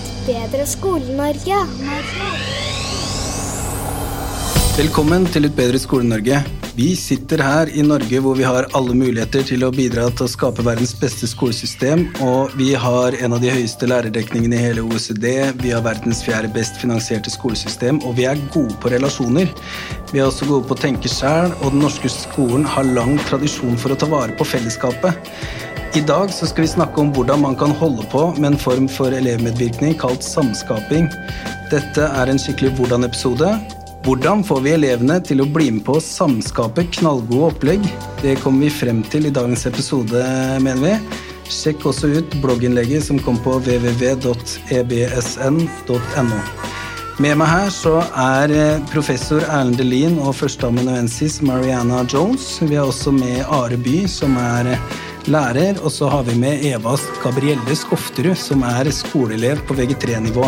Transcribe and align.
Et 0.00 0.12
bedre 0.24 0.64
Skole-Norge. 0.64 1.56
Velkommen 4.78 5.26
til 5.28 5.44
Et 5.44 5.56
bedre 5.58 5.80
Skole-Norge. 5.82 6.38
Vi 6.78 6.94
sitter 6.96 7.42
her 7.44 7.68
i 7.76 7.82
Norge 7.84 8.20
hvor 8.24 8.38
vi 8.38 8.46
har 8.46 8.68
alle 8.78 8.94
muligheter 8.96 9.44
til 9.44 9.66
å 9.66 9.72
bidra 9.74 10.06
til 10.14 10.24
å 10.24 10.30
skape 10.30 10.64
verdens 10.64 10.94
beste 10.96 11.28
skolesystem, 11.28 12.06
og 12.24 12.54
vi 12.56 12.70
har 12.78 13.16
en 13.18 13.36
av 13.36 13.42
de 13.42 13.52
høyeste 13.52 13.90
lærerdekningene 13.90 14.56
i 14.56 14.64
hele 14.70 14.86
OECD, 14.86 15.26
vi 15.60 15.74
har 15.74 15.84
verdens 15.84 16.22
fjerde 16.24 16.48
best 16.54 16.80
finansierte 16.80 17.32
skolesystem, 17.34 18.00
og 18.06 18.16
vi 18.16 18.28
er 18.30 18.40
gode 18.54 18.78
på 18.80 18.94
relasjoner. 18.94 19.52
Vi 20.14 20.22
er 20.22 20.30
også 20.30 20.48
gode 20.48 20.70
på 20.70 20.78
å 20.78 20.84
tenke 20.86 21.12
sjæl, 21.12 21.52
og 21.60 21.74
den 21.74 21.84
norske 21.84 22.08
skolen 22.14 22.64
har 22.64 22.88
lang 22.88 23.18
tradisjon 23.28 23.76
for 23.76 23.92
å 23.92 24.00
ta 24.00 24.08
vare 24.08 24.38
på 24.38 24.48
fellesskapet. 24.48 25.34
I 25.94 26.00
dag 26.00 26.30
skal 26.30 26.62
vi 26.62 26.68
snakke 26.70 27.00
om 27.02 27.08
hvordan 27.10 27.40
man 27.42 27.56
kan 27.58 27.70
holde 27.74 28.04
på 28.12 28.34
med 28.38 28.52
en 28.52 28.58
form 28.58 28.84
for 28.88 29.10
elevmedvirkning 29.10 29.96
kalt 29.98 30.22
samskaping. 30.22 31.08
Dette 31.72 32.04
er 32.06 32.30
en 32.30 32.38
skikkelig 32.38 32.70
hvordan-episode, 32.78 33.48
hvordan 34.06 34.44
får 34.46 34.60
vi 34.62 34.70
elevene 34.76 35.20
til 35.26 35.42
å 35.42 35.48
bli 35.50 35.66
med 35.74 35.84
på 35.88 35.98
å 35.98 36.04
samskape 36.04 36.84
knallgode 36.94 37.50
opplegg? 37.50 37.82
Det 38.22 38.38
kommer 38.44 38.68
vi 38.68 38.70
frem 38.70 39.02
til 39.10 39.26
i 39.26 39.34
dagens 39.34 39.66
episode, 39.66 40.22
mener 40.62 40.82
vi. 40.86 40.94
Sjekk 41.50 41.82
også 41.90 42.06
ut 42.20 42.38
blogginnlegget 42.38 43.02
som 43.10 43.18
kom 43.26 43.42
på 43.42 43.58
www.ebsn.no. 43.58 44.30
Med 47.20 47.36
meg 47.36 47.48
her 47.50 47.68
så 47.74 47.98
er 48.16 48.48
eh, 48.54 48.80
professor 48.88 49.42
Erlend 49.44 49.76
Delin 49.76 50.22
og 50.22 50.38
førsteamanuensis 50.38 51.42
Mariana 51.44 52.00
Jones. 52.08 52.62
Vi 52.62 52.78
er 52.78 52.86
også 52.86 53.12
med 53.12 53.42
Are 53.44 53.76
By, 53.76 54.06
som 54.08 54.38
er 54.40 54.64
eh, 54.72 54.80
lærer, 55.28 55.80
og 55.84 55.92
så 55.92 56.08
har 56.08 56.24
vi 56.28 56.36
med 56.38 56.64
Eva 56.64 56.94
Gabrielle 57.22 57.76
Skofterud, 57.76 58.38
som 58.38 58.62
er 58.64 58.88
skoleelev 58.94 59.60
på 59.68 59.76
VG3-nivå. 59.76 60.46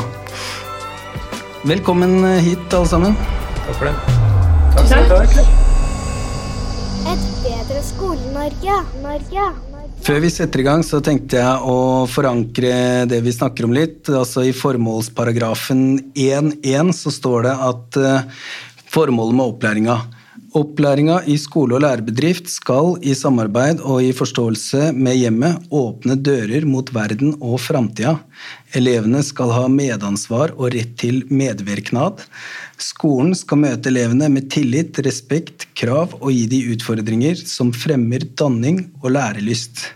Velkommen 1.68 2.24
hit, 2.42 2.64
alle 2.72 2.88
sammen. 2.88 3.18
Takk 3.66 3.76
for 3.76 3.90
det. 3.90 3.96
Takk 4.76 4.88
skal 4.88 5.10
du 5.10 5.14
ha. 5.18 5.44
Et 7.12 7.28
bedre 7.42 7.84
Skole-Norge. 7.90 8.78
Norge. 9.02 9.46
Før 10.02 10.18
vi 10.24 10.30
setter 10.34 10.62
i 10.62 10.66
gang, 10.66 10.80
så 10.82 10.98
tenkte 11.04 11.38
jeg 11.38 11.68
å 11.68 12.06
forankre 12.10 12.72
det 13.10 13.20
vi 13.22 13.34
snakker 13.34 13.68
om 13.68 13.74
litt. 13.76 14.08
Altså 14.10 14.48
I 14.48 14.54
formålsparagrafen 14.56 15.84
1.1 16.18 16.90
så 16.98 17.12
står 17.14 17.46
det 17.46 17.52
at 17.68 18.00
uh, 18.02 18.48
formålet 18.90 19.38
med 19.38 19.52
opplæringa 19.52 20.00
Opplæringa 20.52 21.22
i 21.32 21.38
skole 21.40 21.78
og 21.78 21.80
lærebedrift 21.80 22.50
skal 22.52 22.98
i 23.00 23.14
samarbeid 23.16 23.78
og 23.88 24.02
i 24.04 24.10
forståelse 24.12 24.90
med 24.92 25.16
hjemmet 25.16 25.70
åpne 25.72 26.18
dører 26.20 26.66
mot 26.68 26.90
verden 26.92 27.32
og 27.38 27.56
framtida. 27.64 28.18
Elevene 28.76 29.22
skal 29.24 29.48
ha 29.54 29.62
medansvar 29.72 30.52
og 30.58 30.74
rett 30.74 30.92
til 31.00 31.22
medvirknad. 31.32 32.20
Skolen 32.76 33.32
skal 33.38 33.62
møte 33.64 33.88
elevene 33.88 34.28
med 34.34 34.50
tillit, 34.52 35.00
respekt, 35.06 35.70
krav 35.72 36.18
og 36.20 36.28
gi 36.36 36.44
de 36.52 36.60
utfordringer 36.74 37.40
som 37.48 37.72
fremmer 37.72 38.28
danning 38.36 38.84
og 39.00 39.14
lærelyst. 39.16 39.86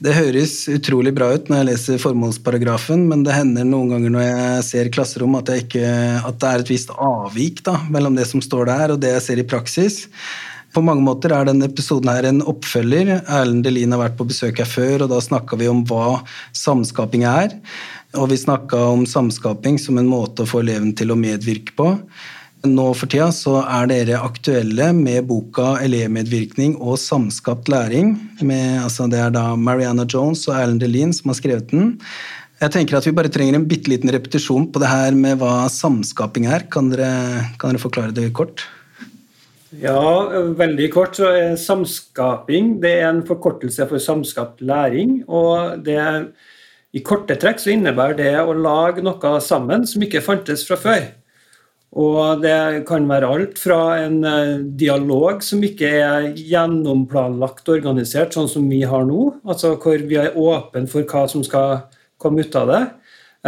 Det 0.00 0.14
høres 0.16 0.54
utrolig 0.72 1.10
bra 1.12 1.26
ut 1.36 1.50
når 1.50 1.58
jeg 1.58 1.68
leser 1.68 1.98
formålsparagrafen, 2.00 3.02
men 3.10 3.20
det 3.26 3.34
hender 3.36 3.66
noen 3.68 3.90
ganger 3.92 4.14
når 4.14 4.22
jeg 4.24 4.62
ser 4.64 4.88
klasserom 4.94 5.34
at, 5.36 5.52
ikke, 5.60 5.82
at 6.24 6.38
det 6.40 6.48
er 6.48 6.62
et 6.62 6.72
visst 6.72 6.94
avvik 6.96 7.60
da, 7.66 7.74
mellom 7.92 8.16
det 8.16 8.24
som 8.30 8.40
står 8.40 8.70
der 8.70 8.94
og 8.94 9.02
det 9.02 9.12
jeg 9.18 9.26
ser 9.26 9.42
i 9.42 9.44
praksis. 9.50 10.06
På 10.72 10.80
mange 10.86 11.04
måter 11.04 11.34
er 11.36 11.50
denne 11.50 11.68
episoden 11.68 12.08
her 12.08 12.30
en 12.30 12.40
oppfølger. 12.48 13.12
Erlend 13.26 13.66
Delin 13.66 13.92
har 13.92 14.00
vært 14.06 14.16
på 14.16 14.28
besøk 14.30 14.62
her 14.62 14.70
før, 14.70 15.04
og 15.04 15.12
da 15.12 15.20
snakka 15.20 15.60
vi 15.60 15.68
om 15.68 15.84
hva 15.90 16.22
samskaping 16.56 17.26
er. 17.28 17.58
Og 18.16 18.30
vi 18.32 18.40
snakka 18.40 18.80
om 18.94 19.04
samskaping 19.04 19.76
som 19.82 20.00
en 20.00 20.08
måte 20.08 20.46
å 20.46 20.48
få 20.48 20.62
eleven 20.64 20.94
til 20.96 21.12
å 21.12 21.18
medvirke 21.20 21.76
på. 21.76 21.90
Nå 22.60 22.90
for 22.92 23.08
tida 23.08 23.30
så 23.32 23.54
er 23.62 23.86
dere 23.88 24.18
aktuelle 24.20 24.90
med 24.92 25.24
boka 25.30 25.78
'Elevmedvirkning 25.80 26.74
og 26.76 26.98
samskapt 27.00 27.70
læring'. 27.72 28.18
Med, 28.44 28.82
altså 28.84 29.08
det 29.08 29.18
er 29.18 29.30
da 29.30 29.56
Mariana 29.56 30.04
Jones 30.04 30.46
og 30.48 30.56
Erlend 30.56 30.80
Delin 30.80 31.12
som 31.12 31.30
har 31.30 31.38
skrevet 31.38 31.70
den. 31.70 32.00
Jeg 32.60 32.70
tenker 32.70 32.98
at 32.98 33.06
Vi 33.06 33.12
bare 33.12 33.32
trenger 33.32 33.54
en 33.54 33.64
bitte 33.64 33.88
liten 33.88 34.12
repetisjon 34.12 34.70
på 34.72 34.78
det 34.78 34.88
her 34.88 35.12
med 35.12 35.38
hva 35.38 35.70
samskaping 35.72 36.46
er. 36.46 36.68
Kan 36.70 36.90
dere, 36.90 37.48
kan 37.58 37.70
dere 37.70 37.80
forklare 37.80 38.12
det 38.12 38.34
kort? 38.34 38.66
Ja, 39.80 40.28
veldig 40.52 40.92
kort. 40.92 41.16
så 41.16 41.32
er 41.32 41.56
Samskaping 41.56 42.82
det 42.82 43.00
er 43.00 43.08
en 43.08 43.26
forkortelse 43.26 43.88
for 43.88 43.98
samskapt 43.98 44.60
læring. 44.60 45.24
og 45.28 45.82
det 45.82 46.28
I 46.92 46.98
korte 46.98 47.36
trekk 47.36 47.58
så 47.58 47.70
innebærer 47.70 48.16
det 48.16 48.36
å 48.36 48.52
lage 48.52 49.00
noe 49.00 49.40
sammen 49.40 49.86
som 49.86 50.02
ikke 50.02 50.20
fantes 50.20 50.66
fra 50.66 50.76
før. 50.76 51.19
Og 51.98 52.42
det 52.44 52.84
kan 52.86 53.08
være 53.10 53.28
alt 53.34 53.58
fra 53.58 53.80
en 54.04 54.20
eh, 54.22 54.60
dialog 54.78 55.42
som 55.42 55.62
ikke 55.66 55.88
er 55.90 56.28
gjennomplanlagt 56.38 57.66
og 57.66 57.80
organisert, 57.80 58.36
sånn 58.36 58.50
som 58.50 58.68
vi 58.70 58.84
har 58.86 59.08
nå, 59.08 59.24
altså 59.42 59.74
hvor 59.74 59.98
vi 60.06 60.20
er 60.20 60.36
åpne 60.38 60.86
for 60.90 61.02
hva 61.10 61.24
som 61.30 61.42
skal 61.46 61.88
komme 62.20 62.46
ut 62.46 62.54
av 62.60 62.70
det, 62.70 62.80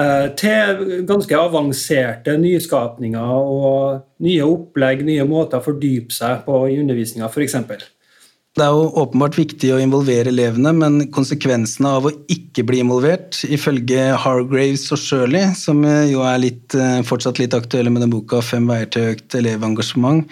eh, 0.02 0.26
til 0.42 0.82
ganske 1.06 1.38
avanserte 1.38 2.34
nyskapninger 2.42 3.46
og 3.54 4.02
nye 4.26 4.50
opplegg, 4.50 5.06
nye 5.06 5.28
måter 5.28 5.62
å 5.62 5.66
fordype 5.68 6.10
seg 6.10 6.42
på 6.48 6.64
i 6.72 6.80
undervisninga, 6.82 7.30
f.eks. 7.30 7.60
Det 8.52 8.60
er 8.60 8.74
jo 8.76 8.88
åpenbart 9.00 9.38
viktig 9.38 9.70
å 9.72 9.78
involvere 9.80 10.28
elevene, 10.28 10.74
men 10.76 11.06
konsekvensene 11.14 11.88
av 11.96 12.04
å 12.04 12.10
ikke 12.28 12.66
bli 12.68 12.82
involvert, 12.82 13.38
ifølge 13.48 14.10
Hargraves 14.20 14.84
og 14.92 15.00
Shirley, 15.00 15.54
som 15.56 15.80
jo 15.80 16.20
er 16.28 16.42
litt, 16.42 16.74
eh, 16.76 17.00
fortsatt 17.00 17.40
litt 17.40 17.56
aktuelle 17.56 17.88
med 17.88 18.02
den 18.02 18.12
boka 18.12 18.42
'Fem 18.42 18.66
veier 18.68 18.90
til 18.92 19.14
økt 19.14 19.32
elevengasjement', 19.40 20.28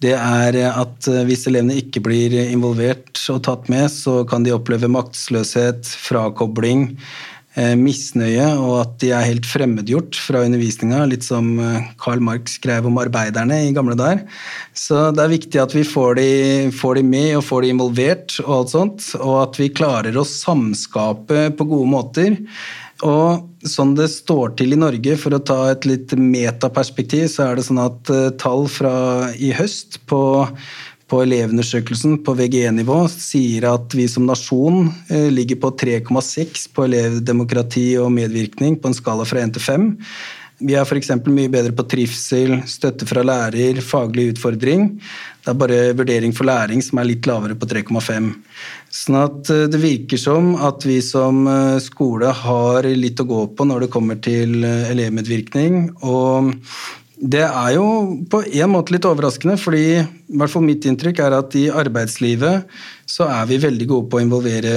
det 0.00 0.14
er 0.14 0.56
at 0.70 1.08
eh, 1.08 1.24
hvis 1.26 1.46
elevene 1.50 1.76
ikke 1.76 2.00
blir 2.00 2.32
involvert 2.48 3.18
og 3.34 3.42
tatt 3.42 3.68
med, 3.68 3.90
så 3.90 4.26
kan 4.26 4.46
de 4.46 4.54
oppleve 4.54 4.88
maktesløshet, 4.88 5.84
frakobling, 5.84 6.96
misnøye, 7.78 8.46
og 8.60 8.74
at 8.82 8.96
de 9.02 9.12
er 9.14 9.26
helt 9.26 9.46
fremmedgjort 9.48 10.18
fra 10.22 10.44
undervisninga. 10.46 11.04
Litt 11.10 11.26
som 11.26 11.54
eh, 11.62 11.90
Karl 12.00 12.22
Marx 12.24 12.58
skrev 12.58 12.86
om 12.88 13.00
arbeiderne 13.02 13.60
i 13.66 13.74
gamle 13.76 13.96
dager. 13.98 14.24
Så 14.76 15.08
det 15.16 15.24
er 15.24 15.34
viktig 15.34 15.62
at 15.62 15.74
vi 15.76 15.84
får 15.86 16.18
de, 16.20 16.28
får 16.74 17.00
de, 17.00 17.06
med 17.14 17.38
og 17.38 17.46
får 17.48 17.64
de 17.64 17.72
involvert, 17.74 18.36
og 18.46 18.52
alt 18.60 18.74
sånt, 18.74 19.08
og 19.20 19.38
at 19.42 19.62
vi 19.62 19.72
klarer 19.74 20.18
å 20.18 20.26
samskape 20.28 21.48
på 21.58 21.70
gode 21.72 21.90
måter. 21.94 22.38
Og 23.06 23.68
sånn 23.68 23.92
det 23.98 24.08
står 24.10 24.56
til 24.58 24.74
i 24.74 24.78
Norge, 24.78 25.14
for 25.20 25.34
å 25.34 25.42
ta 25.42 25.58
et 25.70 25.86
litt 25.86 26.14
metaperspektiv, 26.18 27.28
så 27.30 27.48
er 27.48 27.58
det 27.58 27.66
sånn 27.68 27.82
at 27.82 28.10
eh, 28.14 28.30
tall 28.40 28.66
fra 28.70 29.30
i 29.38 29.52
høst 29.54 30.00
på 30.10 30.20
på 31.08 31.22
Elevundersøkelsen 31.24 32.18
på 32.24 32.34
VG1-nivå 32.36 32.98
sier 33.12 33.68
at 33.70 33.94
vi 33.96 34.04
som 34.10 34.26
nasjon 34.28 34.90
eh, 35.08 35.28
ligger 35.32 35.60
på 35.62 35.72
3,6 35.80 36.68
på 36.74 36.84
elevdemokrati 36.88 37.90
og 38.02 38.12
medvirkning 38.16 38.76
på 38.80 38.90
en 38.90 38.98
skala 38.98 39.24
fra 39.28 39.42
1 39.46 39.56
til 39.56 39.64
5. 39.64 39.88
Vi 40.68 40.74
er 40.74 40.82
f.eks. 40.82 41.12
mye 41.30 41.50
bedre 41.52 41.70
på 41.72 41.86
trivsel, 41.86 42.56
støtte 42.66 43.06
fra 43.06 43.22
lærer, 43.22 43.78
faglig 43.78 44.32
utfordring. 44.32 44.88
Det 45.44 45.52
er 45.52 45.58
bare 45.60 45.80
vurdering 45.96 46.34
for 46.34 46.48
læring 46.50 46.82
som 46.82 46.98
er 46.98 47.12
litt 47.12 47.28
lavere 47.30 47.54
på 47.56 47.68
3,5. 47.70 48.32
Sånn 49.00 49.20
at 49.22 49.52
eh, 49.54 49.66
det 49.72 49.80
virker 49.80 50.20
som 50.20 50.56
at 50.60 50.84
vi 50.84 50.98
som 51.04 51.46
eh, 51.48 51.78
skole 51.84 52.34
har 52.44 52.90
litt 52.92 53.22
å 53.22 53.28
gå 53.30 53.44
på 53.56 53.68
når 53.70 53.86
det 53.86 53.92
kommer 53.96 54.20
til 54.20 54.60
elevmedvirkning. 54.66 55.86
Og 56.04 56.52
det 57.18 57.44
er 57.44 57.70
jo 57.74 57.86
på 58.30 58.42
en 58.46 58.70
måte 58.70 58.94
litt 58.94 59.06
overraskende, 59.08 59.56
fordi 59.58 59.86
i 59.98 60.38
hvert 60.38 60.52
fall 60.52 60.66
mitt 60.66 60.86
inntrykk 60.86 61.22
er 61.24 61.38
at 61.38 61.56
i 61.58 61.66
arbeidslivet 61.70 62.68
så 63.10 63.26
er 63.32 63.48
vi 63.50 63.58
veldig 63.62 63.88
gode 63.90 64.10
på 64.10 64.20
å 64.20 64.22
involvere 64.22 64.74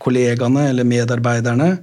kollegaene 0.00 0.68
eller 0.70 0.86
medarbeiderne, 0.86 1.74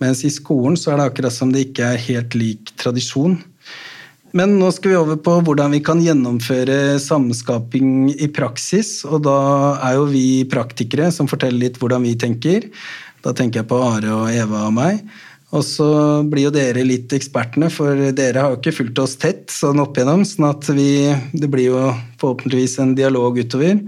mens 0.00 0.22
i 0.24 0.30
skolen 0.32 0.78
så 0.78 0.92
er 0.92 1.00
det 1.00 1.10
akkurat 1.10 1.34
som 1.34 1.52
det 1.52 1.68
ikke 1.68 1.92
er 1.92 2.04
helt 2.06 2.36
lik 2.38 2.72
tradisjon. 2.80 3.36
Men 4.36 4.58
nå 4.60 4.68
skal 4.74 4.92
vi 4.92 4.98
over 4.98 5.18
på 5.22 5.38
hvordan 5.46 5.72
vi 5.72 5.80
kan 5.84 6.00
gjennomføre 6.02 6.98
samskaping 7.00 8.10
i 8.12 8.28
praksis. 8.28 8.98
Og 9.08 9.22
da 9.24 9.38
er 9.86 9.96
jo 9.96 10.08
vi 10.10 10.44
praktikere 10.50 11.08
som 11.14 11.30
forteller 11.30 11.62
litt 11.62 11.78
hvordan 11.80 12.04
vi 12.04 12.12
tenker. 12.20 12.66
Da 13.24 13.32
tenker 13.36 13.62
jeg 13.62 13.70
på 13.70 13.78
Are 13.80 14.12
og 14.12 14.28
Eva 14.34 14.66
og 14.66 14.74
meg. 14.76 15.00
Og 15.56 15.64
så 15.64 15.88
blir 16.28 16.48
jo 16.48 16.54
dere 16.54 16.84
litt 16.84 17.12
ekspertene, 17.16 17.70
for 17.72 17.96
dere 18.16 18.42
har 18.42 18.52
jo 18.52 18.60
ikke 18.60 18.74
fulgt 18.82 19.00
oss 19.00 19.16
tett 19.20 19.46
sånn 19.52 19.80
opp 19.80 19.96
igjennom, 19.96 20.24
sånn 20.28 20.50
at 20.50 20.68
vi, 20.76 20.90
det 21.32 21.48
blir 21.52 21.70
jo 21.70 21.84
forhåpentligvis 22.20 22.76
en 22.82 22.96
dialog 22.98 23.38
utover. 23.40 23.80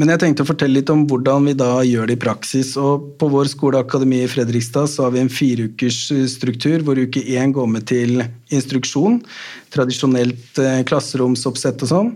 Men 0.00 0.08
jeg 0.14 0.20
tenkte 0.22 0.44
å 0.46 0.48
fortelle 0.48 0.78
litt 0.78 0.90
om 0.92 1.02
hvordan 1.10 1.50
vi 1.50 1.52
da 1.60 1.82
gjør 1.84 2.08
det 2.08 2.14
i 2.16 2.20
praksis. 2.22 2.70
Og 2.80 3.10
på 3.20 3.28
vår 3.28 3.50
skoleakademi 3.52 4.22
i 4.24 4.30
Fredrikstad 4.32 4.88
så 4.88 5.04
har 5.04 5.12
vi 5.12 5.20
en 5.20 5.32
fireukers 5.32 5.98
struktur 6.32 6.80
hvor 6.86 6.96
uke 6.96 7.20
én 7.36 7.52
går 7.52 7.68
med 7.68 7.84
til 7.90 8.22
instruksjon. 8.54 9.18
Tradisjonelt 9.74 10.62
eh, 10.62 10.80
klasseromsoppsett 10.88 11.84
og 11.84 11.92
sånn. 11.92 12.14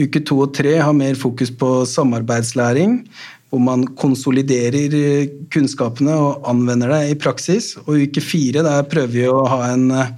Uke 0.00 0.22
to 0.24 0.38
og 0.46 0.54
tre 0.56 0.78
har 0.80 0.96
mer 0.96 1.18
fokus 1.20 1.52
på 1.52 1.82
samarbeidslæring. 1.90 3.02
Hvor 3.50 3.62
man 3.62 3.84
konsoliderer 3.98 4.94
eh, 4.98 5.30
kunnskapene 5.52 6.14
og 6.18 6.46
anvender 6.50 6.92
det 6.92 7.02
i 7.12 7.18
praksis. 7.20 7.74
Og 7.86 8.06
uke 8.06 8.22
fire 8.24 8.64
der 8.66 8.86
prøver 8.90 9.12
vi 9.12 9.26
å 9.30 9.44
ha 9.50 9.60
en 9.70 9.90
eh, 9.94 10.14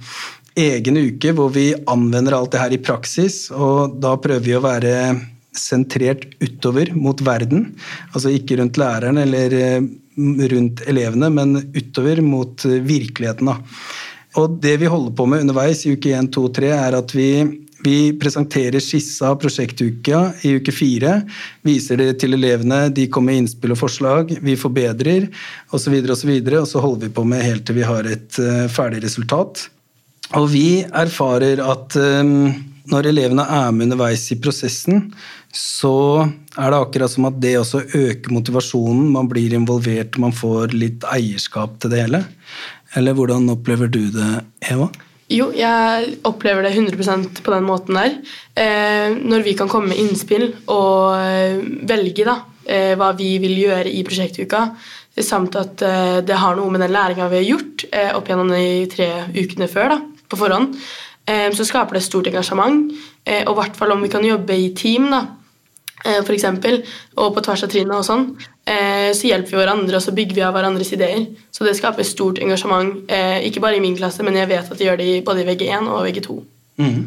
egen 0.59 0.97
uke 0.99 1.33
hvor 1.37 1.53
vi 1.55 1.71
anvender 1.87 2.35
alt 2.35 2.53
det 2.55 2.63
her 2.63 2.75
i 2.75 2.81
praksis, 2.83 3.47
og 3.53 3.99
da 4.03 4.15
prøver 4.19 4.45
vi 4.45 4.57
å 4.57 4.65
være 4.65 4.93
sentrert 5.55 6.25
utover 6.43 6.91
mot 6.95 7.21
verden. 7.25 7.71
Altså 8.13 8.33
ikke 8.33 8.59
rundt 8.59 8.79
læreren 8.81 9.21
eller 9.21 9.55
eh, 9.55 9.79
rundt 10.51 10.83
elevene, 10.89 11.31
men 11.31 11.57
utover 11.77 12.21
mot 12.25 12.65
virkeligheten. 12.65 13.53
Da. 13.53 13.59
Og 14.41 14.59
det 14.61 14.75
vi 14.81 14.89
holder 14.91 15.15
på 15.15 15.25
med 15.29 15.45
underveis 15.45 15.85
i 15.85 15.95
uke 15.95 16.11
1, 16.17 16.33
2, 16.35 16.49
3, 16.59 16.73
er 16.75 16.97
at 16.97 17.15
vi 17.15 17.29
vi 17.83 18.13
presenterer 18.19 18.81
skissa 18.83 19.29
av 19.31 19.39
prosjektuka 19.41 20.21
i 20.43 20.55
uke 20.59 20.73
fire. 20.75 21.21
Viser 21.65 22.01
det 22.01 22.09
til 22.23 22.35
elevene, 22.35 22.87
de 22.91 23.07
kommer 23.07 23.33
med 23.33 23.43
innspill 23.43 23.75
og 23.75 23.81
forslag, 23.81 24.33
vi 24.43 24.55
forbedrer 24.59 25.27
osv. 25.71 25.95
Og, 26.01 26.15
så 26.17 26.29
videre, 26.29 26.63
og, 26.63 26.67
så 26.67 26.83
holder 26.83 27.07
vi 27.07 27.15
på 27.15 27.25
med 27.27 27.45
helt 27.45 27.67
til 27.67 27.79
vi 27.79 27.87
har 27.87 28.07
et 28.09 28.39
uh, 28.41 28.65
ferdig 28.71 29.03
resultat. 29.05 29.67
Og 30.37 30.49
vi 30.51 30.81
erfarer 30.83 31.61
at 31.63 31.95
um, 31.97 32.49
når 32.89 33.11
elevene 33.11 33.45
er 33.45 33.71
med 33.73 33.89
underveis 33.89 34.27
i 34.33 34.39
prosessen, 34.41 35.09
så 35.55 36.25
er 36.57 36.71
det 36.71 36.79
akkurat 36.79 37.13
som 37.13 37.27
at 37.29 37.37
det 37.41 37.55
også 37.59 37.83
øker 37.97 38.33
motivasjonen. 38.33 39.07
Man 39.13 39.29
blir 39.29 39.53
involvert, 39.57 40.19
man 40.21 40.35
får 40.35 40.75
litt 40.75 41.05
eierskap 41.09 41.79
til 41.79 41.93
det 41.93 42.03
hele. 42.03 42.23
Eller 42.97 43.17
hvordan 43.17 43.49
opplever 43.53 43.89
du 43.91 44.03
det, 44.13 44.31
Eva? 44.73 44.89
Jo, 45.29 45.51
jeg 45.53 46.15
opplever 46.25 46.65
det 46.65 46.71
100% 46.73 47.43
på 47.45 47.53
den 47.53 47.65
måten 47.67 47.97
der. 47.99 48.15
Eh, 48.57 49.13
når 49.13 49.43
vi 49.45 49.53
kan 49.57 49.69
komme 49.69 49.91
med 49.91 50.01
innspill 50.01 50.47
og 50.65 51.19
eh, 51.19 51.59
velge 51.89 52.25
da, 52.25 52.39
eh, 52.65 52.95
hva 52.97 53.11
vi 53.17 53.35
vil 53.43 53.53
gjøre 53.61 53.91
i 53.93 54.01
prosjektuka, 54.07 54.63
samt 55.25 55.57
at 55.59 55.83
eh, 55.85 56.17
det 56.25 56.37
har 56.41 56.57
noe 56.57 56.73
med 56.73 56.81
den 56.83 56.93
læringa 56.95 57.29
vi 57.29 57.41
har 57.41 57.47
gjort 57.47 57.85
eh, 57.91 58.11
opp 58.15 58.29
gjennom 58.29 58.49
de 58.53 58.87
tre 58.91 59.09
ukene 59.35 59.69
før 59.69 59.93
da, 59.93 59.99
på 60.29 60.39
forhånd, 60.39 60.77
eh, 61.29 61.49
så 61.53 61.67
skaper 61.67 61.99
det 61.99 62.05
stort 62.07 62.29
engasjement. 62.31 62.89
og 63.29 63.51
i 63.53 63.57
hvert 63.59 63.75
fall 63.77 63.91
om 63.93 64.01
vi 64.01 64.09
kan 64.09 64.25
jobbe 64.25 64.55
i 64.57 64.71
team, 64.73 65.11
da, 65.11 65.27
for 66.01 66.33
eksempel, 66.33 66.79
og 67.19 67.35
på 67.35 67.43
tvers 67.45 67.67
av 67.67 67.69
trinnet 67.69 67.93
og 67.93 68.05
sånn, 68.07 68.23
så 69.15 69.29
hjelper 69.29 69.53
vi 69.53 69.59
hverandre 69.59 69.97
og 69.97 70.03
så 70.03 70.13
bygger 70.15 70.37
vi 70.37 70.45
av 70.45 70.55
hverandres 70.55 70.91
ideer. 70.95 71.25
Så 71.55 71.65
det 71.65 71.75
skaper 71.79 72.07
stort 72.07 72.41
engasjement, 72.43 73.01
eh, 73.11 73.39
ikke 73.47 73.63
bare 73.63 73.79
i 73.79 73.83
min 73.83 73.97
klasse, 73.97 74.23
men 74.25 74.37
jeg 74.37 74.49
vet 74.51 74.71
at 74.71 74.77
de 74.77 74.87
gjør 74.87 74.99
det 75.01 75.09
både 75.27 75.43
i 75.43 75.47
VG1 75.47 75.89
og 75.89 76.03
VG2. 76.07 76.37
Mm. 76.79 76.99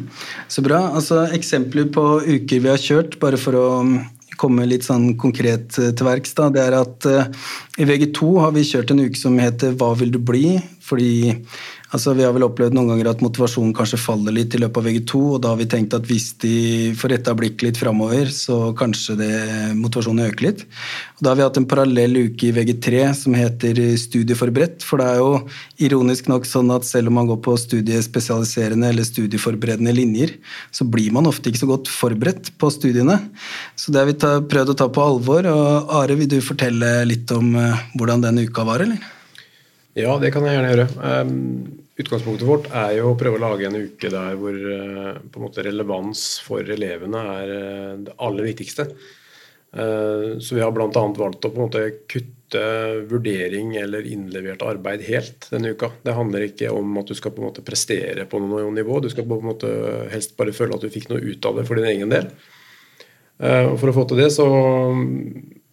Så 0.47 0.61
bra. 0.61 0.81
altså 0.93 1.23
Eksempler 1.33 1.87
på 1.93 2.03
uker 2.21 2.59
vi 2.59 2.69
har 2.69 2.81
kjørt, 2.81 3.17
bare 3.21 3.39
for 3.41 3.57
å 3.57 3.67
mm, 3.87 3.95
komme 4.37 4.67
litt 4.69 4.85
sånn 4.85 5.13
konkret 5.17 5.79
eh, 5.79 5.93
til 5.95 6.09
verks, 6.09 6.35
det 6.37 6.61
er 6.61 6.77
at 6.81 7.09
i 7.79 7.87
VG2 7.89 8.33
har 8.43 8.53
vi 8.53 8.67
kjørt 8.67 8.93
en 8.93 9.05
uke 9.07 9.17
som 9.17 9.39
heter 9.39 9.73
Hva 9.79 9.93
vil 9.97 10.13
du 10.13 10.19
bli? 10.21 10.57
Fordi 10.83 11.31
Altså, 11.93 12.15
vi 12.17 12.23
har 12.25 12.31
vel 12.33 12.47
opplevd 12.47 12.73
noen 12.73 12.87
ganger 12.89 13.11
at 13.11 13.19
motivasjonen 13.21 13.73
kanskje 13.77 13.99
faller 14.01 14.33
litt 14.33 14.55
i 14.57 14.59
løpet 14.63 14.79
av 14.79 14.87
VG2, 14.89 15.19
og 15.35 15.41
da 15.43 15.51
har 15.51 15.59
vi 15.59 15.67
tenkt 15.69 15.93
at 15.93 16.07
hvis 16.09 16.31
de 16.41 16.53
får 16.97 17.11
retta 17.13 17.35
blikket 17.37 17.67
litt 17.67 17.77
framover, 17.77 18.31
så 18.33 18.71
kanskje 18.79 19.15
det, 19.19 19.33
motivasjonen 19.77 20.25
øker 20.25 20.47
litt. 20.47 20.63
Og 21.19 21.21
da 21.21 21.29
har 21.29 21.37
vi 21.37 21.45
hatt 21.45 21.59
en 21.61 21.67
parallell 21.69 22.17
uke 22.23 22.47
i 22.47 22.55
VG3 22.55 23.03
som 23.19 23.37
heter 23.37 23.81
studieforberedt, 24.01 24.81
for 24.81 25.03
det 25.03 25.11
er 25.11 25.21
jo 25.21 25.35
ironisk 25.85 26.31
nok 26.33 26.49
sånn 26.49 26.73
at 26.73 26.89
selv 26.89 27.13
om 27.13 27.19
man 27.19 27.29
går 27.29 27.37
på 27.45 27.53
studiespesialiserende 27.61 28.89
eller 28.89 29.05
studieforberedende 29.05 29.93
linjer, 29.93 30.33
så 30.73 30.89
blir 30.89 31.13
man 31.13 31.29
ofte 31.29 31.53
ikke 31.53 31.61
så 31.61 31.71
godt 31.75 31.93
forberedt 31.93 32.55
på 32.57 32.73
studiene. 32.73 33.19
Så 33.77 33.93
det 33.93 34.01
har 34.01 34.09
vi 34.09 34.17
prøvd 34.49 34.73
å 34.73 34.77
ta 34.81 34.89
på 34.89 35.05
alvor. 35.13 35.45
Og 35.45 35.93
Are, 36.01 36.17
vil 36.17 36.33
du 36.33 36.39
fortelle 36.41 36.95
litt 37.05 37.29
om 37.37 37.53
uh, 37.53 37.85
hvordan 37.93 38.25
den 38.25 38.47
uka 38.47 38.65
var, 38.65 38.81
eller? 38.81 38.97
Ja, 39.93 40.17
det 40.17 40.33
kan 40.33 40.49
jeg 40.49 40.57
gjerne 40.57 40.73
gjøre. 40.73 40.89
Um 41.05 41.82
Utgangspunktet 41.93 42.47
vårt 42.47 42.71
er 42.73 42.95
jo 42.97 43.11
å 43.11 43.17
prøve 43.17 43.37
å 43.37 43.43
lage 43.43 43.67
en 43.67 43.77
uke 43.77 44.09
der 44.09 44.37
hvor 44.39 44.55
eh, 44.57 45.19
måte 45.37 45.65
relevans 45.65 46.23
for 46.41 46.65
elevene 46.65 47.19
er 47.35 47.51
eh, 47.53 47.91
det 48.07 48.15
aller 48.17 48.47
viktigste. 48.49 48.87
Eh, 49.73 50.25
så 50.41 50.57
vi 50.57 50.63
har 50.63 50.73
bl.a. 50.73 50.89
valgt 50.89 51.45
å 51.45 51.53
måte 51.53 51.85
kutte 52.09 52.63
vurdering 53.09 53.75
eller 53.77 54.09
innlevert 54.09 54.65
arbeid 54.65 55.05
helt 55.05 55.45
denne 55.53 55.75
uka. 55.77 55.91
Det 56.01 56.17
handler 56.17 56.47
ikke 56.47 56.73
om 56.73 56.97
at 56.97 57.13
du 57.13 57.17
skal 57.17 57.35
på 57.35 57.45
måte 57.45 57.65
prestere 57.65 58.25
på 58.29 58.41
noe 58.41 58.65
nivå. 58.73 58.97
Du 58.97 59.11
skal 59.13 59.29
helst 60.13 60.33
bare 60.37 60.53
føle 60.53 60.73
at 60.73 60.81
du 60.81 60.93
fikk 60.93 61.11
noe 61.13 61.21
ut 61.21 61.45
av 61.45 61.61
det 61.61 61.67
for 61.69 61.77
din 61.77 61.91
egen 61.93 62.13
del. 62.13 62.29
For 63.37 63.89
å 63.89 63.95
få 63.95 64.05
til 64.07 64.21
det 64.21 64.29
så 64.33 64.45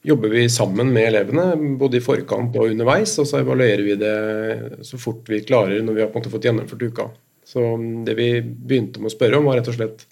jobber 0.03 0.33
vi 0.33 0.49
sammen 0.49 0.93
med 0.93 1.11
elevene, 1.11 1.77
både 1.79 1.99
i 1.99 2.05
forkant 2.05 2.57
og 2.57 2.73
underveis. 2.73 3.17
Og 3.21 3.29
så 3.29 3.41
evaluerer 3.43 3.85
vi 3.85 3.97
det 4.01 4.85
så 4.87 5.01
fort 5.01 5.29
vi 5.29 5.43
klarer 5.47 5.83
når 5.85 5.97
vi 5.97 6.05
har 6.05 6.13
på 6.13 6.19
en 6.19 6.25
måte 6.25 6.33
fått 6.33 6.49
gjennomført 6.49 6.87
uka. 6.89 7.11
Så 7.51 7.65
det 8.07 8.15
vi 8.19 8.31
begynte 8.43 9.03
med 9.03 9.11
å 9.11 9.17
spørre 9.17 9.41
om, 9.41 9.49
var 9.49 9.59
rett 9.59 9.71
og 9.73 9.77
slett 9.77 10.05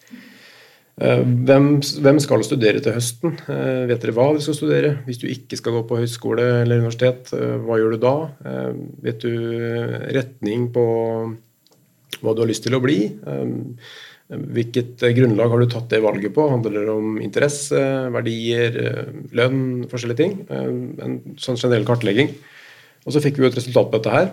eh, 1.01 1.23
hvem, 1.23 1.71
hvem 2.03 2.21
skal 2.23 2.45
studere 2.47 2.83
til 2.83 2.97
høsten? 2.97 3.37
Eh, 3.47 3.85
vet 3.91 4.03
dere 4.03 4.17
hva 4.17 4.33
du 4.35 4.43
skal 4.45 4.59
studere? 4.59 4.97
Hvis 5.07 5.23
du 5.23 5.29
ikke 5.31 5.61
skal 5.61 5.79
gå 5.79 5.85
på 5.89 6.01
høyskole 6.01 6.49
eller 6.65 6.83
universitet, 6.83 7.31
eh, 7.39 7.57
hva 7.63 7.79
gjør 7.79 7.95
du 7.95 8.03
da? 8.03 8.17
Vet 9.07 9.23
du 9.23 9.33
retning 10.17 10.69
på 10.75 10.85
hva 12.19 12.35
du 12.35 12.43
har 12.43 12.51
lyst 12.51 12.67
til 12.67 12.75
å 12.75 12.83
bli? 12.83 13.01
Hvilket 14.29 15.01
eh, 15.03 15.15
grunnlag 15.17 15.49
har 15.49 15.63
du 15.63 15.71
tatt 15.73 15.89
det 15.89 16.03
valget 16.05 16.35
på? 16.37 16.45
Handler 16.53 16.83
det 16.85 16.93
om 16.93 17.17
interesse, 17.25 17.81
verdier, 18.13 18.75
eh, 18.83 19.13
lønn, 19.37 19.87
forskjellige 19.89 20.21
ting? 20.21 20.35
Eh, 20.53 20.67
en 21.05 21.15
sånn 21.41 21.57
generell 21.57 21.87
kartlegging. 21.89 22.35
Og 23.09 23.15
så 23.15 23.23
fikk 23.25 23.39
vi 23.39 23.47
jo 23.47 23.53
et 23.53 23.57
resultat 23.57 23.89
på 23.89 23.97
dette 23.97 24.13
her. 24.13 24.29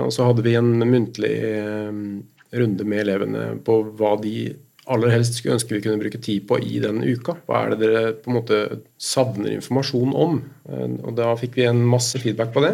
Og 0.00 0.08
så 0.14 0.24
hadde 0.24 0.40
vi 0.46 0.54
en 0.56 0.70
muntlig 0.80 1.34
runde 2.56 2.86
med 2.88 3.02
elevene 3.02 3.42
på 3.66 3.74
hva 3.98 4.14
de 4.22 4.54
aller 4.88 5.12
helst 5.12 5.36
skulle 5.36 5.58
ønske 5.58 5.74
vi 5.74 5.82
kunne 5.84 6.00
bruke 6.00 6.20
tid 6.24 6.46
på 6.48 6.56
i 6.64 6.78
den 6.80 7.02
uka. 7.04 7.34
Hva 7.44 7.66
er 7.66 7.74
det 7.74 7.78
dere 7.82 8.14
på 8.16 8.32
en 8.32 8.38
måte 8.38 8.62
savner 8.96 9.52
informasjon 9.58 10.14
om? 10.16 10.40
Og 11.02 11.12
da 11.18 11.34
fikk 11.36 11.58
vi 11.58 11.68
en 11.68 11.84
masse 11.90 12.16
feedback 12.22 12.54
på 12.54 12.64
det. 12.64 12.72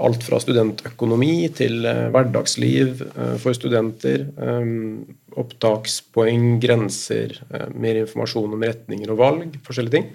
Alt 0.00 0.22
fra 0.24 0.38
studentøkonomi 0.40 1.50
til 1.52 1.84
eh, 1.84 2.06
hverdagsliv 2.14 3.02
eh, 3.10 3.34
for 3.42 3.52
studenter. 3.56 4.24
Eh, 4.40 4.70
opptakspoeng, 5.36 6.58
grenser, 6.60 7.38
mer 7.80 7.98
informasjon 8.02 8.52
om 8.52 8.64
retninger 8.64 9.12
og 9.12 9.20
valg. 9.20 9.58
Forskjellige 9.64 9.94
ting. 9.98 10.08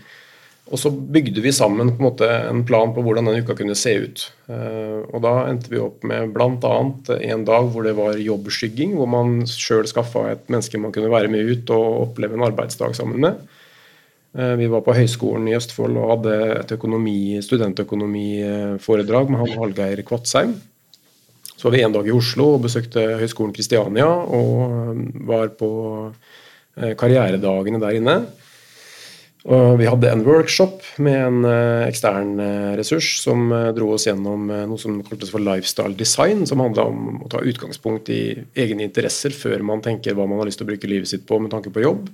Og 0.67 0.81
så 0.81 0.91
bygde 0.91 1.41
vi 1.41 1.53
sammen 1.55 1.87
en, 1.87 1.93
måte, 2.01 2.27
en 2.27 2.65
plan 2.67 2.91
på 2.93 3.01
hvordan 3.05 3.29
den 3.29 3.45
uka 3.45 3.55
kunne 3.57 3.77
se 3.79 3.93
ut. 4.03 4.25
Og 4.51 5.21
da 5.23 5.31
endte 5.47 5.71
vi 5.71 5.79
opp 5.79 6.03
med 6.05 6.33
bl.a. 6.35 6.73
en 7.15 7.45
dag 7.47 7.69
hvor 7.71 7.87
det 7.87 7.95
var 7.95 8.19
jobbskygging, 8.19 8.97
hvor 8.99 9.07
man 9.07 9.39
sjøl 9.47 9.87
skaffa 9.87 10.25
et 10.33 10.51
menneske 10.51 10.81
man 10.83 10.91
kunne 10.91 11.13
være 11.13 11.31
med 11.31 11.47
ut 11.47 11.71
og 11.71 12.01
oppleve 12.09 12.35
en 12.35 12.43
arbeidsdag 12.49 12.97
sammen 12.99 13.23
med. 13.23 13.39
Eh, 14.37 14.53
vi 14.55 14.67
var 14.69 14.83
på 14.85 14.93
Høgskolen 14.93 15.47
i 15.49 15.55
Østfold 15.57 15.97
og 15.97 16.11
hadde 16.11 16.33
et 16.59 16.73
økonomi, 16.75 17.39
studentøkonomiforedrag 17.41 19.31
med 19.33 19.41
han 19.41 19.53
Hallgeir 19.57 20.03
Kvatsheim. 20.05 20.53
Så 21.57 21.65
var 21.65 21.73
vi 21.73 21.81
en 21.81 21.95
dag 21.95 22.05
i 22.05 22.13
Oslo 22.13 22.51
og 22.53 22.67
besøkte 22.67 23.15
Høgskolen 23.17 23.55
Kristiania 23.55 24.05
og 24.05 24.59
eh, 24.67 24.99
var 25.25 25.55
på 25.57 25.69
eh, 26.77 26.93
karrieredagene 26.99 27.81
der 27.81 27.97
inne. 27.97 28.19
Og 29.47 29.79
vi 29.79 29.87
hadde 29.87 30.11
en 30.11 30.25
workshop 30.27 30.83
med 30.99 31.15
en 31.15 31.45
ekstern 31.87 32.33
ressurs 32.75 33.21
som 33.21 33.45
dro 33.77 33.93
oss 33.95 34.03
gjennom 34.09 34.49
noe 34.49 34.81
som 34.81 34.97
kaltes 35.07 35.31
for 35.31 35.39
lifestyle 35.39 35.95
design, 35.95 36.41
som 36.49 36.59
handla 36.59 36.83
om 36.89 37.21
å 37.23 37.29
ta 37.31 37.39
utgangspunkt 37.39 38.11
i 38.11 38.35
egne 38.59 38.83
interesser 38.89 39.31
før 39.31 39.63
man 39.63 39.79
tenker 39.85 40.17
hva 40.17 40.27
man 40.27 40.41
har 40.41 40.49
lyst 40.49 40.59
til 40.59 40.67
å 40.67 40.71
bruke 40.73 40.89
livet 40.91 41.07
sitt 41.07 41.23
på 41.29 41.39
med 41.39 41.53
tanke 41.53 41.71
på 41.71 41.85
jobb. 41.85 42.09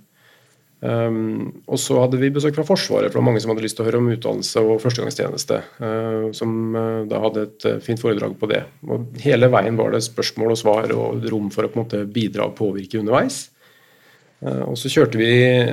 Um, 0.84 1.64
og 1.72 1.80
så 1.80 1.96
hadde 2.02 2.18
vi 2.20 2.28
besøk 2.34 2.58
fra 2.58 2.66
Forsvaret, 2.68 3.08
for 3.08 3.16
det 3.16 3.22
var 3.22 3.28
mange 3.30 3.40
som 3.40 3.54
hadde 3.54 3.64
lyst 3.64 3.78
til 3.78 3.86
å 3.86 3.88
høre 3.88 4.02
om 4.02 4.10
utdannelse 4.12 4.64
og 4.68 4.82
førstegangstjeneste. 4.84 5.60
Uh, 5.80 6.26
som 6.36 6.76
uh, 6.76 7.06
da 7.08 7.22
hadde 7.24 7.46
et 7.48 7.68
uh, 7.70 7.78
fint 7.84 8.02
foredrag 8.02 8.36
på 8.40 8.50
det. 8.52 8.66
Og 8.92 9.16
hele 9.24 9.48
veien 9.54 9.80
var 9.80 9.94
det 9.94 10.04
spørsmål 10.04 10.52
og 10.52 10.60
svar 10.60 10.92
og 10.92 11.24
rom 11.32 11.48
for 11.54 11.64
å 11.64 11.72
på 11.72 11.80
en 11.80 11.86
måte 11.86 12.04
bidra 12.04 12.50
og 12.50 12.58
påvirke 12.60 13.00
underveis. 13.00 13.46
og 14.44 14.76
så 14.76 14.90
kjørte 14.92 15.16
vi 15.16 15.30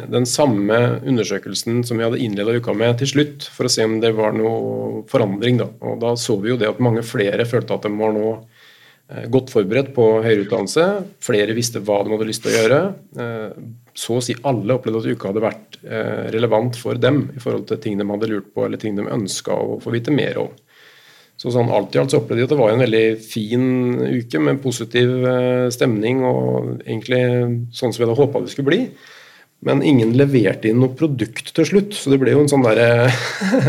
den 0.07 0.26
samme 0.31 0.76
undersøkelsen 1.02 1.81
som 1.83 1.99
vi 1.99 2.05
hadde 2.07 2.21
innleda 2.23 2.55
uka 2.55 2.71
med, 2.71 3.00
til 3.00 3.09
slutt, 3.11 3.49
for 3.50 3.67
å 3.67 3.73
se 3.73 3.83
om 3.83 3.97
det 3.99 4.12
var 4.14 4.37
noe 4.37 5.02
forandring. 5.11 5.59
Da. 5.59 5.67
Og 5.83 5.99
da 6.05 6.14
så 6.14 6.37
vi 6.38 6.52
jo 6.52 6.61
det 6.61 6.71
at 6.71 6.79
mange 6.79 7.02
flere 7.02 7.49
følte 7.50 7.75
at 7.75 7.88
de 7.88 7.90
var 7.99 8.14
nå 8.14 8.37
godt 9.33 9.50
forberedt 9.50 9.95
på 9.97 10.05
høyere 10.23 10.45
utdannelse. 10.45 10.87
Flere 11.25 11.57
visste 11.57 11.83
hva 11.83 12.00
de 12.05 12.12
hadde 12.14 12.29
lyst 12.29 12.45
til 12.45 12.52
å 12.52 12.59
gjøre 12.59 12.81
så 14.00 14.17
å 14.17 14.25
si 14.25 14.37
alle 14.47 14.76
opplevde 14.76 15.02
at 15.02 15.14
uka 15.14 15.31
hadde 15.31 15.45
vært 15.45 15.79
eh, 15.83 16.26
relevant 16.35 16.76
for 16.79 16.99
dem 17.00 17.25
i 17.35 17.43
forhold 17.43 17.67
til 17.69 17.81
ting 17.83 17.99
de 17.99 18.07
hadde 18.09 18.31
lurt 18.31 18.50
på 18.55 18.67
eller 18.67 18.81
ting 18.81 18.97
de 18.99 19.07
ønska 19.07 19.55
å 19.55 19.79
få 19.83 19.95
vite 19.95 20.14
mer 20.14 20.40
om. 20.45 20.50
Så 21.40 21.52
sånn 21.55 21.71
Alt 21.73 21.95
i 21.97 22.00
alt 22.00 22.12
så 22.12 22.21
opplevde 22.21 22.43
de 22.43 22.49
at 22.49 22.52
det 22.52 22.61
var 22.61 22.75
en 22.75 22.83
veldig 22.85 23.05
fin 23.25 23.64
uke 24.21 24.43
med 24.45 24.61
positiv 24.64 25.14
eh, 25.26 25.69
stemning 25.73 26.23
og 26.29 26.75
egentlig 26.85 27.23
sånn 27.76 27.93
som 27.93 27.99
vi 27.99 28.07
hadde 28.07 28.19
håpa 28.21 28.45
det 28.45 28.52
skulle 28.55 28.71
bli. 28.71 28.83
Men 29.67 29.83
ingen 29.85 30.14
leverte 30.17 30.71
inn 30.71 30.79
noe 30.81 30.97
produkt 30.97 31.52
til 31.57 31.67
slutt, 31.69 31.93
så 31.97 32.12
det 32.12 32.19
ble 32.23 32.33
jo 32.33 32.45
en 32.45 32.49
sånn 32.49 32.64
derre 32.64 33.11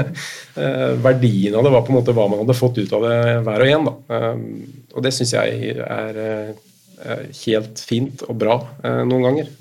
Verdien 1.07 1.55
av 1.55 1.65
det 1.65 1.74
var 1.74 1.83
på 1.83 1.91
en 1.91 1.98
måte 1.98 2.15
hva 2.15 2.29
man 2.31 2.41
hadde 2.43 2.55
fått 2.55 2.79
ut 2.79 2.93
av 2.95 3.03
det 3.05 3.17
hver 3.48 3.65
og 3.65 3.71
en. 3.71 3.89
da. 3.89 4.21
Og 4.95 5.03
det 5.03 5.12
syns 5.15 5.33
jeg 5.36 5.75
er 5.83 6.19
helt 7.41 7.83
fint 7.88 8.24
og 8.27 8.36
bra 8.39 8.57
noen 9.07 9.27
ganger, 9.27 9.51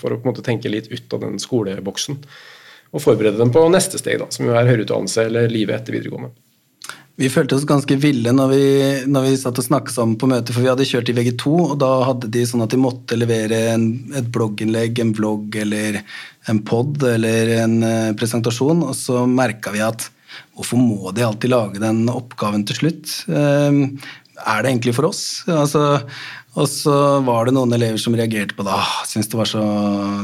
for 0.00 0.12
å 0.12 0.18
på 0.18 0.24
en 0.24 0.32
måte 0.32 0.44
tenke 0.44 0.72
litt 0.72 0.88
ut 0.92 1.16
av 1.16 1.24
den 1.24 1.36
skoleboksen. 1.42 2.20
Og 2.96 3.04
forberede 3.04 3.40
dem 3.40 3.52
på 3.52 3.64
neste 3.68 4.00
steg, 4.00 4.20
da, 4.22 4.28
som 4.32 4.48
jo 4.48 4.56
er 4.56 4.68
høyere 4.68 4.86
utdannelse 4.86 5.26
eller 5.28 5.52
livet 5.52 5.76
etter 5.76 5.98
videregående. 5.98 6.32
Vi 7.18 7.26
følte 7.32 7.56
oss 7.56 7.66
ganske 7.66 7.96
ville 7.98 8.30
når 8.34 8.50
vi, 8.52 8.66
når 9.10 9.24
vi 9.26 9.38
satt 9.40 9.58
og 9.58 9.66
snakket 9.66 9.96
sammen 9.96 10.14
på 10.20 10.28
møtet, 10.30 10.52
for 10.54 10.62
vi 10.62 10.70
hadde 10.70 10.86
kjørt 10.86 11.08
i 11.10 11.16
VG2, 11.16 11.54
og 11.64 11.72
da 11.82 11.88
hadde 12.06 12.30
de 12.30 12.44
sånn 12.46 12.62
at 12.62 12.70
de 12.70 12.78
måtte 12.78 13.18
levere 13.18 13.58
en, 13.72 13.88
et 14.14 14.28
blogginnlegg, 14.34 15.00
en 15.02 15.10
vlogg 15.16 15.58
eller 15.64 15.98
en 16.48 16.62
pod 16.68 17.02
eller 17.10 17.50
en 17.56 17.74
uh, 17.82 18.14
presentasjon, 18.18 18.84
og 18.86 18.94
så 18.94 19.24
merka 19.26 19.74
vi 19.74 19.82
at 19.82 20.06
hvorfor 20.54 20.78
må 20.78 21.10
de 21.16 21.26
alltid 21.26 21.50
lage 21.50 21.82
den 21.82 22.04
oppgaven 22.12 22.62
til 22.70 22.84
slutt? 22.84 23.16
Uh, 23.26 23.98
er 24.38 24.62
det 24.62 24.70
egentlig 24.70 24.94
for 24.94 25.10
oss? 25.10 25.24
Altså, 25.50 25.82
og 26.58 26.66
så 26.66 26.92
var 27.22 27.46
det 27.46 27.54
noen 27.54 27.72
elever 27.76 28.00
som 28.02 28.16
reagerte 28.18 28.56
på 28.58 28.64
det. 28.66 28.74
Ah, 28.74 29.04
syntes 29.06 29.30
det 29.30 29.38
var 29.38 29.48
så 29.50 29.62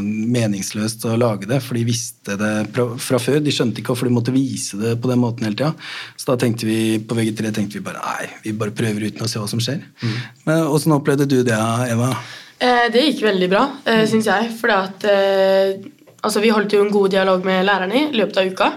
meningsløst 0.02 1.06
å 1.06 1.14
lage 1.20 1.46
det, 1.50 1.60
for 1.62 1.78
de 1.78 1.84
visste 1.86 2.34
det 2.40 2.52
fra 2.74 3.20
før. 3.22 3.38
De 3.44 3.54
skjønte 3.54 3.80
ikke 3.80 3.92
hvorfor 3.92 4.10
de 4.10 4.16
måtte 4.16 4.34
vise 4.34 4.78
det 4.80 4.96
på 5.02 5.10
den 5.10 5.22
måten 5.22 5.46
hele 5.46 5.58
tida. 5.58 5.72
Så 6.18 6.32
da 6.32 6.38
tenkte 6.42 6.66
vi 6.66 6.98
på 6.98 7.18
VG3 7.18 7.54
tenkte 7.54 7.78
vi 7.78 7.84
bare 7.86 8.02
nei, 8.02 8.30
vi 8.46 8.56
bare 8.58 8.74
prøver 8.74 9.06
uten 9.06 9.26
å 9.26 9.30
se 9.30 9.42
hva 9.42 9.50
som 9.50 9.62
skjer. 9.62 9.84
Mm. 10.02 10.16
Men 10.48 10.64
Åssen 10.74 10.96
opplevde 10.96 11.28
du 11.30 11.38
det, 11.46 11.60
Eva? 11.94 12.10
Eh, 12.58 12.86
det 12.94 13.08
gikk 13.08 13.26
veldig 13.28 13.50
bra, 13.52 13.66
eh, 13.86 14.04
syns 14.10 14.30
jeg. 14.30 14.50
For 14.58 14.74
eh, 14.74 15.78
altså, 16.18 16.42
vi 16.42 16.54
holdt 16.54 16.74
jo 16.74 16.82
en 16.82 16.94
god 16.94 17.14
dialog 17.14 17.46
med 17.46 17.66
lærerne 17.68 18.08
i 18.08 18.16
løpet 18.18 18.40
av 18.42 18.50
uka. 18.50 18.72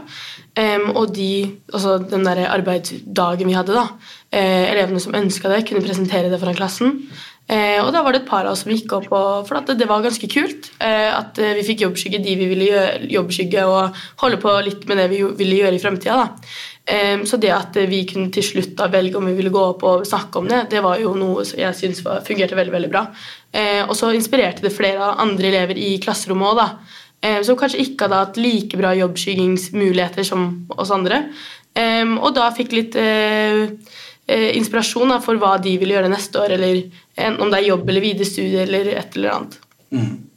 Um, 0.58 0.88
og 0.98 1.12
de, 1.14 1.60
altså 1.70 2.00
den 2.02 2.24
der 2.26 2.48
arbeidsdagen 2.50 3.46
vi 3.46 3.54
hadde, 3.54 3.76
da, 3.78 3.84
eh, 4.34 4.72
elevene 4.72 5.02
som 5.04 5.14
ønska 5.18 5.52
det, 5.52 5.68
kunne 5.68 5.86
presentere 5.86 6.32
det 6.32 6.40
foran 6.42 6.58
klassen. 6.58 6.96
Eh, 7.48 7.80
og 7.80 7.94
da 7.96 8.02
var 8.04 8.12
det 8.12 8.26
et 8.26 8.28
par 8.28 8.44
av 8.44 8.52
oss 8.52 8.66
som 8.66 8.72
gikk 8.74 8.92
opp, 8.98 9.06
og, 9.16 9.46
for 9.48 9.62
at 9.62 9.70
det 9.80 9.88
var 9.88 10.04
ganske 10.04 10.28
kult. 10.32 10.68
Eh, 10.84 11.12
at 11.16 11.40
eh, 11.40 11.56
vi 11.56 11.64
fikk 11.70 11.86
jobbskygge 11.86 12.20
de 12.24 12.34
vi 12.36 12.48
ville 12.50 12.82
jobbskygge, 13.08 13.64
og 13.64 14.02
holde 14.24 14.40
på 14.44 14.56
litt 14.66 14.84
med 14.90 15.00
det 15.00 15.08
vi 15.14 15.22
ville 15.40 15.62
gjøre 15.62 15.78
i 15.78 15.82
fremtida. 15.82 16.26
Eh, 16.84 17.24
så 17.28 17.40
det 17.40 17.54
at 17.56 17.80
vi 17.88 18.02
kunne 18.10 18.34
til 18.36 18.44
slutt 18.44 18.76
da 18.80 18.90
velge 18.92 19.20
om 19.20 19.30
vi 19.32 19.36
ville 19.38 19.54
gå 19.54 19.64
opp 19.64 19.86
og 19.88 20.06
snakke 20.08 20.42
om 20.42 20.50
det, 20.52 20.66
det 20.74 20.84
var 20.84 21.00
jo 21.00 21.16
noe 21.20 21.48
som 21.48 21.62
jeg 21.64 21.80
syns 21.80 22.04
fungerte 22.28 22.58
veldig 22.60 22.76
veldig 22.76 22.92
bra. 22.92 23.06
Eh, 23.56 23.84
og 23.86 23.96
så 23.96 24.12
inspirerte 24.16 24.66
det 24.66 24.76
flere 24.76 25.14
andre 25.16 25.48
elever 25.48 25.80
i 25.80 25.94
klasserommet 26.04 26.52
òg, 26.52 26.60
da. 26.60 26.98
Eh, 27.24 27.40
som 27.48 27.56
kanskje 27.60 27.80
ikke 27.86 28.10
hadde 28.10 28.20
hatt 28.26 28.42
like 28.42 28.80
bra 28.80 28.92
jobbskyggingsmuligheter 28.98 30.28
som 30.28 30.68
oss 30.76 30.92
andre. 30.92 31.30
og 31.78 32.32
da 32.34 32.48
fikk 32.58 32.72
litt 32.74 32.96
Eh, 32.98 33.70
inspirasjon 34.28 35.14
da, 35.14 35.22
for 35.24 35.40
hva 35.40 35.54
de 35.64 35.78
vil 35.80 35.94
gjøre 35.96 36.12
neste 36.12 36.42
år, 36.42 36.58
eller 36.58 36.82
om 37.40 37.48
det 37.48 37.62
er 37.62 37.70
jobb 37.70 37.88
eller 37.88 38.04
videre 38.04 38.28
studier 38.28 38.66
eller 38.68 38.90
et 39.00 39.16
eller 39.16 39.36
annet. 39.38 39.60
Mm. 39.96 40.28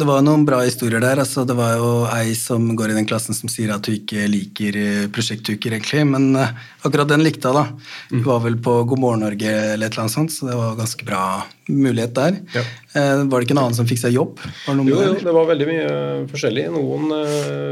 Det 0.00 0.06
var 0.08 0.22
noen 0.24 0.46
bra 0.48 0.62
historier 0.64 1.02
der. 1.02 1.20
altså 1.20 1.42
Det 1.44 1.54
var 1.58 1.74
jo 1.76 1.88
ei 2.08 2.32
som 2.38 2.64
går 2.76 2.92
i 2.92 2.96
den 2.96 3.08
klassen 3.08 3.36
som 3.36 3.50
sier 3.52 3.72
at 3.74 3.84
hun 3.84 3.98
ikke 3.98 4.28
liker 4.32 4.78
eh, 4.80 5.08
prosjektuker, 5.12 5.74
egentlig. 5.76 6.06
Men 6.08 6.30
uh, 6.38 6.54
akkurat 6.88 7.10
den 7.10 7.24
likte 7.26 7.52
hun, 7.52 7.58
da. 7.58 7.90
Hun 8.08 8.22
var 8.24 8.40
vel 8.46 8.56
på 8.64 8.78
God 8.88 9.02
morgen 9.02 9.24
Norge 9.26 9.50
eller 9.50 9.90
et 9.90 9.92
eller 9.92 10.06
annet 10.06 10.14
sånt, 10.14 10.32
så 10.32 10.48
det 10.48 10.56
var 10.56 10.78
ganske 10.78 11.04
bra 11.04 11.24
mulighet 11.68 12.16
der. 12.16 12.40
Ja. 12.56 12.64
Var 12.94 13.34
det 13.34 13.44
ikke 13.44 13.54
en 13.58 13.62
annen 13.66 13.76
som 13.76 13.86
fikk 13.86 14.00
seg 14.00 14.16
jobb? 14.16 14.40
jo, 14.66 14.88
jo, 14.88 15.12
det 15.20 15.36
var 15.36 15.52
veldig 15.52 15.68
mye 15.68 15.92
forskjellig. 16.32 16.64
Noen 16.72 17.12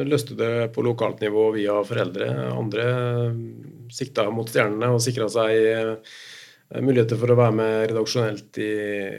løste 0.06 0.36
det 0.38 0.68
på 0.76 0.84
lokalt 0.84 1.24
nivå 1.24 1.48
via 1.56 1.80
foreldre. 1.88 2.28
Andre 2.52 2.86
sikta 3.94 4.28
mot 4.34 4.48
stjernene 4.50 4.92
og 4.94 5.02
sikra 5.04 5.28
seg 5.32 5.68
eh, 5.72 6.16
muligheter 6.84 7.16
for 7.16 7.32
å 7.32 7.36
være 7.38 7.56
med 7.56 7.74
redaksjonelt 7.92 8.58
i 8.60 8.70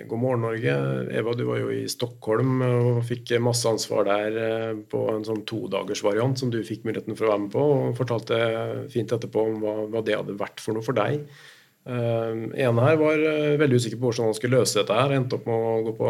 God 0.10 0.22
morgen 0.22 0.44
Norge. 0.46 0.76
Eva, 1.18 1.34
du 1.34 1.46
var 1.48 1.62
jo 1.64 1.72
i 1.74 1.88
Stockholm 1.90 2.62
og 2.66 3.00
fikk 3.10 3.34
masse 3.42 3.70
ansvar 3.70 4.06
der 4.10 4.42
eh, 4.44 4.82
på 4.92 5.06
en 5.16 5.26
sånn 5.26 5.46
todagersvariant 5.50 6.38
som 6.42 6.54
du 6.54 6.60
fikk 6.66 6.86
muligheten 6.86 7.18
for 7.18 7.28
å 7.28 7.34
være 7.34 7.46
med 7.48 7.54
på, 7.56 7.70
og 7.78 7.96
fortalte 7.98 8.42
fint 8.94 9.16
etterpå 9.16 9.48
om 9.50 9.64
hva, 9.64 9.78
hva 9.90 10.06
det 10.06 10.20
hadde 10.20 10.38
vært 10.40 10.62
for 10.62 10.78
noe 10.78 10.86
for 10.86 10.98
deg. 10.98 11.26
Uh, 11.90 12.52
ene 12.60 12.84
her 12.84 12.98
var 13.00 13.22
uh, 13.24 13.56
veldig 13.58 13.78
usikker 13.80 13.98
på 13.98 14.10
hvordan 14.10 14.28
han 14.28 14.36
skulle 14.38 14.60
løse 14.60 14.78
dette. 14.78 14.94
her, 14.94 15.14
Endte 15.16 15.40
opp 15.40 15.48
med 15.50 15.56
å 15.70 15.78
gå 15.88 15.94
på 15.98 16.10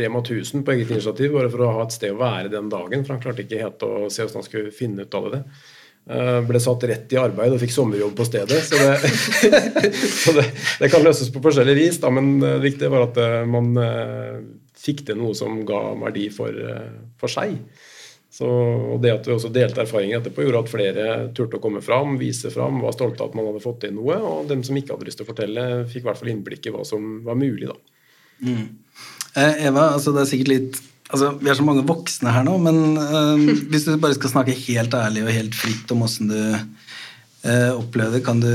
Rema 0.00 0.22
1000 0.22 0.62
på 0.64 0.72
eget 0.72 0.92
initiativ 0.94 1.34
bare 1.34 1.50
for 1.52 1.66
å 1.66 1.72
ha 1.74 1.82
et 1.84 1.96
sted 1.96 2.14
å 2.14 2.20
være 2.22 2.52
den 2.54 2.70
dagen. 2.72 3.02
For 3.04 3.16
han 3.16 3.24
klarte 3.24 3.44
ikke 3.44 3.60
helt 3.60 3.82
å 3.84 4.06
se 4.06 4.22
hvordan 4.22 4.40
han 4.40 4.46
skulle 4.46 4.72
finne 4.72 5.04
ut 5.04 5.18
av 5.18 5.28
det. 5.34 5.42
Eh, 6.06 6.40
ble 6.46 6.60
satt 6.62 6.84
rett 6.86 7.10
i 7.10 7.18
arbeid 7.18 7.50
og 7.50 7.58
fikk 7.58 7.72
sommerjobb 7.74 8.12
på 8.14 8.28
stedet. 8.28 8.60
Så 8.62 8.78
det, 8.78 9.10
så 10.22 10.36
det, 10.36 10.44
det 10.78 10.90
kan 10.92 11.02
løses 11.02 11.32
på 11.34 11.42
forskjellig 11.42 11.74
vis, 11.74 11.98
da, 12.02 12.12
men 12.14 12.36
det 12.42 12.60
viktige 12.62 12.92
var 12.92 13.08
at 13.08 13.18
eh, 13.18 13.42
man 13.50 13.72
eh, 13.82 14.38
fikk 14.78 15.02
til 15.08 15.18
noe 15.18 15.34
som 15.34 15.64
ga 15.66 15.80
verdi 15.98 16.28
for, 16.30 16.54
for 17.18 17.32
seg. 17.32 17.58
Så, 18.30 18.46
og 18.46 19.00
Det 19.02 19.14
at 19.16 19.26
vi 19.26 19.34
også 19.34 19.50
delte 19.50 19.82
erfaringer 19.82 20.20
etterpå, 20.20 20.44
gjorde 20.44 20.62
at 20.62 20.70
flere 20.70 21.04
turte 21.34 21.58
å 21.58 21.62
komme 21.64 21.82
fram, 21.82 22.18
vise 22.20 22.52
fram, 22.54 22.78
var 22.84 22.94
stolte 22.94 23.24
av 23.24 23.32
at 23.32 23.38
man 23.38 23.48
hadde 23.48 23.64
fått 23.64 23.80
til 23.82 23.96
noe. 23.96 24.18
Og 24.20 24.50
dem 24.50 24.62
som 24.66 24.78
ikke 24.78 24.94
hadde 24.94 25.08
lyst 25.08 25.18
til 25.18 25.26
å 25.26 25.30
fortelle, 25.30 25.64
fikk 25.90 26.04
i 26.04 26.06
hvert 26.10 26.20
fall 26.20 26.30
innblikk 26.34 26.68
i 26.68 26.74
hva 26.74 26.84
som 26.86 27.16
var 27.26 27.38
mulig. 27.40 27.70
da. 27.72 27.78
Mm. 28.46 28.66
Eva, 29.40 29.88
altså 29.96 30.12
det 30.14 30.22
er 30.22 30.30
sikkert 30.30 30.52
litt 30.52 30.78
Altså, 31.12 31.30
Vi 31.40 31.50
er 31.50 31.58
så 31.58 31.66
mange 31.66 31.84
voksne 31.86 32.32
her 32.34 32.46
nå, 32.46 32.56
men 32.62 32.98
uh, 32.98 33.38
hvis 33.70 33.86
du 33.86 33.94
bare 34.02 34.16
skal 34.16 34.32
snakke 34.32 34.56
helt 34.66 34.94
ærlig 34.98 35.22
og 35.26 35.34
helt 35.34 35.54
fritt 35.54 35.92
om 35.94 36.02
åssen 36.06 36.32
du 36.32 36.40
uh, 36.56 37.72
opplevde 37.76 38.18
det, 38.18 38.24
kan 38.26 38.42
du, 38.42 38.50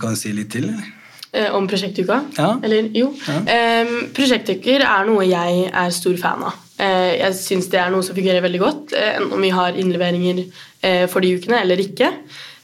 kan 0.00 0.12
du 0.12 0.20
si 0.20 0.34
litt 0.36 0.52
til? 0.52 0.68
Eller? 0.68 0.92
Eh, 1.36 1.48
om 1.56 1.66
prosjektuka? 1.68 2.20
Ja. 2.36 2.50
Eller 2.64 2.90
jo. 2.96 3.10
Ja. 3.26 3.40
Um, 3.84 3.96
prosjektuker 4.16 4.84
er 4.84 5.08
noe 5.08 5.24
jeg 5.28 5.66
er 5.68 5.94
stor 5.94 6.16
fan 6.20 6.44
av. 6.48 6.60
Uh, 6.76 7.12
jeg 7.16 7.38
syns 7.40 7.70
det 7.72 7.80
er 7.80 7.92
noe 7.92 8.04
som 8.04 8.16
fungerer 8.16 8.44
veldig 8.44 8.60
godt, 8.60 8.92
enten 8.96 9.32
om 9.36 9.44
vi 9.44 9.54
har 9.56 9.80
innleveringer 9.80 10.44
for 11.10 11.24
de 11.24 11.32
ukene 11.34 11.58
eller 11.64 11.80
ikke. 11.82 12.12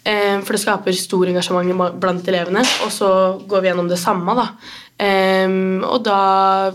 For 0.05 0.55
det 0.55 0.61
skaper 0.63 0.95
stor 0.95 1.31
engasjement 1.31 1.97
blant 1.99 2.27
elevene, 2.31 2.63
og 2.85 2.91
så 2.95 3.09
går 3.51 3.63
vi 3.63 3.71
gjennom 3.71 3.89
det 3.91 3.99
samme. 3.99 4.35
da. 4.39 4.45
Um, 5.03 5.83
og 5.83 6.05
da 6.07 6.19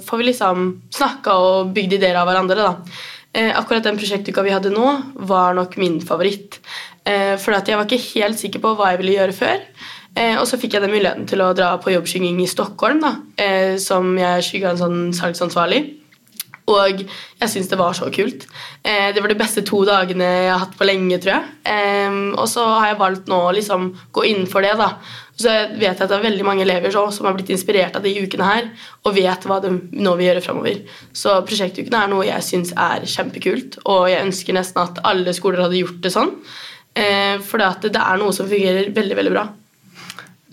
får 0.03 0.19
vi 0.19 0.29
liksom 0.29 0.65
snakka 0.91 1.35
og 1.39 1.69
bygd 1.75 1.97
ideer 1.99 2.17
av 2.19 2.27
hverandre. 2.27 2.65
da. 2.65 2.97
Uh, 3.37 3.53
akkurat 3.59 3.85
den 3.85 3.99
prosjektuka 3.99 4.43
vi 4.43 4.55
hadde 4.55 4.73
nå, 4.73 4.87
var 5.29 5.55
nok 5.55 5.77
min 5.79 6.01
favoritt. 6.03 6.59
Uh, 7.07 7.37
for 7.39 7.55
jeg 7.55 7.77
var 7.77 7.87
ikke 7.87 8.19
helt 8.19 8.39
sikker 8.39 8.63
på 8.63 8.73
hva 8.75 8.91
jeg 8.91 9.03
ville 9.03 9.15
gjøre 9.19 9.37
før. 9.37 9.63
Uh, 10.17 10.35
og 10.41 10.47
så 10.49 10.59
fikk 10.59 10.75
jeg 10.75 10.83
den 10.83 10.95
muligheten 10.95 11.29
til 11.29 11.45
å 11.45 11.53
dra 11.55 11.75
på 11.79 11.93
jobbskygging 11.93 12.41
i 12.43 12.49
Stockholm, 12.51 12.99
da, 13.05 13.15
som 13.79 14.11
jeg 14.17 14.49
skygga 14.49 14.73
en 14.73 14.81
sånn 14.81 14.99
salgsansvarlig. 15.15 15.85
Og 16.67 17.03
jeg 17.05 17.47
syns 17.51 17.69
det 17.71 17.79
var 17.79 17.95
så 17.95 18.09
kult. 18.11 18.43
Eh, 18.83 19.13
det 19.15 19.21
var 19.23 19.31
de 19.31 19.39
beste 19.39 19.63
to 19.67 19.85
dagene 19.87 20.25
jeg 20.27 20.49
har 20.51 20.59
hatt 20.65 20.75
på 20.75 20.87
lenge, 20.87 21.19
tror 21.23 21.37
jeg. 21.37 21.53
Eh, 21.71 22.17
og 22.35 22.43
så 22.51 22.65
har 22.73 22.91
jeg 22.91 22.99
valgt 22.99 23.31
nå 23.31 23.39
å 23.47 23.53
liksom 23.55 23.93
gå 24.15 24.25
inn 24.27 24.43
for 24.51 24.65
det. 24.65 24.75
da. 24.79 24.97
Så 25.37 25.51
jeg 25.53 25.77
vet 25.77 25.99
at 26.01 26.09
det 26.09 26.15
er 26.17 26.23
veldig 26.23 26.45
mange 26.47 26.63
elever 26.65 26.93
som 26.93 27.27
har 27.27 27.35
blitt 27.37 27.51
inspirert 27.53 27.97
av 27.97 28.05
de 28.05 28.13
ukene 28.17 28.47
her, 28.47 28.71
og 29.05 29.13
vet 29.17 29.45
hva 29.45 29.59
de 29.61 29.75
nå 29.93 30.15
vil 30.17 30.31
gjøre 30.31 30.43
framover. 30.45 30.79
Så 31.13 31.35
prosjektukene 31.45 31.99
er 32.01 32.09
noe 32.09 32.25
jeg 32.25 32.45
syns 32.47 32.73
er 32.73 33.05
kjempekult, 33.05 33.77
og 33.85 34.07
jeg 34.09 34.25
ønsker 34.25 34.57
nesten 34.57 34.81
at 34.81 35.03
alle 35.05 35.35
skoler 35.37 35.67
hadde 35.67 35.77
gjort 35.83 36.01
det 36.01 36.13
sånn. 36.15 36.33
Eh, 36.97 37.37
for 37.45 37.61
det 37.61 37.93
er 37.93 38.17
noe 38.17 38.33
som 38.33 38.49
fungerer 38.49 38.89
veldig, 38.95 39.19
veldig 39.21 39.35
bra 39.35 39.45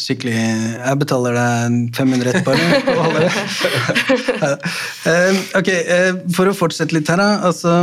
skikkelig 0.00 0.34
Jeg 0.34 0.98
betaler 1.00 1.36
deg 1.38 1.94
500 1.96 2.30
etterpå. 2.32 2.54
par. 2.94 4.56
ok, 5.60 5.70
uh, 5.70 6.10
For 6.34 6.50
å 6.50 6.54
fortsette 6.56 6.96
litt 6.96 7.10
her, 7.12 7.20
da. 7.20 7.28
Altså, 7.48 7.74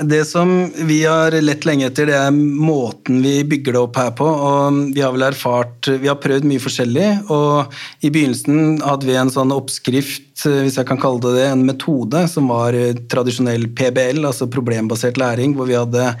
det 0.00 0.22
som 0.28 0.52
vi 0.88 1.02
har 1.04 1.36
lett 1.44 1.66
lenge 1.68 1.90
etter, 1.90 2.08
det 2.10 2.16
er 2.16 2.32
måten 2.34 3.20
vi 3.24 3.40
bygger 3.48 3.76
det 3.76 3.82
opp 3.82 4.00
her 4.00 4.12
på. 4.16 4.26
og 4.26 4.80
Vi 4.96 5.04
har 5.04 5.12
vel 5.16 5.26
erfart 5.28 5.90
Vi 6.00 6.08
har 6.10 6.20
prøvd 6.22 6.48
mye 6.48 6.62
forskjellig. 6.62 7.08
og 7.32 7.76
I 8.06 8.12
begynnelsen 8.12 8.80
hadde 8.84 9.10
vi 9.10 9.18
en 9.20 9.32
sånn 9.32 9.52
oppskrift, 9.54 10.46
eh, 10.48 10.62
hvis 10.64 10.78
jeg 10.80 10.88
kan 10.88 11.00
kalle 11.00 11.20
det 11.24 11.34
det, 11.40 11.48
en 11.50 11.66
metode 11.66 12.24
som 12.30 12.48
var 12.50 12.76
tradisjonell 13.12 13.68
PBL, 13.76 14.24
altså 14.26 14.48
problembasert 14.50 15.20
læring, 15.20 15.54
hvor 15.56 15.68
vi 15.68 15.78
hadde 15.78 16.14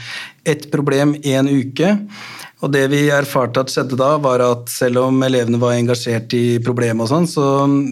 ett 0.44 0.70
problem 0.72 1.14
én 1.24 1.48
uke. 1.48 1.96
Og 2.60 2.72
det 2.74 2.82
vi 2.92 3.06
erfarte 3.12 3.62
at 3.62 3.72
skjedde 3.72 3.96
da, 3.96 4.10
var 4.20 4.42
at 4.44 4.68
selv 4.72 5.00
om 5.06 5.22
elevene 5.24 5.60
var 5.60 5.78
engasjert 5.78 6.34
i 6.36 6.60
problemet, 6.64 7.06
og 7.06 7.10
sånn, 7.10 7.28
så, 7.30 7.46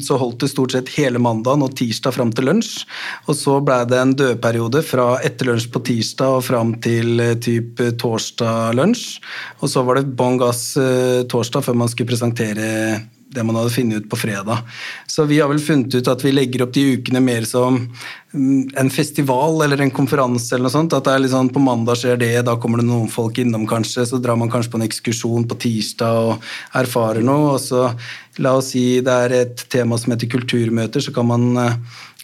så, 0.04 0.18
holdt 0.20 0.44
det 0.44 0.50
stort 0.52 0.74
sett 0.76 0.92
hele 0.98 1.20
mandagen 1.22 1.64
og 1.64 1.74
tirsdag 1.78 2.16
fram 2.18 2.32
til 2.36 2.50
lunsj. 2.50 2.84
Og 3.26 3.38
så 3.38 3.58
blei 3.64 3.80
det 3.88 4.00
en 4.02 4.16
dødperiode 4.18 4.84
fra 4.84 5.10
etter 5.24 5.50
lunsj 5.50 5.70
på 5.72 5.84
tirsdag 5.88 6.38
og 6.38 6.46
fram 6.46 6.74
til 6.84 7.22
eh, 7.24 7.36
typ 7.40 7.80
torsdag 8.00 8.76
lunsj. 8.76 9.22
Og 9.62 9.72
så 9.72 9.84
var 9.86 10.00
det 10.00 10.16
bånn 10.18 10.40
gass 10.40 10.74
eh, 10.80 11.24
torsdag 11.30 11.64
før 11.64 11.80
man 11.84 11.92
skulle 11.92 12.12
presentere 12.12 12.68
det 13.34 13.44
man 13.44 13.58
hadde 13.58 13.72
funnet 13.74 14.02
ut 14.02 14.08
på 14.10 14.16
fredag. 14.16 14.62
Så 15.06 15.24
vi 15.28 15.40
har 15.40 15.50
vel 15.50 15.60
funnet 15.60 15.94
ut 15.94 16.08
at 16.08 16.24
vi 16.24 16.32
legger 16.32 16.64
opp 16.64 16.72
de 16.74 16.84
ukene 16.96 17.20
mer 17.20 17.44
som 17.48 17.76
mm, 18.32 18.74
en 18.80 18.90
festival 18.92 19.62
eller 19.64 19.82
en 19.84 19.92
konferanse 19.94 20.54
eller 20.54 20.68
noe 20.68 20.74
sånt. 20.74 20.96
At 20.96 21.04
det 21.06 21.14
er 21.14 21.24
litt 21.24 21.34
sånn 21.34 21.52
på 21.52 21.62
mandag 21.62 22.00
skjer 22.00 22.20
det, 22.20 22.32
da 22.48 22.56
kommer 22.60 22.82
det 22.82 22.88
noen 22.88 23.10
folk 23.12 23.40
innom 23.42 23.68
kanskje, 23.68 24.06
så 24.08 24.20
drar 24.22 24.38
man 24.40 24.52
kanskje 24.52 24.72
på 24.72 24.80
en 24.80 24.88
ekskursjon 24.88 25.48
på 25.48 25.60
tirsdag 25.66 26.22
og 26.24 26.50
erfarer 26.80 27.24
noe, 27.26 27.54
og 27.56 27.62
så 27.62 27.88
la 28.42 28.54
oss 28.56 28.72
si 28.72 29.00
det 29.04 29.16
er 29.26 29.36
et 29.42 29.64
tema 29.72 29.98
som 29.98 30.14
heter 30.14 30.30
kulturmøter, 30.30 31.02
så 31.02 31.12
kan 31.14 31.26
man 31.28 31.48
eh, 31.58 31.78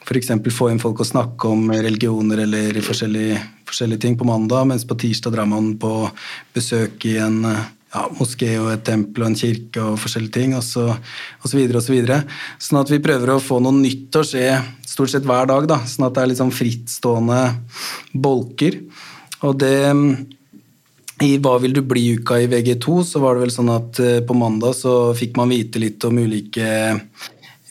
f.eks. 0.04 0.32
få 0.52 0.70
inn 0.70 0.82
folk 0.82 1.00
og 1.00 1.08
snakke 1.08 1.50
om 1.50 1.70
religioner 1.73 2.44
eller 2.44 2.80
forskjellige, 2.84 3.38
forskjellige, 3.68 4.04
ting 4.04 4.18
på 4.20 4.28
mandag, 4.28 4.68
mens 4.68 4.84
på 4.88 4.96
tirsdag 5.00 5.37
drar 5.37 5.49
man 5.49 5.75
på 5.80 5.94
besøk 6.54 7.08
i 7.08 7.16
en 7.25 7.40
ja, 7.94 8.04
moské 8.18 8.50
og 8.58 8.72
et 8.72 8.84
tempel 8.86 9.24
og 9.24 9.30
en 9.30 9.38
kirke 9.38 9.82
og 9.82 9.98
forskjellige 10.02 10.34
ting, 10.34 10.54
og 10.58 10.64
så, 10.66 10.88
og 10.90 11.50
så 11.50 11.58
videre 11.58 11.80
og 11.80 11.86
så 11.86 11.94
videre. 11.94 12.20
Sånn 12.62 12.80
at 12.82 12.90
vi 12.92 13.02
prøver 13.04 13.34
å 13.34 13.42
få 13.42 13.60
noe 13.62 13.76
nytt 13.78 14.08
til 14.12 14.24
å 14.24 14.28
skje 14.28 14.48
stort 14.86 15.14
sett 15.14 15.26
hver 15.28 15.48
dag, 15.50 15.68
da, 15.70 15.80
sånn 15.88 16.08
at 16.08 16.16
det 16.16 16.24
er 16.24 16.32
litt 16.32 16.42
sånn 16.42 16.54
frittstående 16.54 17.42
bolker. 18.12 18.80
Og 19.46 19.58
det 19.62 19.76
i 21.22 21.36
Hva 21.38 21.54
vil 21.62 21.76
du 21.76 21.78
bli-uka 21.86 22.40
i 22.42 22.48
VG2 22.50 22.94
så 23.06 23.20
var 23.22 23.36
det 23.36 23.44
vel 23.44 23.52
sånn 23.54 23.70
at 23.70 24.00
eh, 24.02 24.18
på 24.26 24.34
mandag 24.34 24.74
så 24.74 25.14
fikk 25.14 25.36
man 25.38 25.52
vite 25.54 25.78
litt 25.78 26.02
om 26.08 26.18
ulike 26.18 26.66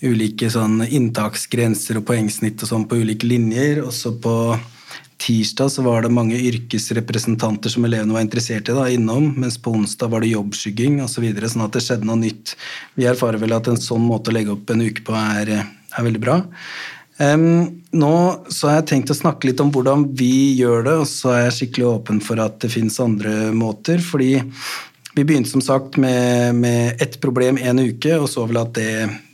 ulike 0.04 0.50
sånn 0.52 0.82
inntaksgrenser 0.84 2.00
og 2.00 2.06
poengsnitt 2.08 2.64
og 2.64 2.70
sånn 2.70 2.86
på 2.88 3.00
ulike 3.04 3.28
linjer. 3.28 3.82
Og 3.84 3.92
så 3.96 4.14
på 4.16 4.34
tirsdag 5.24 5.72
så 5.72 5.84
var 5.86 6.04
det 6.04 6.12
mange 6.14 6.36
yrkesrepresentanter 6.36 7.72
som 7.72 7.86
elevene 7.88 8.16
var 8.16 8.26
interessert 8.26 8.70
i 8.70 8.76
da, 8.76 8.88
innom, 8.92 9.30
mens 9.40 9.56
på 9.62 9.72
onsdag 9.72 10.12
var 10.12 10.24
det 10.24 10.34
jobbskygging 10.34 11.00
osv. 11.04 11.16
Så 11.16 11.24
videre, 11.24 11.50
sånn 11.52 11.64
at 11.66 11.78
det 11.78 11.84
skjedde 11.86 12.10
noe 12.10 12.20
nytt. 12.20 12.56
Vi 13.00 13.08
erfarer 13.08 13.40
vel 13.42 13.56
at 13.56 13.70
en 13.72 13.80
sånn 13.80 14.04
måte 14.04 14.34
å 14.34 14.36
legge 14.36 14.52
opp 14.56 14.74
en 14.74 14.84
uke 14.84 15.06
på 15.08 15.16
er, 15.16 15.54
er 15.64 16.08
veldig 16.10 16.24
bra. 16.24 16.42
Um, 17.22 17.84
nå 17.94 18.14
så 18.52 18.70
har 18.70 18.80
jeg 18.80 18.88
tenkt 18.90 19.14
å 19.14 19.18
snakke 19.18 19.48
litt 19.48 19.62
om 19.62 19.70
hvordan 19.72 20.08
vi 20.18 20.58
gjør 20.58 20.88
det, 20.90 20.96
og 21.04 21.08
så 21.08 21.36
er 21.36 21.44
jeg 21.46 21.58
skikkelig 21.60 21.92
åpen 21.92 22.24
for 22.26 22.42
at 22.44 22.58
det 22.64 22.74
finnes 22.74 23.00
andre 23.04 23.54
måter. 23.56 24.02
fordi 24.04 24.42
vi 25.14 25.22
begynte 25.22 25.52
som 25.52 25.62
sagt 25.62 26.00
med, 26.02 26.56
med 26.58 27.02
ett 27.02 27.20
problem 27.22 27.60
en 27.62 27.80
uke, 27.80 28.18
og 28.18 28.26
så 28.32 28.48
vel 28.50 28.66
at 28.66 28.74
det 28.80 28.90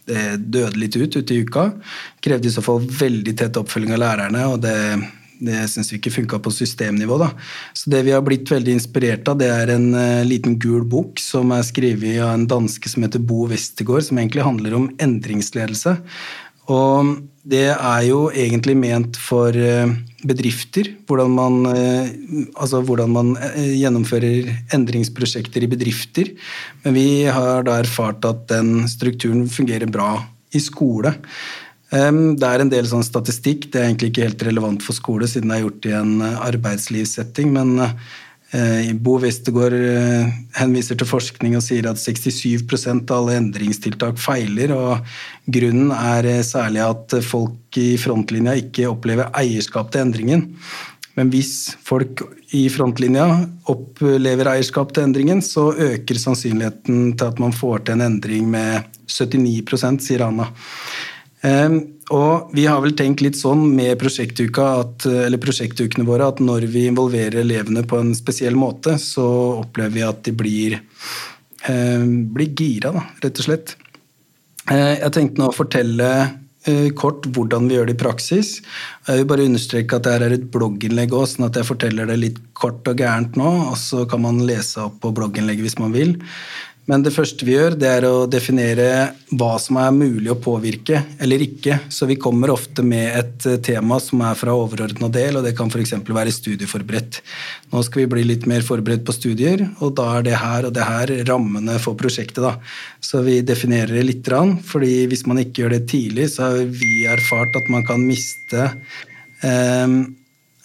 det 0.10 0.40
døde 0.50 0.80
litt 0.82 0.96
ut 0.98 1.16
ute 1.16 1.36
i 1.36 1.44
uka. 1.46 1.68
Krevde 2.26 2.50
i 2.50 2.52
så 2.52 2.64
fall 2.66 2.82
veldig 2.82 3.36
tett 3.38 3.60
oppfølging 3.62 3.94
av 3.94 4.02
lærerne, 4.02 4.46
og 4.50 4.64
det, 4.64 4.74
det 5.40 5.62
syns 5.72 5.92
vi 5.92 6.00
ikke 6.00 6.14
funka 6.14 6.40
på 6.44 6.52
systemnivå. 6.54 7.18
Da. 7.22 7.30
Så 7.78 7.92
det 7.94 8.04
vi 8.08 8.14
har 8.16 8.24
blitt 8.26 8.50
veldig 8.52 8.76
inspirert 8.76 9.30
av, 9.32 9.40
det 9.40 9.50
er 9.54 9.74
en 9.76 9.90
uh, 9.96 10.28
liten 10.28 10.58
gul 10.60 10.84
bok 10.88 11.22
som 11.24 11.54
er 11.56 11.66
skrevet 11.68 12.20
av 12.24 12.34
en 12.36 12.48
danske 12.50 12.92
som 12.92 13.06
heter 13.06 13.24
Bo 13.24 13.48
Westergård, 13.50 14.04
som 14.10 14.20
egentlig 14.20 14.46
handler 14.46 14.76
om 14.78 14.90
endringsledelse. 15.02 15.96
Og 16.70 17.16
det 17.50 17.72
er 17.72 18.02
jo 18.06 18.28
egentlig 18.30 18.76
ment 18.78 19.18
for 19.18 19.56
uh, 19.56 19.94
bedrifter. 20.28 20.92
Hvordan 21.08 21.38
man, 21.38 21.62
uh, 21.72 22.12
altså 22.60 22.84
hvordan 22.86 23.16
man 23.16 23.32
gjennomfører 23.56 24.52
endringsprosjekter 24.76 25.64
i 25.66 25.72
bedrifter. 25.72 26.36
Men 26.84 27.00
vi 27.00 27.08
har 27.32 27.64
da 27.68 27.80
erfart 27.80 28.28
at 28.28 28.46
den 28.52 28.84
strukturen 28.92 29.48
fungerer 29.50 29.90
bra 29.90 30.18
i 30.54 30.62
skole. 30.62 31.16
Det 31.90 32.46
er 32.46 32.62
en 32.62 32.70
del 32.70 32.86
sånn 32.86 33.02
statistikk, 33.02 33.72
det 33.74 33.80
er 33.80 33.88
egentlig 33.88 34.12
ikke 34.12 34.28
helt 34.28 34.44
relevant 34.46 34.84
for 34.86 34.94
skole 34.94 35.26
siden 35.26 35.50
det 35.50 35.56
er 35.58 35.64
gjort 35.64 35.88
i 35.90 35.94
en 35.98 36.12
arbeidslivssetting, 36.22 37.50
men 37.56 37.80
Eh, 38.50 38.96
Bo 38.98 39.20
Westergård 39.22 39.76
eh, 39.78 40.30
henviser 40.58 40.98
til 40.98 41.06
forskning 41.06 41.54
og 41.60 41.62
sier 41.62 41.86
at 41.86 42.00
67% 42.02 43.12
av 43.14 43.20
alle 43.20 43.36
endringstiltak 43.44 44.18
feiler. 44.18 44.74
og 44.74 45.06
Grunnen 45.46 45.92
er 45.94 46.26
eh, 46.26 46.46
særlig 46.46 46.82
at 46.82 47.20
folk 47.26 47.78
i 47.78 47.92
frontlinja 48.02 48.58
ikke 48.58 48.90
opplever 48.90 49.30
eierskap 49.38 49.92
til 49.94 50.08
endringen. 50.08 50.48
Men 51.14 51.30
hvis 51.30 51.76
folk 51.86 52.24
i 52.56 52.64
frontlinja 52.74 53.28
opplever 53.70 54.50
eierskap 54.56 54.96
til 54.96 55.06
endringen, 55.06 55.44
så 55.46 55.70
øker 55.76 56.18
sannsynligheten 56.18 57.14
til 57.20 57.30
at 57.30 57.42
man 57.44 57.54
får 57.54 57.86
til 57.86 58.00
en 58.00 58.08
endring 58.08 58.50
med 58.50 58.90
79 59.06 60.02
sier 60.08 60.26
Anna. 60.26 60.50
Og 61.44 62.50
vi 62.58 62.66
har 62.68 62.82
vel 62.84 62.96
tenkt 62.98 63.22
litt 63.22 63.38
sånn 63.40 63.62
med 63.76 64.02
at, 64.02 65.06
prosjektukene 65.40 66.08
våre 66.08 66.28
at 66.28 66.42
når 66.44 66.66
vi 66.74 66.88
involverer 66.90 67.44
elevene 67.44 67.86
på 67.88 68.00
en 68.02 68.16
spesiell 68.18 68.58
måte, 68.60 68.98
så 69.00 69.26
opplever 69.62 69.94
vi 69.94 70.04
at 70.08 70.24
de 70.26 70.34
blir, 70.36 70.80
eh, 71.70 72.04
blir 72.04 72.52
gira, 72.58 72.92
da, 72.92 73.06
rett 73.24 73.40
og 73.40 73.46
slett. 73.46 73.76
Eh, 74.70 75.00
jeg 75.00 75.12
tenkte 75.16 75.42
nå 75.42 75.50
å 75.50 75.56
fortelle 75.56 76.10
eh, 76.68 76.90
kort 76.98 77.26
hvordan 77.34 77.70
vi 77.70 77.78
gjør 77.78 77.90
det 77.90 77.96
i 77.96 78.02
praksis. 78.04 78.50
Jeg 79.08 79.22
vil 79.22 79.30
bare 79.32 79.48
understreke 79.48 79.98
at 79.98 80.06
dette 80.06 80.28
er 80.28 80.36
et 80.36 80.50
blogginnlegg 80.54 81.14
òg, 81.16 81.26
sånn 81.30 81.48
at 81.48 81.58
jeg 81.58 81.70
forteller 81.70 82.10
det 82.10 82.18
litt 82.20 82.40
kort 82.58 82.88
og 82.90 83.00
gærent 83.00 83.38
nå. 83.40 83.54
Og 83.72 83.78
så 83.80 84.04
kan 84.10 84.22
man 84.26 84.44
lese 84.46 84.84
opp 84.84 85.00
på 85.04 85.14
blogginnlegget 85.16 85.66
hvis 85.66 85.80
man 85.82 85.96
vil. 85.96 86.18
Men 86.90 87.04
det 87.06 87.12
første 87.14 87.46
vi 87.46 87.54
gjør, 87.54 87.76
det 87.78 87.90
er 88.00 88.06
å 88.08 88.26
definere 88.26 88.86
hva 89.38 89.52
som 89.62 89.78
er 89.78 89.92
mulig 89.94 90.32
å 90.34 90.40
påvirke 90.42 91.04
eller 91.22 91.44
ikke. 91.46 91.76
Så 91.94 92.08
vi 92.10 92.18
kommer 92.18 92.50
ofte 92.50 92.82
med 92.82 93.12
et 93.14 93.46
eh, 93.46 93.60
tema 93.62 94.00
som 94.02 94.24
er 94.26 94.38
fra 94.40 94.56
overordna 94.58 95.12
del, 95.14 95.38
og 95.38 95.46
det 95.46 95.54
kan 95.58 95.70
f.eks. 95.70 95.94
være 96.08 96.34
studieforberedt. 96.34 97.20
Nå 97.70 97.84
skal 97.86 98.02
vi 98.02 98.10
bli 98.16 98.24
litt 98.32 98.48
mer 98.50 98.66
forberedt 98.66 99.04
på 99.06 99.14
studier, 99.14 99.68
og 99.86 99.94
da 100.00 100.08
er 100.16 100.26
det 100.26 100.40
her 100.42 100.66
og 100.66 100.74
det 100.74 100.88
her 100.88 101.14
rammene 101.30 101.76
for 101.84 102.00
prosjektet. 102.00 102.42
Da. 102.42 102.56
Så 103.06 103.22
vi 103.28 103.38
definerer 103.46 103.94
det 103.94 104.08
litt, 104.08 104.32
fordi 104.66 105.06
hvis 105.12 105.28
man 105.30 105.44
ikke 105.44 105.64
gjør 105.64 105.76
det 105.76 105.84
tidlig, 105.92 106.32
så 106.34 106.48
har 106.50 106.64
vi 106.74 107.04
erfart 107.10 107.54
at 107.60 107.70
man 107.70 107.86
kan 107.86 108.02
miste 108.02 108.66
eh, 109.46 109.94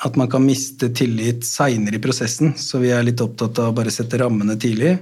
at 0.04 0.16
man 0.20 0.28
kan 0.28 0.42
miste 0.44 0.88
tillit 0.96 1.44
seinere 1.46 1.96
i 1.96 2.02
prosessen, 2.02 2.56
så 2.60 2.80
vi 2.82 2.90
er 2.92 3.04
litt 3.06 3.20
opptatt 3.24 3.60
av 3.62 3.70
å 3.70 3.76
bare 3.76 3.92
sette 3.94 4.18
rammene 4.20 4.56
tidlig. 4.60 4.96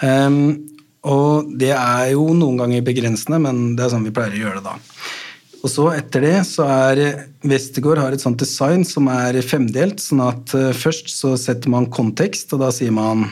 Um, 0.00 0.68
og 1.06 1.50
det 1.60 1.72
er 1.76 2.10
jo 2.12 2.26
noen 2.36 2.60
ganger 2.60 2.84
begrensende, 2.84 3.40
men 3.40 3.74
det 3.76 3.86
er 3.86 3.94
sånn 3.94 4.04
vi 4.04 4.14
pleier 4.14 4.36
å 4.36 4.42
gjøre 4.44 4.60
det 4.60 4.68
da. 4.68 4.76
Og 5.60 5.68
så 5.68 5.90
etter 5.92 6.24
det 6.24 6.36
så 6.48 6.64
er 6.72 7.00
Westergård 7.44 8.00
har 8.00 8.14
et 8.16 8.22
sånt 8.22 8.40
design 8.40 8.84
som 8.88 9.10
er 9.12 9.36
femdelt. 9.44 10.00
sånn 10.00 10.22
at 10.24 10.54
uh, 10.56 10.70
først 10.76 11.12
så 11.12 11.34
setter 11.40 11.72
man 11.72 11.90
kontekst, 11.92 12.52
og 12.56 12.64
da 12.64 12.70
sier 12.74 12.94
man 12.96 13.28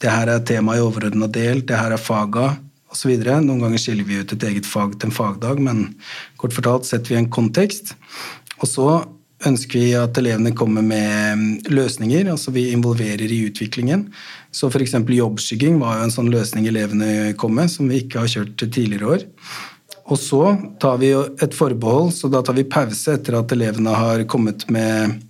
det 0.00 0.10
her 0.10 0.30
er 0.32 0.42
tema 0.48 0.78
i 0.78 0.82
overordna 0.82 1.28
del, 1.28 1.60
det 1.66 1.76
her 1.76 1.92
er 1.92 2.00
faga 2.00 2.54
osv. 2.90 3.12
Noen 3.20 3.62
ganger 3.62 3.80
skiller 3.80 4.06
vi 4.06 4.20
ut 4.22 4.34
et 4.34 4.46
eget 4.48 4.66
fag 4.66 4.96
til 4.98 5.10
en 5.10 5.14
fagdag, 5.14 5.60
men 5.62 5.90
kort 6.40 6.56
fortalt 6.56 6.88
setter 6.88 7.14
vi 7.14 7.20
en 7.20 7.30
kontekst. 7.32 7.94
Og 8.60 8.68
så 8.68 8.88
ønsker 9.46 9.80
vi 9.80 9.92
at 9.96 10.18
elevene 10.20 10.52
kommer 10.56 10.84
med 10.84 11.38
mm, 11.38 11.50
løsninger, 11.72 12.28
altså 12.32 12.52
vi 12.54 12.70
involverer 12.74 13.30
i 13.30 13.44
utviklingen. 13.48 14.08
Så 14.50 14.70
f.eks. 14.70 14.96
jobbskygging 15.06 15.78
var 15.78 15.98
jo 15.98 16.06
en 16.06 16.14
sånn 16.14 16.30
løsning 16.32 16.66
elevene 16.66 17.32
kom 17.38 17.54
med, 17.58 17.70
som 17.70 17.90
vi 17.90 18.02
ikke 18.02 18.24
har 18.24 18.32
kjørt 18.32 18.64
tidligere 18.66 19.12
år. 19.14 19.26
Og 20.10 20.18
så 20.18 20.42
tar 20.82 20.98
vi 20.98 21.12
et 21.14 21.54
forbehold, 21.54 22.10
så 22.14 22.30
da 22.30 22.42
tar 22.42 22.56
vi 22.58 22.66
pause 22.66 23.14
etter 23.14 23.36
at 23.38 23.52
elevene 23.54 23.94
har 23.94 24.24
kommet 24.30 24.66
med, 24.72 25.20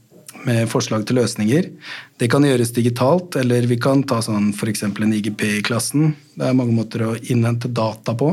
med 0.48 0.70
forslag 0.72 1.04
til 1.08 1.20
løsninger. 1.20 1.68
Det 2.16 2.30
kan 2.32 2.46
gjøres 2.48 2.72
digitalt, 2.76 3.36
eller 3.36 3.68
vi 3.68 3.76
kan 3.80 4.06
ta 4.08 4.22
sånn 4.24 4.54
f.eks. 4.54 4.86
en 4.88 5.18
IGP 5.18 5.44
i 5.50 5.66
klassen. 5.66 6.14
Det 6.32 6.48
er 6.48 6.56
mange 6.56 6.76
måter 6.76 7.04
å 7.04 7.18
innhente 7.20 7.68
data 7.68 8.16
på. 8.16 8.32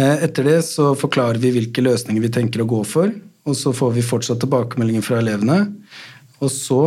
Eh, 0.00 0.24
etter 0.24 0.48
det 0.48 0.62
så 0.64 0.94
forklarer 0.96 1.40
vi 1.42 1.52
hvilke 1.52 1.84
løsninger 1.84 2.24
vi 2.24 2.32
tenker 2.32 2.64
å 2.64 2.70
gå 2.70 2.80
for, 2.88 3.12
og 3.44 3.58
så 3.58 3.74
får 3.76 3.92
vi 3.98 4.08
fortsatt 4.08 4.40
tilbakemeldinger 4.40 5.04
fra 5.04 5.20
elevene. 5.20 5.66
Og 6.40 6.48
så 6.48 6.80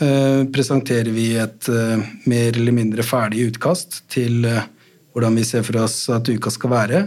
presenterer 0.00 1.12
vi 1.12 1.34
et 1.36 1.68
eh, 1.68 2.04
mer 2.30 2.56
eller 2.56 2.72
mindre 2.72 3.04
ferdig 3.04 3.50
utkast 3.50 4.00
til 4.12 4.46
eh, 4.48 4.64
hvordan 5.12 5.36
vi 5.36 5.44
ser 5.44 5.64
for 5.66 5.82
oss 5.82 6.06
at 6.12 6.28
uka 6.30 6.52
skal 6.54 6.72
være. 6.72 7.00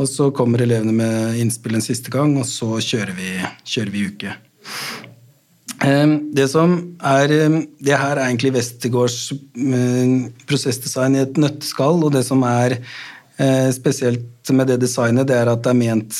Og 0.00 0.08
så 0.08 0.28
kommer 0.36 0.60
elevene 0.60 0.92
med 0.96 1.38
innspill 1.40 1.78
en 1.78 1.84
siste 1.84 2.12
gang, 2.12 2.34
og 2.36 2.44
så 2.48 2.76
kjører 2.84 3.14
vi, 3.16 3.30
kjører 3.64 3.94
vi 3.94 4.04
uke. 4.10 4.34
Det 5.80 6.44
som 6.52 6.74
er 7.00 7.30
Det 7.80 7.96
her 7.96 8.18
er 8.18 8.26
egentlig 8.26 8.52
Westergårds 8.52 9.30
prosessdesign 10.48 11.16
i 11.16 11.22
et 11.22 11.40
nøtteskall, 11.40 12.02
og 12.04 12.12
det 12.12 12.20
som 12.26 12.44
er 12.44 12.76
spesielt 13.72 14.52
med 14.52 14.68
det 14.68 14.80
designet, 14.82 15.28
det 15.28 15.38
er 15.38 15.48
at 15.48 15.62
det 15.64 15.72
er 15.72 15.80
ment 15.80 16.18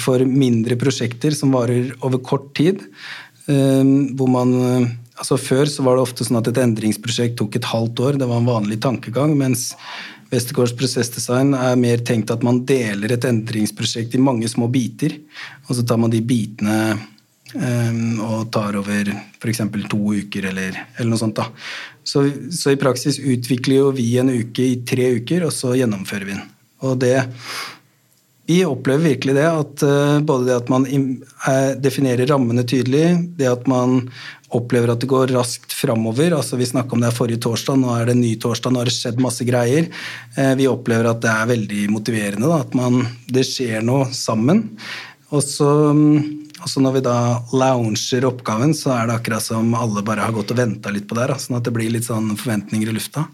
for 0.00 0.24
mindre 0.24 0.76
prosjekter 0.80 1.36
som 1.36 1.52
varer 1.52 1.92
over 2.00 2.20
kort 2.24 2.54
tid. 2.56 2.80
Hvor 3.44 4.32
man 4.32 4.56
altså 5.18 5.38
Før 5.40 5.70
så 5.70 5.84
var 5.86 5.96
det 5.96 6.04
ofte 6.06 6.26
sånn 6.26 6.40
at 6.40 6.50
et 6.50 6.60
endringsprosjekt 6.62 7.38
tok 7.38 7.56
et 7.58 7.70
halvt 7.70 8.02
år. 8.06 8.18
Det 8.20 8.28
var 8.30 8.42
en 8.42 8.50
vanlig 8.50 8.80
tankegang. 8.82 9.34
Mens 9.38 9.72
Westergårds 10.32 10.74
prosessdesign 10.78 11.54
er 11.56 11.78
mer 11.78 12.02
tenkt 12.06 12.32
at 12.34 12.44
man 12.46 12.62
deler 12.66 13.14
et 13.14 13.26
endringsprosjekt 13.28 14.16
i 14.16 14.22
mange 14.22 14.48
små 14.50 14.68
biter. 14.72 15.16
Og 15.68 15.78
så 15.78 15.84
tar 15.86 16.00
man 16.02 16.12
de 16.12 16.22
bitene 16.24 16.78
um, 17.54 18.20
og 18.24 18.48
tar 18.54 18.78
over 18.80 19.12
f.eks. 19.38 19.62
to 19.90 20.00
uker 20.24 20.50
eller, 20.50 20.80
eller, 20.96 21.10
noe 21.12 21.20
sånt. 21.20 21.38
da. 21.38 21.48
Så, 22.04 22.26
så, 22.52 22.72
i 22.72 22.80
praksis 22.80 23.20
utvikler 23.20 23.80
jo 23.80 23.92
vi 23.96 24.08
en 24.20 24.32
uke 24.32 24.66
i 24.66 24.82
tre 24.86 25.12
uker, 25.20 25.46
og 25.46 25.54
så 25.54 25.74
gjennomfører 25.78 26.28
vi 26.28 26.36
den. 26.36 26.44
Og 26.84 26.98
det 27.00 27.16
Vi 28.46 28.58
opplever 28.68 29.08
virkelig 29.08 29.34
det, 29.38 29.46
at 29.48 29.82
uh, 29.88 30.20
både 30.20 30.50
det 30.50 30.56
at 30.58 30.70
man 30.72 30.84
uh, 30.88 31.72
definerer 31.80 32.28
rammene 32.28 32.66
tydelig, 32.68 33.06
det 33.38 33.48
at 33.48 33.64
man 33.70 34.02
opplever 34.54 34.92
at 34.92 35.00
det 35.00 35.08
går 35.10 35.32
raskt 35.34 35.72
framover. 35.72 36.36
Altså, 36.36 36.58
vi 36.60 36.68
snakka 36.68 36.94
om 36.94 37.02
det 37.02 37.14
forrige 37.16 37.40
torsdag, 37.46 37.80
nå 37.80 37.94
er 37.96 38.10
det 38.10 38.18
ny 38.20 38.34
torsdag, 38.40 38.74
nå 38.74 38.82
har 38.82 38.90
det 38.90 38.96
skjedd 38.98 39.22
masse 39.24 39.48
greier. 39.48 39.88
Uh, 40.36 40.52
vi 40.60 40.68
opplever 40.68 41.08
at 41.08 41.24
det 41.24 41.32
er 41.32 41.50
veldig 41.54 41.88
motiverende, 41.94 42.50
da, 42.52 42.60
at 42.66 42.76
man, 42.76 43.00
det 43.32 43.46
skjer 43.48 43.84
noe 43.86 44.10
sammen. 44.12 44.66
Og 45.34 45.40
så 45.42 45.70
så 46.66 46.80
når 46.80 46.94
vi 46.96 47.00
da 47.04 47.16
lounger 47.52 48.24
oppgaven, 48.24 48.72
så 48.76 48.94
er 48.94 49.08
det 49.08 49.18
akkurat 49.18 49.44
som 49.44 49.74
alle 49.76 50.04
bare 50.06 50.24
har 50.24 50.32
gått 50.32 50.54
og 50.54 50.60
venta 50.60 50.92
litt 50.94 51.06
på 51.10 51.16
det. 51.18 51.26
Sånn 51.42 51.58
at 51.58 51.66
det 51.66 51.74
blir 51.76 51.92
litt 51.92 52.06
sånn 52.06 52.30
forventninger 52.40 52.88
i 52.88 52.94
lufta. 52.96 53.26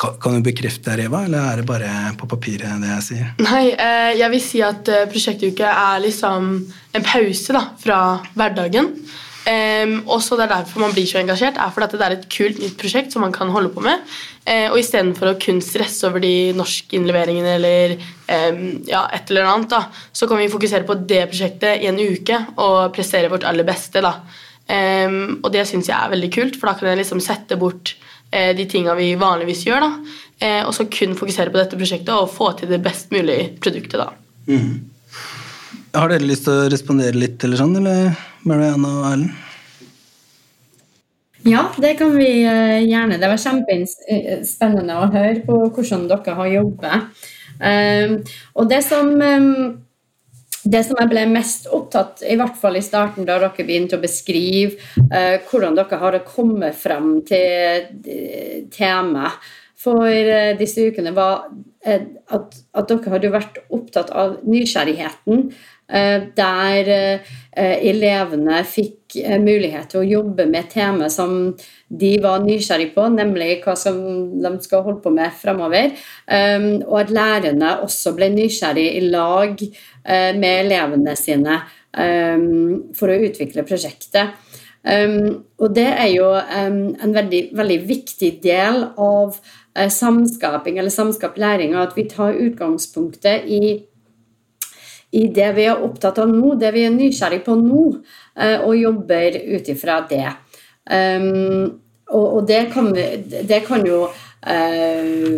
Kan, 0.00 0.38
du 0.38 0.44
bekrefte 0.44 0.94
det, 0.96 1.10
Eva, 1.10 1.26
eller 1.26 1.44
er 1.44 1.60
det 1.60 1.68
bare 1.68 1.94
på 2.16 2.28
papiret 2.30 2.80
det 2.80 2.92
jeg 2.94 3.04
sier? 3.04 3.32
Nei, 3.44 3.66
eh, 3.74 4.12
jeg 4.16 4.32
vil 4.32 4.40
si 4.40 4.62
at 4.64 4.88
eh, 4.88 5.08
prosjektuke 5.10 5.68
er 5.68 6.00
liksom 6.06 6.54
en 6.96 7.04
pause 7.04 7.56
da, 7.56 7.66
fra 7.82 7.98
hverdagen. 8.32 8.94
Um, 9.40 9.94
også 10.12 10.36
det 10.36 10.44
er 10.44 10.50
derfor 10.52 10.82
man 10.84 10.92
blir 10.92 11.08
så 11.08 11.18
engasjert, 11.20 11.56
er 11.56 11.72
fordi 11.72 11.96
det 11.98 12.04
er 12.06 12.14
et 12.14 12.26
kult 12.32 12.58
nytt 12.60 12.76
prosjekt 12.80 13.14
som 13.14 13.24
man 13.24 13.32
kan 13.32 13.48
holde 13.52 13.72
på 13.72 13.82
med. 13.84 14.02
Uh, 14.44 14.68
og 14.70 14.76
istedenfor 14.80 15.32
å 15.32 15.38
kun 15.40 15.62
stresse 15.64 16.04
over 16.08 16.22
de 16.24 16.52
norskinnleveringene 16.56 17.54
eller 17.56 17.96
um, 17.96 18.60
ja, 18.88 19.06
et 19.16 19.32
eller 19.32 19.48
annet, 19.48 19.72
da, 19.72 19.86
så 20.12 20.28
kan 20.28 20.40
vi 20.40 20.50
fokusere 20.52 20.88
på 20.88 20.96
det 21.08 21.24
prosjektet 21.32 21.80
i 21.80 21.88
en 21.90 22.00
uke 22.00 22.36
og 22.60 22.92
prestere 22.96 23.32
vårt 23.32 23.48
aller 23.48 23.68
beste. 23.68 24.04
Da. 24.04 24.16
Um, 24.70 25.40
og 25.40 25.50
det 25.56 25.64
syns 25.68 25.88
jeg 25.90 25.96
er 25.96 26.12
veldig 26.12 26.32
kult, 26.36 26.60
for 26.60 26.70
da 26.70 26.76
kan 26.78 26.92
jeg 26.92 27.02
liksom 27.02 27.24
sette 27.24 27.60
bort 27.60 27.96
de 28.30 28.66
tinga 28.70 28.94
vi 28.98 29.12
vanligvis 29.18 29.64
gjør, 29.66 29.82
da, 29.82 29.90
uh, 30.44 30.62
og 30.68 30.72
så 30.76 30.86
kun 30.92 31.16
fokusere 31.18 31.50
på 31.50 31.58
dette 31.58 31.78
prosjektet 31.78 32.14
og 32.14 32.30
få 32.30 32.52
til 32.58 32.70
det 32.70 32.82
best 32.84 33.10
mulige 33.14 33.50
produktet. 33.62 33.98
da. 33.98 34.10
Mm. 34.46 34.90
Har 35.94 36.10
dere 36.12 36.26
lyst 36.26 36.46
til 36.46 36.54
å 36.54 36.70
respondere 36.70 37.18
litt, 37.18 37.42
eller 37.44 37.58
sånn, 37.58 37.78
eller 37.80 38.12
Marianne 38.46 38.90
og 38.90 39.06
Erlend? 39.10 39.46
Ja, 41.48 41.64
det 41.80 41.94
kan 41.96 42.12
vi 42.14 42.28
eh, 42.44 42.82
gjerne. 42.84 43.16
Det 43.16 43.28
var 43.30 43.40
kjempespennende 43.40 44.98
å 45.00 45.08
høre 45.08 45.38
på 45.46 45.56
hvordan 45.72 46.04
dere 46.10 46.34
har 46.36 46.50
jobbet. 46.52 47.22
Ehm, 47.64 48.18
og 48.56 48.68
det 48.70 48.82
som, 48.84 49.10
det 50.64 50.82
som 50.86 50.98
jeg 51.00 51.10
ble 51.12 51.24
mest 51.30 51.70
opptatt 51.72 52.24
i 52.26 52.36
hvert 52.40 52.58
fall 52.60 52.76
i 52.76 52.84
starten, 52.84 53.26
da 53.28 53.38
dere 53.40 53.64
begynte 53.64 53.96
å 53.98 54.02
beskrive 54.02 54.76
uh, 55.08 55.40
hvordan 55.48 55.78
dere 55.78 56.02
har 56.02 56.20
kommet 56.26 56.76
frem 56.76 57.18
til 57.28 57.88
uh, 57.88 58.60
temaet 58.74 59.50
for 59.80 60.04
uh, 60.04 60.52
disse 60.60 60.84
ukene, 60.90 61.14
var 61.16 61.48
at, 61.80 62.56
at, 62.76 62.90
dere 62.90 63.14
hadde 63.14 63.32
vært 63.32 63.62
opptatt 63.72 64.10
av 64.12 64.42
nysgjerrigheten 64.44 65.46
Eh, 65.90 66.22
der 66.36 66.88
eh, 66.88 67.88
elevene 67.90 68.60
fikk 68.68 68.99
eh, 69.18 69.38
mulighet 69.42 69.90
til 69.92 70.02
å 70.02 70.08
jobbe 70.08 70.46
med 70.46 70.60
et 70.64 70.74
tema 70.74 71.08
som 71.12 71.54
de 71.88 72.12
var 72.22 72.44
nysgjerrig 72.44 72.90
på, 72.94 73.08
nemlig 73.14 73.60
hva 73.64 73.74
som 73.78 73.98
de 74.40 74.52
skal 74.64 74.84
holde 74.86 75.02
på 75.04 75.12
med 75.14 75.34
fremover. 75.34 75.90
Og 76.86 76.96
at 77.00 77.10
lærerne 77.14 77.72
også 77.82 78.14
ble 78.14 78.28
nysgjerrig 78.30 78.86
i 78.94 79.02
lag 79.10 79.58
med 80.38 80.52
elevene 80.52 81.16
sine 81.18 81.58
for 82.94 83.10
å 83.10 83.18
utvikle 83.26 83.66
prosjektet. 83.66 84.38
Og 84.86 85.74
det 85.74 85.88
er 85.90 86.12
jo 86.14 86.30
en 86.30 87.16
veldig, 87.16 87.42
veldig 87.58 87.80
viktig 87.90 88.36
del 88.46 88.84
av 88.94 89.40
samskaping 89.74 90.78
eller 90.78 90.94
samskaplæring, 90.94 91.74
at 91.74 91.98
vi 91.98 92.06
tar 92.14 92.38
utgangspunktet 92.38 93.50
i 93.50 93.74
i 95.12 95.26
det 95.34 95.48
vi 95.56 95.66
er 95.66 95.82
opptatt 95.82 96.20
av 96.22 96.30
nå, 96.30 96.54
det 96.58 96.70
vi 96.74 96.84
er 96.86 96.94
nysgjerrig 96.94 97.42
på 97.46 97.56
nå, 97.58 97.86
eh, 98.38 98.60
og 98.62 98.78
jobber 98.78 99.40
ut 99.56 99.70
ifra 99.72 100.00
det. 100.10 100.28
Um, 100.90 101.80
og, 102.10 102.46
det, 102.48 102.64
kan 102.72 102.88
det, 102.94 103.60
kan 103.66 103.84
jo 103.86 104.08
uh, 104.08 105.34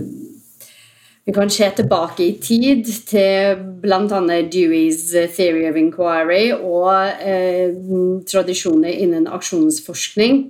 Vi 1.27 1.33
kan 1.35 1.51
se 1.53 1.67
tilbake 1.77 2.25
i 2.25 2.39
tid 2.41 2.87
til 3.09 3.59
bl.a. 3.83 4.21
Deweys 4.49 5.11
Theory 5.35 5.67
of 5.69 5.77
Inquiry 5.77 6.55
og 6.57 7.21
tradisjoner 8.31 8.97
innen 9.05 9.29
aksjonsforskning, 9.29 10.41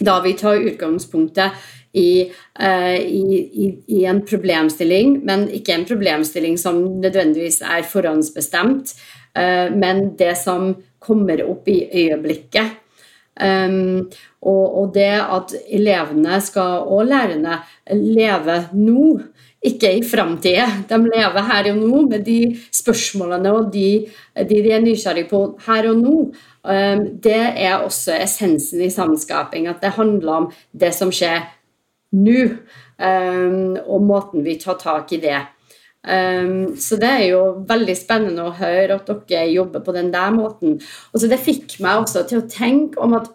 da 0.00 0.18
vi 0.24 0.34
tar 0.36 0.64
utgangspunktet 0.72 1.62
i, 1.94 2.32
uh, 2.60 2.96
i, 2.98 3.68
i, 3.86 4.04
en 4.04 4.22
problemstilling, 4.26 5.20
men 5.26 5.46
ikke 5.54 5.76
en 5.76 5.86
problemstilling 5.88 6.58
som 6.58 6.80
nødvendigvis 7.02 7.60
er 7.62 7.86
forhåndsbestemt, 7.86 8.96
uh, 9.38 9.68
men 9.74 10.10
det 10.18 10.34
som 10.42 10.72
kommer 11.04 11.44
opp 11.46 11.68
i 11.70 11.84
øyeblikket. 11.86 12.80
Um, 13.34 14.10
og, 14.46 14.64
og, 14.78 14.90
det 14.94 15.10
at 15.18 15.54
elevene 15.74 16.38
skal, 16.44 16.84
og 16.86 17.08
lærerne 17.08 17.58
leve 17.90 18.60
nå, 18.78 19.16
ikke 19.64 19.90
i 19.96 20.02
framtida. 20.04 20.66
De 20.90 20.98
lever 21.00 21.46
her 21.48 21.70
og 21.72 21.80
nå 21.80 22.02
med 22.10 22.26
de 22.26 22.38
spørsmålene 22.74 23.54
og 23.56 23.70
de, 23.72 24.04
de, 24.36 24.58
de 24.60 24.74
er 24.76 24.84
nysgjerrige 24.84 25.30
på 25.30 25.40
her 25.66 25.88
og 25.90 26.02
nå. 26.02 26.18
Um, 26.64 27.06
det 27.24 27.40
er 27.64 27.78
også 27.80 28.14
essensen 28.20 28.84
i 28.84 28.92
samskaping, 28.92 29.66
at 29.68 29.82
det 29.82 29.96
handler 29.98 30.32
om 30.38 30.50
det 30.72 30.92
som 30.96 31.10
skjer 31.12 31.42
nå, 32.14 32.46
um, 32.98 33.74
og 33.84 34.06
måten 34.06 34.44
vi 34.46 34.56
tar 34.62 34.78
tak 34.80 35.12
i 35.16 35.20
det. 35.22 35.40
Um, 36.04 36.74
så 36.76 36.98
det 37.00 37.08
er 37.08 37.24
jo 37.30 37.44
veldig 37.68 37.94
spennende 37.96 38.44
å 38.44 38.56
høre 38.58 38.98
at 38.98 39.08
dere 39.30 39.46
jobber 39.48 39.84
på 39.84 39.94
den 39.96 40.12
der 40.12 40.34
måten. 40.34 40.76
Og 41.12 41.20
så 41.20 41.30
Det 41.30 41.40
fikk 41.40 41.78
meg 41.80 42.02
også 42.02 42.26
til 42.28 42.42
å 42.42 42.50
tenke 42.50 43.00
om 43.00 43.16
at 43.16 43.32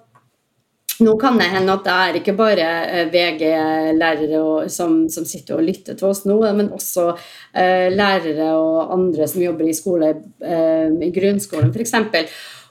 nå 0.99 1.13
kan 1.19 1.37
det 1.39 1.47
hende 1.47 1.73
at 1.73 1.85
det 1.85 1.95
er 1.95 2.17
ikke 2.19 2.35
bare 2.35 2.67
eh, 2.89 3.05
VG-lærere 3.11 4.67
som, 4.71 5.05
som, 5.11 5.25
sitter 5.27 5.55
og 5.55 5.63
lytter 5.63 5.95
til 5.95 6.09
oss 6.09 6.25
nå, 6.27 6.35
men 6.57 6.73
også 6.75 7.05
uh, 7.13 7.87
lærere 7.93 8.49
og 8.59 8.91
andre 8.97 9.27
som 9.31 9.43
jobber 9.45 9.69
i 9.69 9.75
skole, 9.77 10.11
uh, 10.43 10.89
i 10.99 11.11
grunnskolen 11.15 11.71
f.eks. 11.71 11.95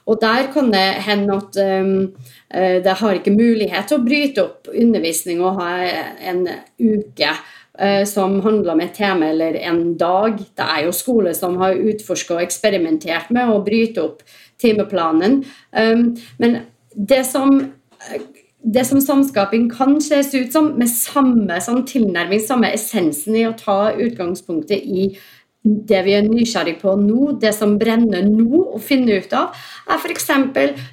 Og 0.09 0.17
der 0.21 0.49
kan 0.53 0.71
det 0.73 0.87
hende 1.05 1.37
at 1.37 1.59
um, 1.61 1.93
det 2.49 2.95
har 2.97 3.19
ikke 3.19 3.35
mulighet 3.35 3.89
til 3.89 3.99
å 3.99 4.05
bryte 4.05 4.45
opp 4.47 4.71
undervisning 4.73 5.43
og 5.45 5.59
ha 5.61 5.69
en 6.31 6.47
uke 6.81 7.29
uh, 7.29 8.03
som 8.09 8.39
handler 8.41 8.73
om 8.73 8.81
et 8.81 8.97
tema, 8.97 9.29
eller 9.29 9.59
en 9.69 9.83
dag. 10.01 10.41
Det 10.57 10.65
er 10.65 10.87
jo 10.87 10.95
skoler 10.97 11.37
som 11.37 11.59
har 11.61 11.77
utforska 11.77 12.39
og 12.39 12.43
eksperimentert 12.47 13.29
med 13.35 13.53
å 13.53 13.61
bryte 13.65 14.01
opp 14.07 14.25
timeplanen. 14.59 15.43
Um, 15.77 16.15
men 16.41 16.63
det 16.89 17.21
som 17.29 17.61
det 18.59 18.83
som 18.87 18.99
samskaping 19.01 19.69
kan 19.71 19.97
ses 20.03 20.33
ut 20.35 20.51
som, 20.51 20.73
med 20.79 20.89
samme 20.91 21.59
sånn 21.63 21.85
tilnærming, 21.87 22.41
samme 22.43 22.71
essensen 22.75 23.37
i 23.39 23.45
å 23.47 23.55
ta 23.57 23.93
utgangspunktet 23.95 24.83
i 24.83 25.13
det 25.63 25.99
vi 26.05 26.13
er 26.15 26.23
nysgjerrig 26.23 26.77
på 26.79 26.93
nå, 26.95 27.33
det 27.41 27.51
som 27.55 27.73
brenner 27.81 28.23
nå, 28.23 28.61
å 28.75 28.79
finne 28.79 29.17
ut 29.19 29.33
av, 29.35 29.57
er 29.91 29.99
f.eks. 29.99 30.29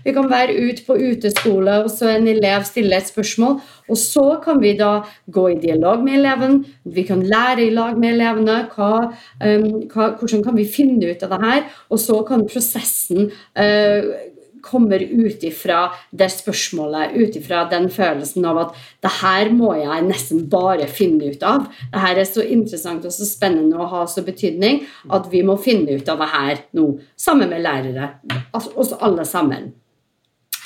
vi 0.03 0.15
kan 0.17 0.27
være 0.31 0.57
ute 0.59 0.83
på 0.89 0.97
uteskole, 0.99 1.79
og 1.85 1.91
så 1.93 2.11
en 2.11 2.27
elev 2.31 2.67
stiller 2.67 2.99
et 2.99 3.11
spørsmål, 3.11 3.61
og 3.87 4.01
så 4.01 4.27
kan 4.43 4.59
vi 4.63 4.75
da 4.79 5.05
gå 5.31 5.49
i 5.53 5.59
dialog 5.63 6.03
med 6.03 6.19
eleven, 6.19 6.59
vi 6.83 7.07
kan 7.07 7.23
lære 7.23 7.69
i 7.69 7.75
lag 7.75 7.99
med 7.99 8.17
elevene 8.17 8.59
hva, 8.75 8.93
um, 9.39 9.69
hva, 9.93 10.11
hvordan 10.19 10.43
kan 10.47 10.59
vi 10.59 10.67
finne 10.67 11.13
ut 11.13 11.23
av 11.23 11.37
det 11.37 11.43
her, 11.45 11.69
og 11.87 12.03
så 12.03 12.19
kan 12.27 12.49
prosessen 12.51 13.31
uh, 13.31 14.35
kommer 14.67 15.03
ut 15.03 15.47
ifra 15.47 15.87
det 16.11 16.29
spørsmålet, 16.35 17.15
ut 17.15 17.39
ifra 17.39 17.65
den 17.71 17.89
følelsen 17.93 18.45
av 18.51 18.61
at 18.65 18.77
det 19.05 19.15
her 19.21 19.53
må 19.55 19.73
jeg 19.79 20.05
nesten 20.09 20.45
bare 20.53 20.91
finne 20.91 21.33
ut 21.33 21.47
av. 21.47 21.71
Det 21.93 22.03
her 22.03 22.21
er 22.21 22.29
så 22.29 22.45
interessant 22.45 23.07
og 23.07 23.15
så 23.15 23.29
spennende 23.29 23.79
og 23.79 23.93
har 23.95 24.11
så 24.11 24.27
betydning 24.27 24.85
at 25.15 25.31
vi 25.33 25.43
må 25.47 25.59
finne 25.63 25.99
ut 25.99 26.13
av 26.13 26.23
det 26.23 26.31
her 26.35 26.63
nå, 26.77 26.93
sammen 27.17 27.53
med 27.53 27.65
lærere. 27.67 28.15
Oss 28.55 28.95
alle 29.01 29.25
sammen. 29.29 29.75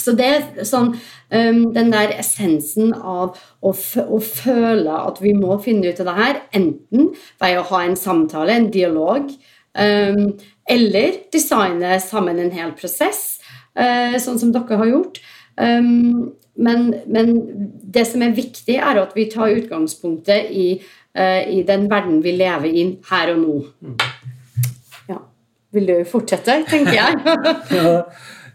Så 0.01 0.15
det 0.17 0.29
er 0.29 0.67
sånn, 0.69 0.95
um, 1.33 1.61
den 1.75 1.91
der 1.93 2.15
essensen 2.19 2.95
av 2.95 3.37
å, 3.61 3.73
å, 3.73 4.21
føle 4.25 4.97
at 4.97 5.21
vi 5.23 5.35
må 5.37 5.59
finne 5.65 5.93
ut 5.93 6.01
av 6.03 6.11
det 6.11 6.17
her, 6.21 6.41
enten 6.57 7.11
ved 7.43 7.59
å 7.61 7.67
ha 7.73 7.83
en 7.85 7.99
samtale, 7.99 8.57
en 8.57 8.71
dialog, 8.73 9.29
um, 9.77 10.25
eller 10.71 11.21
designe 11.35 11.99
sammen 12.05 12.41
en 12.41 12.55
hel 12.55 12.73
prosess. 12.79 13.40
Eh, 13.79 14.17
sånn 14.19 14.39
som 14.41 14.53
dere 14.55 14.79
har 14.81 14.91
gjort. 14.91 15.21
Um, 15.61 16.33
men, 16.61 16.89
men, 17.07 17.31
det 17.95 18.07
som 18.09 18.23
er 18.25 18.35
viktig, 18.37 18.77
er 18.77 18.99
at 19.01 19.15
vi 19.17 19.29
tar 19.31 19.55
utgangspunktet 19.55 20.51
i, 20.51 20.67
uh, 21.19 21.43
i 21.47 21.63
den 21.67 21.87
verden 21.91 22.21
vi 22.25 22.35
lever 22.39 22.69
i 22.71 22.85
her 23.11 23.33
og 23.35 23.41
nå. 23.45 23.55
Ja. 25.11 25.21
Vil 25.77 25.89
du 25.89 25.97
fortsette, 26.09 26.61
tenker 26.69 26.99
jeg? 26.99 27.39
ja, 27.79 27.95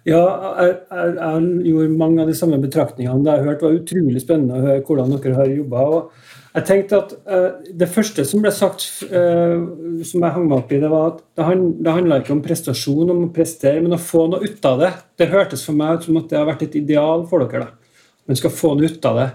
ja 0.06 0.22
jeg, 0.62 0.76
jeg, 0.92 1.16
jeg, 1.18 1.50
gjorde 1.72 2.00
mange 2.04 2.24
av 2.24 2.32
de 2.32 2.38
samme 2.38 2.60
betraktningene. 2.62 3.24
Det 3.26 3.38
jeg 3.38 3.48
hørte 3.50 3.68
var 3.68 3.80
utrolig 3.80 4.24
spennende 4.24 4.60
å 4.60 4.66
høre 4.68 4.86
hvordan 4.86 5.16
dere 5.18 5.40
har 5.40 5.54
jobba. 5.56 5.90
Jeg 6.56 6.68
tenkte 6.70 7.00
at 7.02 7.16
uh, 7.28 7.64
Det 7.76 7.88
første 7.92 8.24
som 8.28 8.44
ble 8.44 8.52
sagt, 8.56 8.86
uh, 9.10 10.04
som 10.08 10.24
jeg 10.24 10.36
hang 10.38 10.46
meg 10.48 10.62
opp 10.62 10.70
i, 10.72 10.80
det 10.80 10.92
var 10.92 11.10
at 11.10 11.24
det, 11.36 11.48
hand, 11.50 11.66
det 11.84 11.96
handla 11.98 12.20
ikke 12.22 12.36
om 12.38 12.44
prestasjon, 12.46 13.12
om 13.12 13.26
å 13.26 13.34
prestere, 13.36 13.82
men 13.84 13.98
å 13.98 14.00
få 14.00 14.28
noe 14.32 14.46
ut 14.46 14.70
av 14.70 14.80
det. 14.84 14.94
Det 15.20 15.32
hørtes 15.34 15.66
for 15.68 15.76
meg 15.76 15.98
ut 15.98 16.08
som 16.08 16.22
at 16.22 16.30
det 16.32 16.40
har 16.40 16.48
vært 16.48 16.64
et 16.68 16.78
ideal 16.80 17.26
for 17.28 17.44
dere. 17.44 17.66
da. 17.66 18.00
Man 18.32 18.40
skal 18.40 18.56
få 18.56 18.72
noe 18.78 18.88
ut 18.88 19.10
av 19.10 19.20
det. 19.20 19.28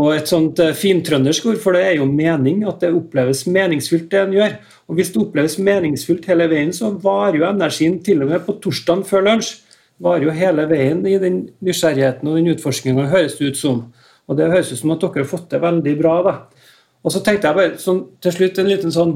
Og 0.00 0.10
Et 0.14 0.32
sånt 0.32 0.58
uh, 0.62 0.74
fintrøndersk 0.74 1.46
ord 1.52 1.62
for 1.62 1.78
det 1.78 1.84
er 1.86 1.96
jo 2.00 2.10
mening, 2.10 2.64
at 2.66 2.82
det 2.82 2.92
oppleves 2.94 3.44
meningsfylt, 3.46 4.10
det 4.10 4.24
en 4.24 4.36
gjør. 4.40 4.58
Og 4.90 4.98
Hvis 4.98 5.14
det 5.14 5.22
oppleves 5.22 5.58
meningsfylt 5.62 6.26
hele 6.30 6.50
veien, 6.50 6.74
så 6.74 6.90
varer 6.90 7.40
jo 7.40 7.46
energien 7.46 7.98
til 8.02 8.26
og 8.26 8.34
med 8.34 8.42
på 8.46 8.58
torsdagen 8.62 9.06
før 9.06 9.26
lunsj. 9.28 9.54
Varer 10.02 10.26
jo 10.26 10.34
hele 10.34 10.66
veien 10.66 11.06
i 11.06 11.18
den 11.20 11.42
nysgjerrigheten 11.62 12.26
og 12.26 12.38
den 12.40 12.54
utforskninga, 12.56 13.10
høres 13.12 13.38
det 13.38 13.52
ut 13.52 13.58
som. 13.60 13.82
Og 14.30 14.38
Det 14.38 14.46
høres 14.52 14.70
ut 14.70 14.78
som 14.78 14.94
at 14.94 15.02
dere 15.02 15.24
har 15.24 15.28
fått 15.28 15.50
det 15.50 15.58
veldig 15.60 15.94
bra. 15.98 16.14
da. 16.22 16.34
Og 17.02 17.12
så 17.12 17.22
tenkte 17.24 17.48
jeg 17.48 17.56
bare 17.56 17.78
sånn, 17.82 18.00
til 18.22 18.34
slutt 18.36 18.58
en 18.60 18.70
liten 18.70 18.94
sånn, 18.94 19.14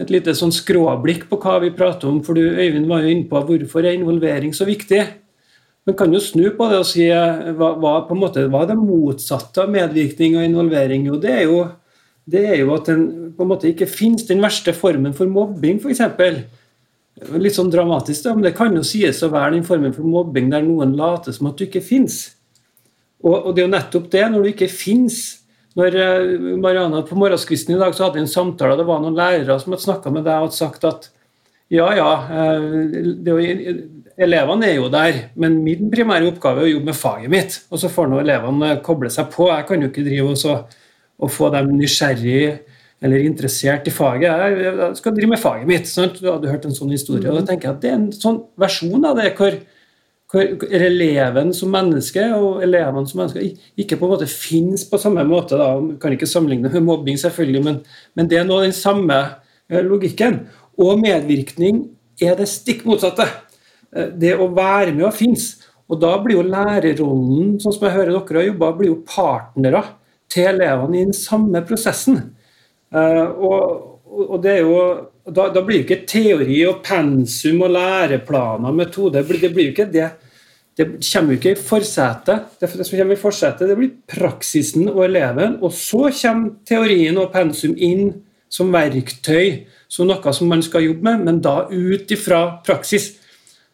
et 0.00 0.10
lite 0.10 0.34
sånn 0.34 0.54
skråblikk 0.54 1.28
på 1.30 1.38
hva 1.38 1.60
vi 1.62 1.70
prater 1.70 2.08
om. 2.10 2.22
For 2.26 2.34
du, 2.34 2.42
Øyvind 2.42 2.88
var 2.90 3.04
jo 3.04 3.12
inne 3.12 3.28
på 3.30 3.42
hvorfor 3.46 3.84
er 3.84 3.94
involvering 3.94 4.54
så 4.56 4.66
viktig. 4.66 5.02
Men 5.86 5.96
kan 5.98 6.12
jo 6.14 6.22
snu 6.22 6.44
på 6.54 6.68
det 6.70 6.78
og 6.78 6.86
si 6.86 7.08
hva, 7.10 7.72
hva, 7.74 7.94
på 8.06 8.14
en 8.14 8.22
måte, 8.22 8.46
hva 8.50 8.62
er 8.62 8.70
det 8.70 8.78
motsatte 8.78 9.64
av 9.64 9.70
medvirkning 9.70 10.36
og 10.38 10.46
involvering? 10.46 11.08
Jo, 11.10 11.18
det 11.22 11.32
er 11.34 11.46
jo, 11.50 11.62
det 12.30 12.44
er 12.46 12.60
jo 12.60 12.74
at 12.76 12.90
den 12.90 13.06
på 13.36 13.42
en 13.42 13.50
måte 13.50 13.70
ikke 13.70 13.90
finnes 13.90 14.26
den 14.28 14.42
verste 14.44 14.74
formen 14.76 15.14
for 15.16 15.30
mobbing, 15.30 15.80
f.eks. 15.82 16.04
Litt 17.34 17.56
sånn 17.58 17.70
dramatisk, 17.70 18.24
da, 18.24 18.36
men 18.36 18.46
det 18.46 18.54
kan 18.56 18.74
jo 18.74 18.84
sies 18.86 19.20
å 19.26 19.30
være 19.32 19.56
den 19.56 19.66
formen 19.66 19.94
for 19.94 20.06
mobbing 20.06 20.48
der 20.54 20.62
noen 20.64 20.94
later 20.98 21.34
som 21.34 21.50
at 21.50 21.58
du 21.58 21.66
ikke 21.66 21.82
finnes. 21.84 22.22
Og, 23.22 23.34
og, 23.36 23.48
det 23.54 23.62
er 23.62 23.68
jo 23.68 23.72
nettopp 23.76 24.10
det, 24.12 24.26
når 24.30 24.42
du 24.42 24.50
ikke 24.52 24.70
fins 24.72 25.22
når 25.78 25.94
eh, 25.96 26.30
Mariana 26.60 27.00
På 27.06 27.16
morgenskvisten 27.16 27.72
i 27.72 27.80
dag 27.80 27.94
så 27.96 28.04
hadde 28.04 28.18
vi 28.18 28.26
en 28.26 28.30
samtale, 28.30 28.74
og 28.74 28.82
det 28.82 28.88
var 28.88 29.00
noen 29.00 29.16
lærere 29.16 29.56
som 29.60 29.72
hadde 29.72 29.86
snakka 29.86 30.12
med 30.12 30.26
deg 30.28 30.44
og 30.44 30.52
sagt 30.56 30.84
at 30.84 31.08
ja, 31.72 31.86
ja, 31.96 32.10
eh, 32.28 32.66
jo, 33.24 33.38
elevene 34.20 34.68
er 34.68 34.76
jo 34.76 34.90
der, 34.92 35.22
men 35.40 35.62
min 35.64 35.88
primære 35.92 36.28
oppgave 36.28 36.60
er 36.60 36.68
å 36.68 36.72
jobbe 36.74 36.90
med 36.90 36.98
faget 36.98 37.32
mitt. 37.32 37.56
Og 37.72 37.80
så 37.80 37.88
får 37.88 38.10
nå 38.10 38.18
elevene 38.20 38.74
koble 38.84 39.08
seg 39.12 39.30
på. 39.32 39.46
Jeg 39.48 39.64
kan 39.70 39.80
jo 39.80 39.88
ikke 39.88 40.04
drive 40.04 40.34
og, 40.52 40.76
og 41.16 41.32
få 41.32 41.48
dem 41.54 41.72
nysgjerrig 41.78 42.42
eller 43.02 43.24
interessert 43.24 43.88
i 43.88 43.94
faget. 43.94 44.28
Jeg 44.62 44.98
skal 45.00 45.16
drive 45.16 45.32
med 45.32 45.40
faget 45.40 45.70
mitt. 45.70 45.88
Sant? 45.88 46.20
Du 46.20 46.28
hadde 46.28 46.52
hørt 46.52 46.68
en 46.68 46.76
sånn 46.76 46.92
historie. 46.92 47.30
og 47.30 47.40
da 47.40 47.46
tenker 47.48 47.70
jeg 47.70 47.78
at 47.78 47.82
Det 47.82 47.90
er 47.90 47.98
en 47.98 48.10
sånn 48.14 48.42
versjon 48.60 49.08
av 49.08 49.16
det 49.18 49.32
hvor 49.38 49.56
hvor 50.32 50.64
eleven 50.72 51.50
som 51.52 51.72
menneske 51.74 52.24
og 52.32 52.62
elevene 52.64 53.08
som 53.08 53.20
mennesker 53.20 53.44
ikke 53.82 53.98
på 54.00 54.06
en 54.06 54.12
måte 54.14 54.28
finnes 54.30 54.86
på 54.88 55.00
samme 55.00 55.24
måte. 55.28 55.58
Da. 55.60 55.74
Vi 55.76 55.98
kan 56.00 56.14
ikke 56.16 56.28
sammenligne 56.30 56.72
med 56.72 56.86
mobbing, 56.86 57.18
selvfølgelig, 57.20 57.64
men, 57.66 57.80
men 58.16 58.30
det 58.30 58.40
er 58.40 58.46
nå 58.48 58.62
den 58.62 58.72
samme 58.76 59.18
eh, 59.68 59.82
logikken. 59.84 60.46
Og 60.80 60.96
medvirkning 61.02 61.84
er 62.22 62.38
det 62.38 62.48
stikk 62.48 62.86
motsatte. 62.88 63.28
Eh, 63.92 64.08
det 64.16 64.32
å 64.40 64.48
være 64.56 64.96
med 64.96 65.10
og 65.10 65.16
finnes. 65.18 65.50
Og 65.92 66.00
da 66.00 66.14
blir 66.24 66.38
jo 66.38 66.48
lærerrollen, 66.48 67.58
sånn 67.60 67.76
som 67.76 67.84
jeg 67.84 67.96
hører 67.98 68.14
dere 68.16 68.40
har 68.40 68.48
jobba, 68.48 68.72
blir 68.78 68.92
jo 68.94 69.00
partnere 69.04 69.84
til 70.32 70.48
elevene 70.54 70.96
i 70.96 71.06
den 71.10 71.16
samme 71.16 71.60
prosessen. 71.68 72.22
Eh, 72.88 73.24
og, 73.28 73.98
og 74.30 74.38
det 74.40 74.56
er 74.56 74.64
jo 74.64 74.80
da, 75.28 75.50
da, 75.52 75.60
blir 75.62 75.82
det 75.82 75.86
ikke 75.86 76.08
teori 76.08 76.56
og 76.66 76.80
pensum 76.82 77.60
og 77.62 77.76
læreplaner 77.76 78.72
og 78.72 78.78
metode. 78.80 79.20
Det 79.20 79.52
blir 79.52 79.68
jo 79.68 79.74
ikke 79.76 79.90
det 79.92 80.08
det 80.78 80.86
kommer 81.04 81.34
jo 81.34 81.38
ikke 81.38 81.52
i 81.52 81.60
forsetet. 81.60 82.44
Det, 82.60 82.68
som 82.72 82.98
kommer 82.98 83.16
i 83.16 83.20
forsetet, 83.20 83.68
det 83.68 83.76
blir 83.76 83.96
praksisen 84.08 84.88
og 84.88 85.04
eleven. 85.04 85.58
Og 85.60 85.74
så 85.76 86.06
kommer 86.08 86.54
teorien 86.68 87.18
og 87.20 87.32
pensum 87.34 87.74
inn 87.76 88.12
som 88.52 88.72
verktøy, 88.72 89.66
som 89.88 90.08
noe 90.08 90.32
som 90.32 90.48
man 90.48 90.64
skal 90.64 90.86
jobbe 90.86 91.04
med, 91.08 91.26
men 91.26 91.42
da 91.44 91.66
ut 91.68 92.10
ifra 92.12 92.42
praksis. 92.64 93.12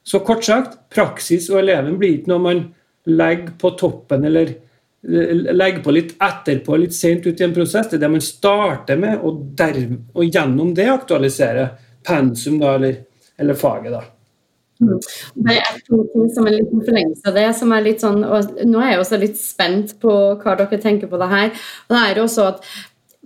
Så 0.02 0.22
kort 0.26 0.46
sagt, 0.46 0.78
praksis 0.90 1.48
og 1.52 1.60
eleven 1.62 1.98
blir 2.00 2.18
ikke 2.18 2.32
noe 2.32 2.42
man 2.42 2.64
legger 3.08 3.54
på 3.60 3.72
toppen 3.78 4.26
eller 4.28 4.56
legger 5.02 5.82
på 5.84 5.94
litt 5.94 6.14
etterpå, 6.22 6.76
litt 6.76 6.94
sent 6.96 7.26
ut 7.26 7.40
i 7.40 7.46
en 7.46 7.54
prosess. 7.54 7.90
Det 7.90 7.98
er 7.98 8.06
det 8.06 8.14
man 8.16 8.24
starter 8.24 8.98
med, 8.98 9.20
og, 9.22 9.42
der, 9.58 9.78
og 10.14 10.26
gjennom 10.26 10.74
det 10.74 10.88
aktualisere 10.90 11.68
pensum 12.06 12.58
da, 12.58 12.74
eller, 12.74 13.02
eller 13.38 13.58
faget. 13.58 13.94
da. 13.94 14.02
Mm. 14.78 14.98
Det 15.46 15.56
er 15.58 15.80
to 15.88 16.02
ting 16.12 16.28
som 16.34 16.46
er 16.46 16.58
litt 16.58 16.70
forlengelse 16.70 17.26
av 17.30 17.34
det. 17.40 17.48
som 17.58 17.72
er 17.74 17.86
litt 17.86 18.04
sånn, 18.04 18.22
og 18.24 18.60
Nå 18.66 18.82
er 18.82 18.92
jeg 18.92 19.00
også 19.02 19.18
litt 19.18 19.40
spent 19.40 19.96
på 20.02 20.12
hva 20.38 20.54
dere 20.60 20.78
tenker 20.82 21.10
på 21.10 21.18
det 21.18 21.32
her. 21.32 21.50
og 21.88 21.96
det 21.96 22.04
er 22.04 22.22
også 22.22 22.46
at 22.52 22.70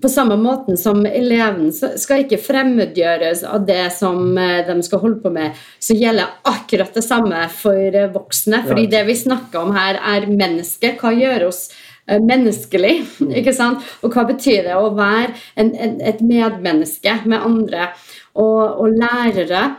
på 0.02 0.08
samme 0.08 0.36
måten 0.36 0.76
som 0.78 1.04
eleven 1.06 1.70
skal 1.72 2.24
ikke 2.24 2.40
fremmedgjøres 2.42 3.44
av 3.46 3.66
det 3.68 3.84
som 3.94 4.38
eh, 4.38 4.64
de 4.66 4.76
skal 4.82 5.02
holde 5.04 5.20
på 5.22 5.30
med, 5.34 5.58
så 5.78 5.96
gjelder 5.96 6.32
akkurat 6.48 6.94
det 6.96 7.04
samme 7.06 7.44
for 7.54 7.78
eh, 7.78 8.10
voksne. 8.12 8.64
fordi 8.66 8.88
det 8.90 9.04
vi 9.06 9.16
snakker 9.18 9.62
om 9.62 9.74
her, 9.76 10.00
er 10.00 10.26
mennesket. 10.30 10.98
Hva 11.00 11.12
gjør 11.14 11.46
oss 11.50 11.68
eh, 12.06 12.18
menneskelig? 12.18 12.96
ikke 13.38 13.54
sant? 13.56 13.84
Og 14.02 14.14
hva 14.14 14.26
betyr 14.32 14.66
det 14.70 14.78
å 14.78 14.90
være 14.96 15.36
en, 15.54 15.74
en, 15.74 16.00
et 16.00 16.24
medmenneske 16.24 17.20
med 17.26 17.38
andre? 17.38 17.92
Og, 18.32 18.62
og 18.80 18.94
lærere 18.96 19.74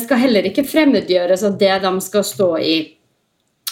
skal 0.00 0.22
heller 0.22 0.46
ikke 0.48 0.64
fremmedgjøres 0.64 1.42
av 1.44 1.58
det 1.60 1.74
de 1.82 1.90
skal 2.00 2.24
stå 2.24 2.52
i. 2.64 2.76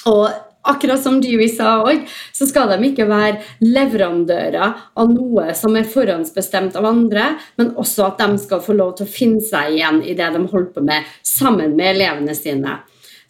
Og 0.07 0.27
akkurat 0.67 1.03
som 1.03 1.21
Dewey 1.23 1.49
sa 1.53 1.79
òg, 1.87 2.05
så 2.35 2.47
skal 2.49 2.71
de 2.73 2.91
ikke 2.91 3.07
være 3.09 3.41
leverandører 3.65 4.75
av 4.99 5.13
noe 5.13 5.55
som 5.59 5.77
er 5.79 5.89
forhåndsbestemt 5.91 6.77
av 6.79 6.89
andre, 6.91 7.33
men 7.59 7.75
også 7.79 8.11
at 8.11 8.23
de 8.23 8.43
skal 8.43 8.63
få 8.65 8.77
lov 8.77 8.97
til 8.99 9.07
å 9.07 9.15
finne 9.17 9.43
seg 9.45 9.77
igjen 9.77 10.03
i 10.03 10.17
det 10.19 10.33
de 10.35 10.43
holder 10.43 10.73
på 10.75 10.85
med, 10.87 11.07
sammen 11.23 11.77
med 11.79 11.95
elevene 11.95 12.37
sine. 12.37 12.81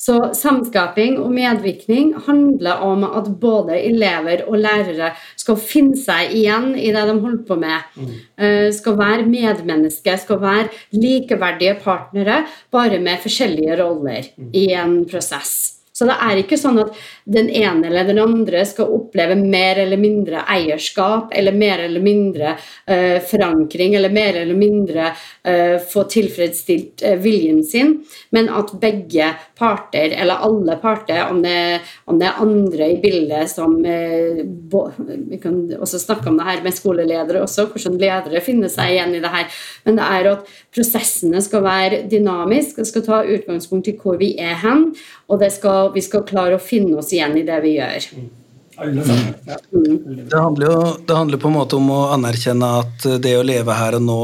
Så 0.00 0.18
samskaping 0.36 1.16
og 1.22 1.30
medvirkning 1.34 2.12
handler 2.26 2.82
om 2.84 3.04
at 3.06 3.30
både 3.40 3.78
elever 3.80 4.44
og 4.46 4.58
lærere 4.60 5.12
skal 5.38 5.60
finne 5.60 5.96
seg 5.98 6.34
igjen 6.36 6.74
i 6.76 6.90
det 6.94 7.06
de 7.08 7.16
holder 7.20 7.44
på 7.48 7.58
med. 7.60 7.86
Mm. 7.96 8.12
Eh, 8.36 8.68
skal 8.76 8.98
være 9.00 9.28
medmennesker, 9.28 10.20
skal 10.20 10.42
være 10.42 10.68
likeverdige 10.92 11.78
partnere, 11.82 12.44
bare 12.72 13.00
med 13.00 13.24
forskjellige 13.24 13.80
roller 13.82 14.28
mm. 14.36 14.52
i 14.52 14.68
en 14.76 15.00
prosess. 15.08 15.75
Så 15.96 16.04
det 16.04 16.16
er 16.20 16.36
ikke 16.42 16.58
sånn 16.60 16.76
at 16.82 16.90
den 17.24 17.46
ene 17.48 17.88
eller 17.88 18.04
den 18.04 18.18
andre 18.20 18.66
skal 18.68 18.90
oppleve 18.92 19.32
mer 19.38 19.78
eller 19.80 19.96
mindre 19.96 20.42
eierskap 20.52 21.30
eller 21.32 21.56
mer 21.56 21.80
eller 21.86 22.02
mindre 22.04 22.50
uh, 22.58 23.16
forankring 23.24 23.96
eller 23.96 24.12
mer 24.12 24.36
eller 24.42 24.58
mindre 24.58 25.06
uh, 25.08 25.78
få 25.80 26.04
tilfredsstilt 26.12 27.00
uh, 27.00 27.14
viljen 27.22 27.62
sin, 27.64 27.94
men 28.36 28.50
at 28.52 28.74
begge 28.82 29.30
parter, 29.56 30.12
eller 30.12 30.44
alle 30.44 30.76
parter, 30.82 31.22
om 31.30 31.40
det, 31.40 31.80
om 32.04 32.20
det 32.20 32.28
er 32.28 32.44
andre 32.44 32.90
i 32.92 33.00
bildet 33.00 33.48
som 33.48 33.78
Vi 33.86 35.38
kan 35.40 35.56
også 35.80 35.98
snakke 36.00 36.28
om 36.28 36.36
det 36.36 36.46
her 36.46 36.60
med 36.64 36.74
skoleledere 36.76 37.40
også, 37.44 37.66
hvordan 37.72 37.96
ledere 38.00 38.42
finner 38.44 38.68
seg 38.72 38.92
igjen 38.92 39.14
i 39.16 39.22
det 39.22 39.32
her, 39.32 39.48
men 39.86 39.96
det 39.96 40.06
er 40.18 40.30
at 40.34 40.52
prosessene 40.74 41.40
skal 41.44 41.64
være 41.64 42.02
dynamiske, 42.10 42.84
skal 42.84 43.04
ta 43.06 43.22
utgangspunkt 43.24 43.88
i 43.88 43.96
hvor 44.00 44.18
vi 44.20 44.34
er 44.42 44.58
hen, 44.60 44.90
og 45.30 45.40
det 45.40 45.52
skal 45.56 45.85
vi 45.94 46.02
skal 46.04 46.26
klare 46.28 46.58
å 46.58 46.62
finne 46.62 46.98
oss 47.00 47.12
igjen 47.14 47.36
i 47.38 47.46
det 47.46 47.60
vi 47.64 47.76
gjør. 47.76 48.10
Mm. 48.16 48.34
Det 48.76 50.36
handler, 50.36 50.66
jo, 50.66 50.96
det 51.06 51.14
handler 51.14 51.38
på 51.40 51.48
en 51.48 51.54
måte 51.54 51.78
om 51.78 51.86
å 51.94 52.00
anerkjenne 52.12 52.68
at 52.82 53.06
det 53.24 53.32
å 53.38 53.44
leve 53.46 53.72
her 53.72 53.96
og 53.96 54.04
nå 54.04 54.18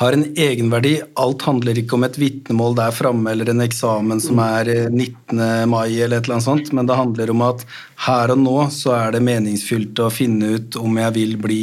har 0.00 0.12
en 0.12 0.26
egenverdi. 0.28 0.98
Alt 1.16 1.46
handler 1.48 1.80
ikke 1.80 1.96
om 1.96 2.04
et 2.04 2.18
vitnemål 2.20 2.76
der 2.76 2.92
framme 2.92 3.32
eller 3.32 3.48
en 3.48 3.64
eksamen 3.64 4.20
som 4.20 4.42
er 4.44 4.90
19. 4.90 5.40
mai, 5.72 5.96
eller 6.02 6.18
et 6.18 6.28
eller 6.28 6.36
annet 6.36 6.48
sånt, 6.50 6.70
men 6.76 6.90
det 6.90 7.00
handler 7.00 7.32
om 7.32 7.46
at 7.48 7.64
her 8.04 8.34
og 8.36 8.42
nå 8.44 8.58
så 8.76 8.92
er 8.98 9.16
det 9.16 9.24
meningsfylt 9.24 10.04
å 10.04 10.12
finne 10.12 10.58
ut 10.58 10.76
om 10.76 11.00
jeg 11.00 11.16
vil 11.16 11.36
bli 11.40 11.62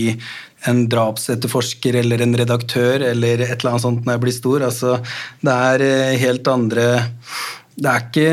en 0.65 0.87
drapsetterforsker 0.89 2.01
eller 2.01 2.25
en 2.25 2.33
redaktør 2.41 3.05
eller 3.11 3.43
et 3.45 3.59
eller 3.59 3.75
annet 3.75 3.85
sånt 3.85 4.05
når 4.05 4.17
jeg 4.17 4.25
blir 4.25 4.39
stor. 4.41 4.65
Altså, 4.71 4.97
det 5.45 5.59
er 5.69 5.85
eh, 5.85 6.21
helt 6.25 6.47
andre 6.49 6.87
Det 7.75 7.91
er 7.91 8.01
ikke 8.07 8.31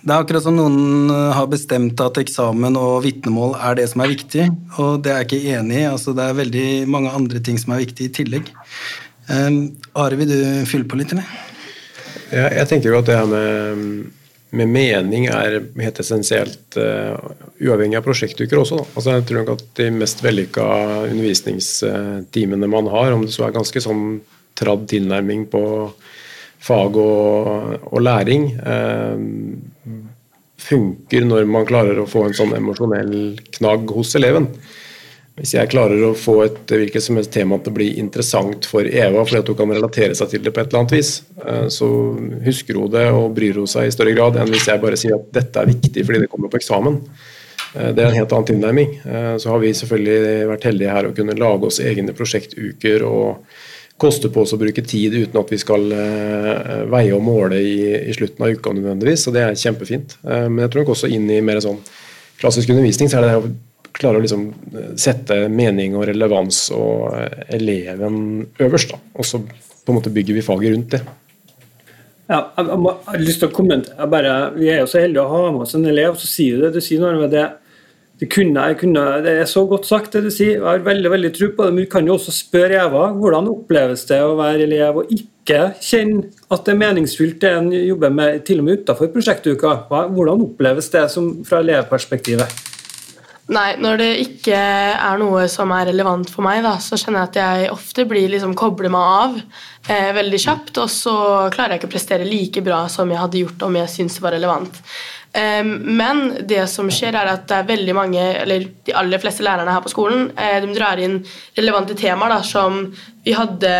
det 0.00 0.14
er 0.14 0.22
akkurat 0.22 0.44
som 0.44 0.56
noen 0.56 1.10
eh, 1.12 1.32
har 1.36 1.48
bestemt 1.52 2.00
at 2.00 2.18
eksamen 2.22 2.78
og 2.80 3.02
vitnemål 3.04 3.56
er 3.58 3.76
det 3.76 3.86
som 3.92 4.00
er 4.00 4.12
viktig, 4.14 4.46
og 4.80 5.02
det 5.04 5.12
er 5.12 5.20
jeg 5.20 5.28
ikke 5.28 5.58
enig 5.58 5.82
i. 5.82 5.88
Altså, 5.90 6.14
det 6.16 6.24
er 6.24 6.38
veldig 6.38 6.68
mange 6.90 7.12
andre 7.16 7.42
ting 7.44 7.60
som 7.60 7.74
er 7.74 7.82
viktig 7.82 8.08
i 8.08 8.14
tillegg. 8.20 8.48
Um, 9.28 9.60
Are, 10.00 10.16
vil 10.16 10.30
du 10.30 10.40
fylle 10.66 10.88
på 10.88 10.98
litt, 10.98 11.12
eller? 11.12 11.28
Ja, 12.32 12.48
jeg 12.60 12.70
tenker 12.70 12.90
jo 12.90 12.98
at 13.02 13.10
det 13.10 13.18
her 13.18 13.28
med, 13.28 14.08
med 14.56 14.72
mening 14.72 15.28
er 15.30 15.58
helt 15.82 16.00
essensielt 16.02 16.78
uh, 16.80 17.18
uavhengig 17.60 18.00
av 18.00 18.06
prosjektuker 18.06 18.62
også. 18.62 18.80
Altså, 18.94 19.18
jeg 19.18 19.28
tror 19.28 19.42
nok 19.42 19.52
at 19.58 19.66
de 19.82 19.90
mest 20.00 20.24
vellykka 20.24 20.66
undervisningstimene 21.10 22.72
man 22.72 22.88
har, 22.94 23.12
om 23.12 23.26
det 23.26 23.34
så 23.36 23.46
er 23.46 23.58
ganske 23.58 23.84
sånn 23.84 24.22
tradd 24.56 24.88
tilnærming 24.90 25.44
på 25.52 25.62
fag 26.60 26.98
og, 27.00 27.86
og 27.90 28.02
læring 28.04 28.50
eh, 28.60 29.22
funker 30.60 31.24
når 31.24 31.48
man 31.48 31.66
klarer 31.68 31.98
å 32.00 32.08
få 32.08 32.26
en 32.28 32.36
sånn 32.36 32.54
emosjonell 32.58 33.16
knagg 33.56 33.90
hos 33.96 34.14
eleven. 34.18 34.50
hvis 35.40 35.54
jeg 35.54 35.70
klarer 35.72 36.02
å 36.04 36.12
få 36.18 36.34
et 36.44 36.68
hvilket 36.68 37.00
som 37.00 37.16
helst 37.16 37.32
tema 37.32 37.56
til 37.58 37.72
å 37.72 37.78
bli 37.78 37.86
interessant 38.02 38.66
for 38.68 38.84
Eva, 38.84 39.22
fordi 39.24 39.40
at 39.40 39.48
hun 39.48 39.56
kan 39.56 39.72
relatere 39.72 40.16
seg 40.18 40.28
til 40.34 40.42
det 40.44 40.52
på 40.52 40.60
et 40.60 40.68
eller 40.68 40.82
annet 40.82 40.96
vis, 40.98 41.12
eh, 41.46 41.66
så 41.72 41.88
husker 42.44 42.76
hun 42.76 42.92
det 42.92 43.06
og 43.08 43.32
bryr 43.36 43.62
hun 43.62 43.70
seg 43.70 43.88
i 43.88 43.94
større 43.94 44.14
grad 44.16 44.36
enn 44.36 44.52
hvis 44.52 44.68
jeg 44.68 44.82
bare 44.82 45.00
sier 45.00 45.16
at 45.16 45.30
dette 45.40 45.62
er 45.62 45.72
viktig 45.72 46.04
fordi 46.04 46.24
det 46.26 46.32
kommer 46.32 46.52
på 46.52 46.60
eksamen. 46.60 47.00
Eh, 47.74 47.90
det 47.94 48.04
er 48.04 48.10
en 48.10 48.20
helt 48.20 48.36
annen 48.36 48.50
tilnærming. 48.52 48.94
Eh, 49.00 49.34
så 49.40 49.54
har 49.54 49.64
vi 49.64 49.72
selvfølgelig 49.80 50.46
vært 50.52 50.68
heldige 50.70 50.94
her 50.96 51.08
å 51.08 51.16
kunne 51.16 51.38
lage 51.38 51.70
oss 51.70 51.80
egne 51.82 52.14
prosjektuker 52.16 53.06
og 53.06 53.46
koste 54.00 54.30
på 54.32 54.44
oss 54.44 54.54
å 54.56 54.60
bruke 54.60 54.82
tid 54.86 55.14
uten 55.14 55.40
at 55.40 55.50
vi 55.52 55.58
skal 55.60 55.82
veie 56.90 57.12
og 57.12 57.24
måle 57.24 57.58
i, 57.60 57.74
i 58.08 58.14
slutten 58.16 58.46
av 58.46 58.54
uka 58.56 58.72
nødvendigvis, 58.72 59.26
og 59.28 59.36
det 59.36 59.42
er 59.44 59.58
kjempefint. 59.60 60.16
Men 60.24 60.62
jeg 60.64 60.72
tror 60.72 60.84
nok 60.84 60.94
også 60.94 61.10
inn 61.12 61.28
i 61.30 61.42
mer 61.44 61.60
sånn 61.64 61.82
klassisk 62.40 62.72
undervisning 62.72 63.10
så 63.10 63.20
er 63.20 63.26
det 63.26 63.32
det 63.32 63.40
å 63.40 63.50
klare 64.00 64.20
å 64.20 64.24
liksom 64.24 64.46
eh, 64.50 64.92
sette 65.00 65.42
mening 65.52 65.96
og 65.98 66.06
relevans 66.10 66.68
og 66.76 67.10
uh, 67.14 67.40
eleven 67.52 68.46
øverst. 68.62 68.94
Da. 68.94 69.00
Og 69.18 69.26
så 69.26 69.42
på 69.42 69.92
en 69.92 69.98
måte 69.98 70.12
bygger 70.14 70.38
vi 70.38 70.44
faget 70.46 70.74
rundt 70.74 70.94
det. 70.94 71.02
Ja, 72.30 72.44
jeg, 72.54 72.78
har 73.08 73.18
lyst 73.18 73.42
til 73.42 73.50
å 73.50 73.54
kommentere. 73.54 74.06
Bare, 74.10 74.34
vi 74.54 74.68
er 74.70 74.84
jo 74.84 74.90
så 74.90 75.00
heldige 75.02 75.24
å 75.24 75.32
ha 75.32 75.48
med 75.50 75.64
oss 75.64 75.74
en 75.74 75.88
elev, 75.90 76.14
så 76.20 76.30
sier 76.30 76.56
du 76.56 76.66
det. 76.66 76.76
Du 76.76 76.84
sier 76.84 77.02
noe 77.02 77.16
med 77.18 77.34
det. 77.34 77.48
Det, 78.20 78.28
kunne, 78.28 78.66
kunne, 78.76 79.02
det 79.24 79.32
er 79.40 79.46
så 79.48 79.62
godt 79.64 79.86
sagt, 79.88 80.12
det 80.12 80.26
du 80.26 80.30
sier. 80.32 80.58
Jeg 80.58 80.66
har 80.66 80.82
veldig 80.84 81.12
veldig 81.14 81.32
tro 81.32 81.46
på 81.56 81.64
det. 81.64 81.72
Men 81.72 81.86
du 81.86 81.90
kan 81.90 82.08
jo 82.08 82.18
også 82.18 82.34
spørre 82.36 82.82
Eva 82.82 83.06
hvordan 83.16 83.48
oppleves 83.48 84.04
det 84.10 84.20
å 84.20 84.34
være 84.36 84.66
elev 84.66 85.00
og 85.00 85.14
ikke 85.14 85.60
kjenne 85.80 86.26
at 86.52 86.66
det 86.66 86.74
er 86.74 86.82
meningsfylt 86.82 87.40
det 87.40 87.54
en 87.56 87.70
jobber 87.72 88.12
med, 88.12 88.42
til 88.44 88.60
og 88.60 88.66
med 88.68 88.82
utenfor 88.82 89.08
prosjektuka. 89.14 89.72
Hvordan 89.88 90.44
oppleves 90.50 90.92
det 90.92 91.06
som, 91.14 91.38
fra 91.48 91.62
elevperspektivet? 91.64 92.66
Nei, 93.50 93.72
når 93.82 93.96
det 93.98 94.10
ikke 94.22 94.54
er 94.54 95.16
noe 95.18 95.48
som 95.50 95.72
er 95.74 95.88
relevant 95.88 96.28
for 96.30 96.46
meg, 96.46 96.60
da, 96.62 96.76
så 96.78 96.94
kjenner 97.00 97.24
jeg 97.24 97.30
at 97.32 97.38
jeg 97.40 97.72
ofte 97.72 98.04
blir 98.06 98.28
liksom 98.30 98.52
kobler 98.58 98.92
meg 98.94 99.08
av 99.16 99.40
eh, 99.90 100.12
veldig 100.14 100.38
kjapt, 100.38 100.76
og 100.78 100.92
så 100.92 101.14
klarer 101.50 101.74
jeg 101.74 101.80
ikke 101.80 101.90
å 101.90 101.94
prestere 101.96 102.28
like 102.28 102.62
bra 102.62 102.84
som 102.92 103.10
jeg 103.10 103.18
hadde 103.18 103.42
gjort 103.42 103.64
om 103.66 103.80
jeg 103.80 103.90
syntes 103.90 104.20
det 104.20 104.26
var 104.28 104.36
relevant. 104.36 104.78
Eh, 105.32 105.64
men 105.64 106.22
det 106.48 106.64
som 106.70 106.90
skjer, 106.90 107.14
er 107.14 107.32
at 107.34 107.46
det 107.50 107.58
er 107.60 107.68
veldig 107.70 107.96
mange, 107.96 108.22
eller 108.42 108.66
de 108.86 108.96
aller 108.98 109.22
fleste 109.22 109.44
lærerne 109.46 109.74
her 109.74 109.84
på 109.84 109.92
skolen, 109.92 110.30
eh, 110.36 110.58
de 110.64 110.74
drar 110.74 111.00
inn 111.02 111.20
relevante 111.58 111.94
temaer, 111.98 112.34
da, 112.34 112.42
som 112.46 112.86
vi 113.24 113.36
hadde 113.36 113.74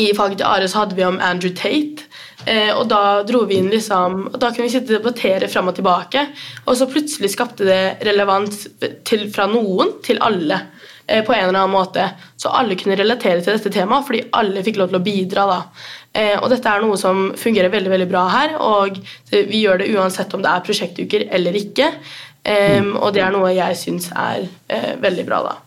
I 0.00 0.12
faget 0.14 0.38
til 0.38 0.46
Are 0.46 0.68
så 0.70 0.84
hadde 0.84 0.94
vi 0.94 1.04
om 1.04 1.18
Andrew 1.20 1.52
Tate. 1.54 2.06
Eh, 2.46 2.70
og 2.72 2.86
da 2.88 3.22
dro 3.26 3.42
vi 3.44 3.58
inn 3.60 3.68
liksom 3.68 4.14
og 4.30 4.38
Da 4.40 4.48
kunne 4.48 4.64
vi 4.64 4.72
sitte 4.72 4.94
og 4.94 5.02
debattere 5.02 5.48
fram 5.50 5.68
og 5.68 5.76
tilbake. 5.76 6.22
Og 6.64 6.78
så 6.78 6.88
plutselig 6.88 7.34
skapte 7.34 7.66
det 7.68 7.82
relevans 8.06 8.66
til, 9.04 9.26
fra 9.34 9.44
noen 9.50 9.98
til 10.06 10.22
alle 10.24 10.62
på 11.26 11.34
en 11.34 11.48
eller 11.48 11.58
annen 11.58 11.74
måte. 11.74 12.04
Så 12.38 12.52
alle 12.54 12.76
kunne 12.78 12.98
relatere 12.98 13.42
til 13.42 13.56
dette 13.56 13.72
temaet 13.74 14.06
fordi 14.06 14.24
alle 14.38 14.62
fikk 14.66 14.78
lov 14.80 14.92
til 14.92 15.00
å 15.00 15.04
bidra. 15.04 15.46
da. 15.50 15.60
Eh, 16.12 16.36
og 16.40 16.48
dette 16.50 16.70
er 16.70 16.82
noe 16.82 16.98
som 16.98 17.30
fungerer 17.38 17.70
veldig 17.70 17.92
veldig 17.92 18.10
bra 18.10 18.24
her, 18.32 18.56
og 18.58 18.98
vi 19.30 19.62
gjør 19.62 19.82
det 19.82 19.90
uansett 19.94 20.32
om 20.34 20.42
det 20.42 20.50
er 20.50 20.66
prosjektuker 20.66 21.26
eller 21.30 21.58
ikke. 21.58 21.92
Um, 22.40 22.94
og 22.96 23.10
det 23.12 23.20
er 23.20 23.34
noe 23.34 23.50
jeg 23.52 23.76
syns 23.76 24.06
er 24.16 24.46
uh, 24.48 24.94
veldig 25.02 25.26
bra, 25.28 25.42
da. 25.44 25.58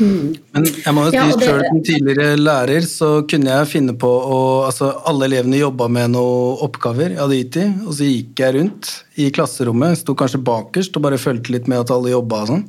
Men 0.00 0.64
jeg 0.64 0.92
må 0.96 1.02
jo 1.04 1.10
si 1.12 1.18
ja, 1.18 1.24
det... 1.28 1.44
selv 1.44 1.66
som 1.68 1.80
tidligere 1.84 2.38
lærer 2.40 2.86
så 2.88 3.08
kunne 3.28 3.52
jeg 3.52 3.68
finne 3.68 3.92
på 4.00 4.08
å 4.08 4.38
altså 4.64 4.88
Alle 5.10 5.26
elevene 5.28 5.58
jobba 5.60 5.90
med 5.92 6.14
noen 6.14 6.62
oppgaver 6.64 7.12
jeg 7.12 7.20
hadde 7.20 7.40
gitt 7.42 7.58
dem, 7.58 7.74
og 7.84 7.92
så 7.98 8.08
gikk 8.08 8.40
jeg 8.40 8.56
rundt 8.56 8.92
i 9.14 9.30
klasserommet, 9.30 10.00
sto 10.00 10.14
kanskje 10.18 10.42
bakerst 10.42 10.96
og 10.98 11.04
bare 11.06 11.20
fulgte 11.20 11.52
litt 11.54 11.68
med 11.70 11.84
at 11.84 11.92
alle 11.94 12.10
jobba 12.10 12.40
og 12.42 12.50
sånn. 12.50 12.62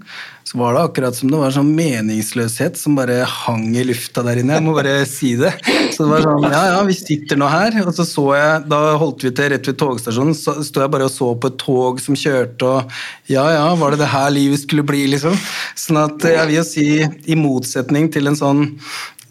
Så 0.45 0.60
var 0.60 0.75
det 0.75 0.84
akkurat 0.86 1.15
som 1.17 1.31
det 1.31 1.39
var 1.41 1.53
sånn 1.55 1.71
meningsløshet 1.73 2.77
som 2.77 2.93
bare 2.99 3.23
hang 3.25 3.71
i 3.73 3.81
lufta 3.88 4.21
der 4.27 4.43
inne. 4.43 4.60
Jeg 4.60 4.65
må 4.67 4.75
bare 4.77 4.99
si 5.10 5.31
det. 5.39 5.55
Så 5.95 6.05
det 6.05 6.12
var 6.12 6.25
sånn 6.27 6.45
Ja, 6.45 6.62
ja, 6.69 6.84
vi 6.86 6.93
sitter 6.97 7.39
nå 7.41 7.49
her. 7.49 7.79
Og 7.81 7.95
så 7.97 8.05
så 8.05 8.27
jeg 8.38 8.67
Da 8.69 8.81
holdt 9.01 9.25
vi 9.25 9.34
til 9.34 9.49
rett 9.55 9.71
ved 9.71 9.79
togstasjonen, 9.81 10.38
så 10.38 10.60
sto 10.67 10.86
jeg 10.86 10.93
bare 10.93 11.10
og 11.10 11.13
så 11.15 11.31
på 11.34 11.49
et 11.49 11.58
tog 11.62 12.03
som 12.03 12.17
kjørte, 12.19 12.69
og 12.69 13.31
ja, 13.31 13.43
ja, 13.55 13.65
var 13.79 13.93
det 13.93 14.03
det 14.03 14.12
her 14.12 14.29
livet 14.34 14.62
skulle 14.62 14.86
bli, 14.86 15.05
liksom? 15.15 15.34
Sånn 15.79 15.99
at 16.03 16.29
jeg 16.29 16.49
vil 16.51 16.60
jo 16.60 16.65
si, 16.67 16.88
i 17.01 17.38
motsetning 17.39 18.12
til 18.13 18.29
en 18.29 18.38
sånn 18.38 18.63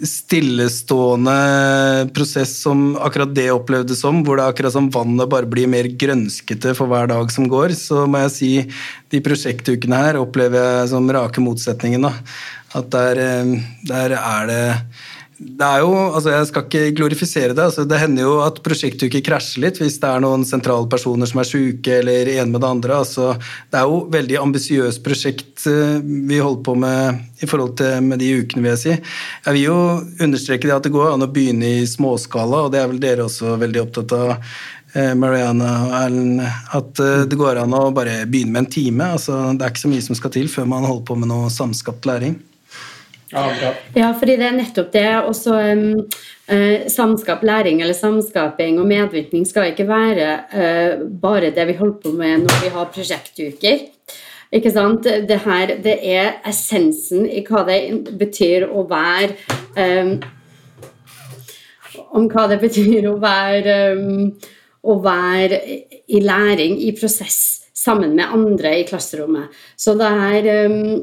stillestående 0.02 1.34
prosess 2.14 2.56
som 2.64 2.96
akkurat 2.96 3.34
det 3.34 3.46
opplevdes 3.54 4.00
som, 4.02 4.24
hvor 4.26 4.40
det 4.40 4.48
akkurat 4.48 4.74
som 4.74 4.90
vannet 4.92 5.30
bare 5.30 5.46
blir 5.50 5.70
mer 5.70 5.86
grønskete 5.86 6.74
for 6.74 6.90
hver 6.90 7.06
dag 7.12 7.30
som 7.32 7.46
går, 7.50 7.76
så 7.78 8.04
må 8.10 8.24
jeg 8.24 8.34
si 8.34 8.52
de 9.14 9.22
prosjektukene 9.24 10.02
her 10.06 10.18
opplever 10.18 10.80
jeg 10.80 10.92
som 10.94 11.10
rake 11.14 11.44
motsetningen. 11.44 12.08
Da. 12.08 12.14
At 12.74 12.90
der, 12.90 13.22
eh, 13.22 13.54
der 13.86 14.16
er 14.18 14.50
det 14.50 14.64
det 15.38 15.66
er 15.66 15.80
jo, 15.82 15.94
altså 16.14 16.30
Jeg 16.30 16.46
skal 16.46 16.64
ikke 16.64 16.94
glorifisere 16.94 17.54
det. 17.56 17.64
altså 17.64 17.84
Det 17.84 17.98
hender 17.98 18.22
jo 18.22 18.34
at 18.44 18.60
prosjektuker 18.62 19.22
krasjer 19.24 19.64
litt 19.64 19.80
hvis 19.82 19.96
det 20.02 20.06
er 20.10 20.22
noen 20.22 20.44
sentrale 20.46 20.86
personer 20.90 21.26
som 21.26 21.40
er 21.42 21.48
syke 21.48 21.98
eller 21.98 22.30
ene 22.36 22.52
med 22.52 22.62
det 22.62 22.70
andre. 22.70 23.00
altså 23.02 23.32
Det 23.70 23.80
er 23.80 23.88
jo 23.90 24.04
veldig 24.14 24.38
ambisiøst 24.42 25.02
prosjekt 25.02 25.66
eh, 25.66 25.98
vi 26.04 26.38
holder 26.38 26.62
på 26.62 26.76
med 26.78 27.42
i 27.42 27.50
forhold 27.50 27.74
til 27.80 27.98
med 28.06 28.22
de 28.22 28.30
ukene, 28.40 28.62
vil 28.62 28.72
jeg 28.76 28.82
si. 28.84 28.94
Jeg 28.94 29.56
vil 29.56 29.66
jo 29.66 29.80
understreke 30.22 30.70
det 30.70 30.76
at 30.76 30.86
det 30.86 30.94
går 30.94 31.12
an 31.12 31.26
å 31.26 31.30
begynne 31.34 31.74
i 31.80 31.84
småskala, 31.88 32.64
og 32.64 32.72
det 32.72 32.80
er 32.80 32.88
vel 32.88 33.02
dere 33.02 33.26
også 33.26 33.58
veldig 33.60 33.82
opptatt 33.82 34.14
av. 34.16 34.32
Eh, 34.94 35.12
Mariana 35.18 35.70
og 35.88 35.94
Erlend, 35.98 36.40
at 36.78 37.02
eh, 37.02 37.26
det 37.26 37.38
går 37.40 37.58
an 37.64 37.74
å 37.74 37.88
bare 37.94 38.22
begynne 38.30 38.54
med 38.54 38.64
en 38.64 38.72
time. 38.78 39.12
altså 39.18 39.42
Det 39.52 39.66
er 39.66 39.74
ikke 39.74 39.86
så 39.88 39.90
mye 39.92 40.06
som 40.06 40.18
skal 40.18 40.32
til 40.38 40.50
før 40.52 40.70
man 40.70 40.86
holder 40.86 41.08
på 41.10 41.18
med 41.18 41.32
noe 41.34 41.50
samskapt 41.50 42.06
læring. 42.06 42.38
Ja, 43.96 44.12
fordi 44.18 44.36
det 44.40 44.46
er 44.48 44.56
nettopp 44.56 44.92
det. 44.94 45.08
Også 45.28 45.56
um, 45.56 45.88
uh, 46.50 46.84
samskap, 46.92 47.42
læring 47.42 47.82
eller 47.82 47.96
samskaping 47.96 48.78
og 48.80 48.86
medvirkning 48.90 49.46
skal 49.48 49.72
ikke 49.72 49.88
være 49.88 50.28
uh, 50.54 51.08
bare 51.22 51.52
det 51.54 51.66
vi 51.72 51.78
holder 51.80 51.98
på 52.04 52.14
med 52.14 52.46
når 52.46 52.62
vi 52.62 52.72
har 52.76 52.92
prosjektuker. 52.94 53.84
Ikke 54.54 54.70
sant? 54.70 55.06
Det 55.28 55.40
her 55.46 55.74
det 55.82 55.96
er 56.14 56.38
essensen 56.46 57.26
i 57.26 57.42
hva 57.46 57.64
det 57.66 57.80
betyr 58.20 58.68
å 58.70 58.86
være 58.90 59.34
um, 59.80 60.16
Om 62.14 62.28
hva 62.30 62.46
det 62.50 62.60
betyr 62.62 63.08
å 63.10 63.16
være, 63.22 63.74
um, 63.98 64.30
å 64.86 64.94
være 65.02 65.58
i 66.06 66.20
læring, 66.22 66.76
i 66.78 66.92
prosess, 66.94 67.66
sammen 67.74 68.14
med 68.14 68.30
andre 68.30 68.76
i 68.78 68.86
klasserommet. 68.86 69.50
Så 69.76 69.96
det 69.98 70.06
er 70.06 70.70
um, 70.70 71.02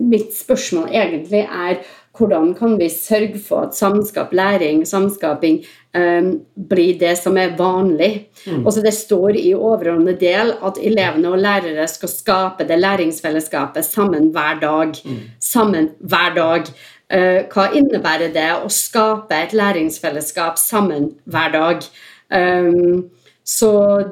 mitt 0.00 0.34
spørsmål 0.36 0.92
egentlig 0.92 1.46
er 1.46 1.80
hvordan 2.18 2.54
kan 2.58 2.78
vi 2.78 2.88
sørge 2.90 3.38
for 3.38 3.68
at 3.68 3.76
samskap, 3.76 4.32
læring, 4.32 4.86
samskaping 4.86 5.60
um, 5.94 6.40
blir 6.68 6.98
det 6.98 7.14
som 7.18 7.36
er 7.38 7.56
vanlig? 7.58 8.28
Mm. 8.46 8.66
Også 8.66 8.82
det 8.82 8.94
står 8.94 9.38
i 9.38 9.54
overordnet 9.54 10.20
del 10.20 10.52
at 10.64 10.80
elevene 10.82 11.30
og 11.30 11.38
lærere 11.38 11.86
skal 11.88 12.08
skape 12.08 12.66
det 12.68 12.78
læringsfellesskapet 12.78 13.84
sammen 13.84 14.30
hver 14.34 14.58
dag. 14.60 14.94
Mm. 15.04 15.20
Sammen 15.40 15.90
hver 16.00 16.34
dag. 16.34 16.72
Uh, 17.14 17.46
hva 17.52 17.70
innebærer 17.72 18.34
det 18.34 18.50
å 18.58 18.68
skape 18.68 19.34
et 19.34 19.54
læringsfellesskap 19.56 20.58
sammen 20.58 21.12
hver 21.24 21.54
dag? 21.54 21.86
Um, 22.34 23.08
så 23.48 23.70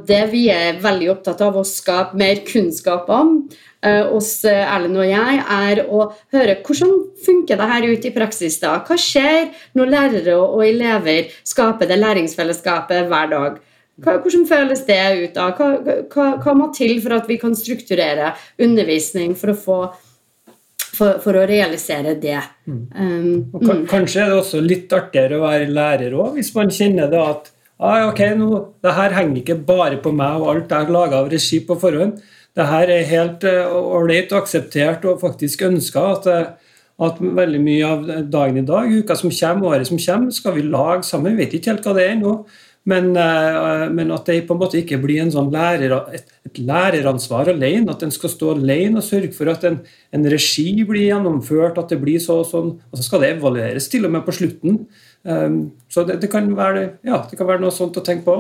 det 0.09 0.23
vi 0.33 0.47
er 0.49 0.79
veldig 0.81 1.11
opptatt 1.13 1.43
av 1.45 1.59
å 1.61 1.65
skape 1.69 2.17
mer 2.17 2.39
kunnskap 2.49 3.11
om, 3.13 3.43
Eh, 3.85 4.07
hos 4.09 4.31
eh, 4.49 4.63
Erlend 4.65 4.97
og 4.97 5.05
jeg, 5.05 5.41
er 5.53 5.83
å 5.85 6.07
høre 6.33 6.57
hvordan 6.65 6.95
funker 7.27 7.59
det 7.61 7.67
her 7.71 7.87
ut 7.91 8.07
i 8.09 8.13
praksis. 8.15 8.57
da? 8.63 8.79
Hva 8.87 8.97
skjer 9.01 9.51
når 9.77 9.93
lærere 9.93 10.37
og 10.41 10.63
elever 10.65 11.29
skaper 11.45 11.91
det 11.91 12.01
læringsfellesskapet 12.01 13.11
hver 13.11 13.33
dag? 13.35 13.63
hvordan 14.01 14.45
føles 14.49 14.83
det 14.89 15.03
ut? 15.21 15.37
da? 15.37 15.51
Hva, 15.57 15.69
hva, 16.13 16.27
hva, 16.41 16.55
må 16.57 16.71
til 16.77 16.99
for 17.05 17.17
at 17.17 17.29
vi 17.29 17.39
kan 17.41 17.55
strukturere 17.57 18.33
undervisning 18.61 19.37
for 19.37 19.53
å 19.53 19.61
få 19.61 19.79
for, 20.97 21.19
for 21.21 21.37
å 21.37 21.45
realisere 21.45 22.15
det. 22.17 22.39
Mm. 22.65 22.77
Um, 22.97 23.25
mm. 23.53 23.83
Kanskje 23.91 24.23
er 24.23 24.31
det 24.33 24.39
også 24.39 24.63
litt 24.65 24.93
artigere 24.97 25.37
å 25.37 25.43
være 25.43 25.67
lærer 25.69 26.15
òg, 26.17 26.39
hvis 26.39 26.55
man 26.57 26.73
kjenner 26.73 27.11
det 27.13 27.21
at 27.21 27.51
ah, 27.77 28.07
ok, 28.07 28.23
nå, 28.41 28.63
det 28.81 28.95
her 28.97 29.17
henger 29.19 29.43
ikke 29.43 29.59
bare 29.69 29.99
på 30.01 30.15
meg 30.17 30.41
og 30.41 30.55
alt 30.55 30.73
jeg 30.73 30.87
har 30.87 30.95
laga 30.95 31.21
av 31.21 31.29
regi 31.29 31.61
på 31.69 31.77
forhånd 31.83 32.17
det 32.57 32.69
her 32.71 32.93
er 32.93 33.11
helt 33.11 33.45
eh, 33.45 33.67
ålreit 33.69 34.31
og 34.33 34.45
akseptert 34.45 35.05
og 35.09 35.21
faktisk 35.21 35.67
ønska 35.67 36.05
at, 36.15 36.29
eh, 36.33 36.77
at, 37.05 37.19
veldig 37.21 37.61
mye 37.61 37.89
av 37.89 38.07
dagen 38.33 38.63
i 38.63 38.69
dag, 38.69 38.89
uka 38.89 39.17
som 39.19 39.33
kommer, 39.33 39.75
året 39.75 39.91
som 39.91 40.01
kommer, 40.01 40.33
skal 40.33 40.57
vi 40.57 40.65
lage 40.65 41.05
sammen. 41.05 41.37
Vi 41.37 41.45
vet 41.45 41.59
ikke 41.59 41.75
helt 41.75 41.85
hva 41.85 41.97
det 41.99 42.07
er 42.07 42.15
ennå. 42.15 42.39
Men, 42.87 43.11
eh, 43.19 43.89
men, 43.91 44.13
at 44.15 44.29
det 44.31 44.45
på 44.47 44.55
en 44.55 44.61
måte 44.61 44.79
ikke 44.79 45.01
blir 45.03 45.27
sånn 45.35 45.51
lærer, 45.51 45.93
et, 46.15 46.29
et, 46.47 46.61
læreransvar 46.63 47.51
alene. 47.51 47.91
At 47.93 48.05
en 48.07 48.15
skal 48.15 48.31
stå 48.31 48.53
alene 48.55 49.03
og 49.03 49.05
sørge 49.05 49.33
for 49.35 49.51
at 49.51 49.67
en, 49.67 49.81
en 50.15 50.29
regi 50.31 50.71
blir 50.87 51.11
gjennomført. 51.11 51.81
At 51.83 51.93
det 51.93 51.99
blir 52.01 52.23
så 52.23 52.39
sånn, 52.47 52.77
så 52.95 53.05
skal 53.05 53.25
det 53.25 53.35
evalueres 53.35 53.91
til 53.93 54.07
og 54.07 54.15
med 54.15 54.25
på 54.25 54.37
slutten. 54.39 54.87
Um, 55.27 55.59
så 55.91 56.07
det, 56.07 56.21
det, 56.23 56.31
kan 56.31 56.47
være, 56.55 56.87
ja, 57.05 57.25
det 57.27 57.37
kan 57.37 57.51
være 57.51 57.65
noe 57.65 57.75
sånt 57.75 57.99
å 57.99 58.07
tenke 58.07 58.31
på. 58.31 58.39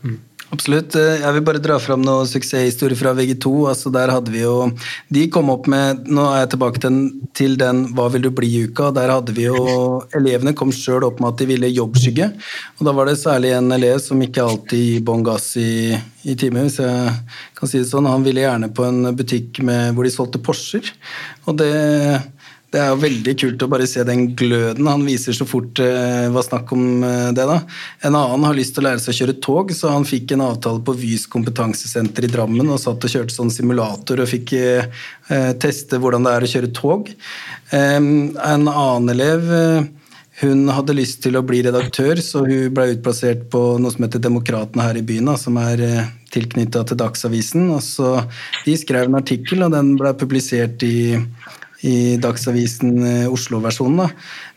Mm. 0.00 0.16
Absolutt. 0.48 0.94
Eh, 0.96 1.18
jeg 1.20 1.34
vil 1.36 1.44
bare 1.44 1.60
dra 1.60 1.76
fram 1.82 2.00
noen 2.00 2.28
suksesshistorier 2.28 2.96
fra 2.96 3.12
VG2. 3.16 3.50
altså 3.68 3.92
der 3.92 4.08
hadde 4.08 4.32
vi 4.32 4.40
jo, 4.40 4.70
De 5.12 5.26
kom 5.28 5.50
opp 5.52 5.68
med 5.68 6.08
Nå 6.08 6.24
er 6.24 6.42
jeg 6.42 6.52
tilbake 6.54 6.80
til 6.80 6.88
den, 6.88 7.28
til 7.34 7.56
den 7.60 7.82
'Hva 7.92 8.08
vil 8.12 8.22
du 8.22 8.30
bli?'-uka. 8.30 8.94
Der 8.94 9.12
hadde 9.12 9.34
vi 9.36 9.44
jo 9.44 10.00
Elevene 10.16 10.54
kom 10.56 10.72
sjøl 10.72 11.04
opp 11.04 11.20
med 11.20 11.28
at 11.28 11.38
de 11.38 11.46
ville 11.52 11.68
jobbskygge. 11.68 12.32
Og 12.80 12.86
da 12.86 12.92
var 12.92 13.06
det 13.06 13.18
særlig 13.20 13.52
en 13.52 13.72
elev 13.72 14.00
som 14.00 14.22
ikke 14.22 14.42
alltid 14.42 14.78
gir 14.78 15.04
bånn 15.04 15.24
gass 15.24 15.56
i, 15.56 15.92
i 16.24 16.34
time, 16.34 16.64
hvis 16.64 16.80
jeg 16.80 17.12
kan 17.54 17.68
si 17.68 17.78
det 17.78 17.90
sånn. 17.90 18.08
Han 18.08 18.24
ville 18.24 18.40
gjerne 18.40 18.72
på 18.72 18.84
en 18.88 19.14
butikk 19.16 19.60
med, 19.60 19.92
hvor 19.94 20.04
de 20.04 20.10
solgte 20.10 20.40
Porscher. 20.40 20.84
Og 21.46 21.58
det 21.60 22.22
det 22.68 22.80
er 22.82 22.90
jo 22.92 23.00
veldig 23.00 23.32
kult 23.40 23.62
å 23.64 23.68
bare 23.72 23.86
se 23.88 24.02
den 24.04 24.26
gløden 24.36 24.88
han 24.90 25.04
viser 25.06 25.32
så 25.36 25.46
fort 25.48 25.70
det 25.78 25.88
eh, 25.88 26.26
var 26.34 26.44
snakk 26.44 26.72
om 26.76 27.04
eh, 27.06 27.30
det. 27.36 27.46
da. 27.48 27.62
En 28.04 28.18
annen 28.18 28.44
har 28.44 28.58
lyst 28.58 28.74
til 28.76 28.84
å 28.84 28.90
lære 28.90 29.00
seg 29.00 29.14
å 29.14 29.18
kjøre 29.22 29.36
tog, 29.44 29.72
så 29.72 29.94
han 29.94 30.04
fikk 30.08 30.34
en 30.34 30.44
avtale 30.44 30.82
på 30.84 30.96
Vys 31.00 31.24
kompetansesenter 31.32 32.28
i 32.28 32.32
Drammen 32.32 32.68
og 32.68 32.80
satt 32.82 33.06
og 33.08 33.14
kjørte 33.14 33.36
sånn 33.38 33.52
simulator 33.54 34.20
og 34.20 34.28
fikk 34.28 34.52
eh, 34.58 35.06
teste 35.62 36.00
hvordan 36.02 36.28
det 36.28 36.34
er 36.34 36.44
å 36.44 36.52
kjøre 36.52 36.74
tog. 36.76 37.08
En 37.72 38.34
annen 38.42 39.10
elev 39.12 39.48
hun 40.38 40.68
hadde 40.70 40.94
lyst 40.94 41.22
til 41.24 41.36
å 41.36 41.42
bli 41.44 41.64
redaktør, 41.66 42.20
så 42.22 42.44
hun 42.44 42.72
ble 42.72 42.92
utplassert 42.94 43.48
på 43.52 43.62
noe 43.80 43.92
som 43.92 44.04
heter 44.04 44.22
Demokratene 44.22 44.86
her 44.86 45.00
i 45.00 45.04
byen, 45.04 45.32
som 45.40 45.58
er 45.60 45.82
tilknytta 46.32 46.84
til 46.86 47.00
Dagsavisen. 47.00 47.66
Og 47.74 47.82
så 47.84 48.12
De 48.64 48.76
skrev 48.78 49.08
en 49.08 49.18
artikkel, 49.18 49.66
og 49.66 49.74
den 49.74 49.96
ble 50.00 50.14
publisert 50.20 50.84
i 50.86 51.16
i 51.86 52.16
Dagsavisen 52.18 52.96
eh, 53.06 53.32
Oslo-versjonen. 53.32 54.10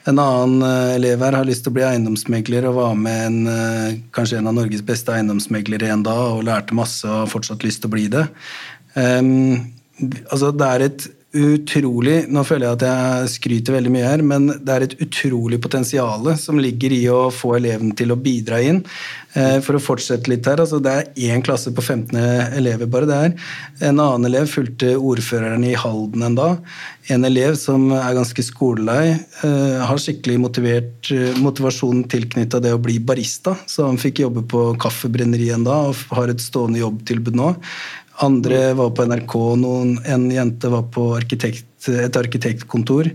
En 0.09 0.17
annen 0.17 0.63
uh, 0.65 0.95
elev 0.95 1.21
her 1.21 1.35
har 1.37 1.45
lyst 1.45 1.61
til 1.61 1.69
å 1.69 1.75
bli 1.75 1.85
eiendomsmegler 1.85 2.65
og 2.65 2.79
var 2.79 2.95
med 2.97 3.25
en, 3.27 3.39
uh, 3.45 3.99
kanskje 4.15 4.39
en 4.39 4.49
av 4.49 4.55
Norges 4.57 4.81
beste 4.85 5.13
eiendomsmeglere 5.13 5.91
en 5.93 6.05
dag 6.07 6.39
og 6.39 6.45
lærte 6.47 6.77
masse 6.77 7.05
og 7.05 7.19
har 7.19 7.29
fortsatt 7.29 7.65
lyst 7.67 7.83
til 7.83 7.91
å 7.91 7.93
bli 7.93 8.07
det. 8.09 8.25
Um, 8.95 9.73
altså 10.31 10.49
det 10.55 10.69
er 10.69 10.87
et 10.87 11.09
utrolig 11.31 12.25
Nå 12.27 12.41
føler 12.43 12.65
jeg 12.65 12.75
at 12.75 12.83
jeg 12.83 13.27
skryter 13.37 13.77
veldig 13.77 13.91
mye 13.93 14.09
her, 14.09 14.23
men 14.25 14.49
det 14.51 14.73
er 14.73 14.85
et 14.85 14.97
utrolig 15.05 15.61
potensial 15.63 16.27
som 16.35 16.59
ligger 16.59 16.91
i 16.91 17.05
å 17.07 17.21
få 17.31 17.53
eleven 17.55 17.93
til 17.95 18.11
å 18.11 18.19
bidra 18.19 18.59
inn. 18.65 18.81
Eh, 19.31 19.57
for 19.63 19.77
å 19.77 19.81
fortsette 19.81 20.27
litt 20.27 20.47
her, 20.49 20.59
altså 20.59 20.81
Det 20.83 20.91
er 20.91 21.29
én 21.31 21.43
klasse 21.43 21.71
på 21.71 21.83
15 21.83 22.17
elever 22.57 22.89
bare 22.91 23.07
der. 23.07 23.35
En 23.79 24.01
annen 24.03 24.27
elev 24.27 24.49
fulgte 24.51 24.97
ordføreren 24.97 25.63
i 25.67 25.75
Halden 25.79 26.25
en 26.27 26.35
dag. 26.35 26.57
En 27.13 27.23
elev 27.27 27.55
som 27.59 27.87
er 27.95 28.17
ganske 28.17 28.43
skolelei, 28.43 29.15
eh, 29.43 29.79
har 29.87 30.01
skikkelig 30.03 30.37
motivert, 30.39 31.11
eh, 31.11 31.39
motivasjon 31.39 32.03
tilknytta 32.11 32.61
det 32.61 32.73
å 32.75 32.81
bli 32.81 32.99
barista. 32.99 33.55
Så 33.65 33.85
han 33.87 33.97
fikk 33.97 34.19
jobbe 34.19 34.43
på 34.43 34.77
Kaffebrenneriet 34.77 35.55
en 35.55 35.67
og 35.67 35.95
har 36.11 36.27
et 36.27 36.37
stående 36.37 36.79
jobbtilbud 36.79 37.35
nå. 37.35 37.55
Andre 38.21 38.73
var 38.73 38.91
på 38.91 39.07
NRK, 39.07 39.55
noen, 39.57 39.97
en 40.05 40.29
jente 40.29 40.69
var 40.69 40.83
på 40.83 41.15
arkitekt, 41.15 41.87
et 41.87 42.11
arkitektkontor. 42.11 43.11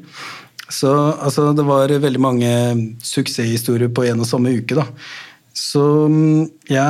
Så 0.68 1.14
altså, 1.20 1.54
det 1.54 1.64
var 1.64 1.88
veldig 1.88 2.20
mange 2.20 2.50
suksesshistorier 3.02 3.92
på 3.94 4.04
en 4.08 4.20
og 4.20 4.26
samme 4.26 4.50
uke. 4.56 4.74
da. 4.74 4.86
Så 5.56 5.82
mm, 6.12 6.42
jeg 6.68 6.82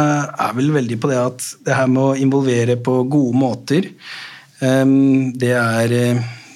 er 0.47 0.57
vel 0.57 0.73
veldig 0.75 0.99
på 0.99 1.11
det 1.13 1.21
at 1.23 1.45
det 1.67 1.77
her 1.79 1.87
med 1.91 2.03
å 2.03 2.17
involvere 2.19 2.75
på 2.83 2.99
gode 3.07 3.39
måter, 3.39 3.93
det, 4.57 5.53
er, 5.53 5.95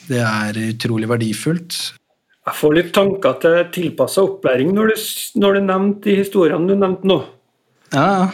det 0.08 0.20
er 0.24 0.58
utrolig 0.64 1.06
verdifullt. 1.10 1.76
Jeg 2.48 2.56
får 2.56 2.74
litt 2.74 2.92
tanker 2.96 3.36
til 3.42 3.58
tilpassa 3.74 4.24
opplæring 4.24 4.72
når 4.74 4.90
du, 4.90 5.02
når 5.42 5.56
du 5.58 5.60
nevnte 5.66 6.08
de 6.08 6.16
historiene 6.22 6.66
du 6.66 6.74
nevnte 6.74 7.06
nå. 7.06 7.18
Ja. 7.92 8.30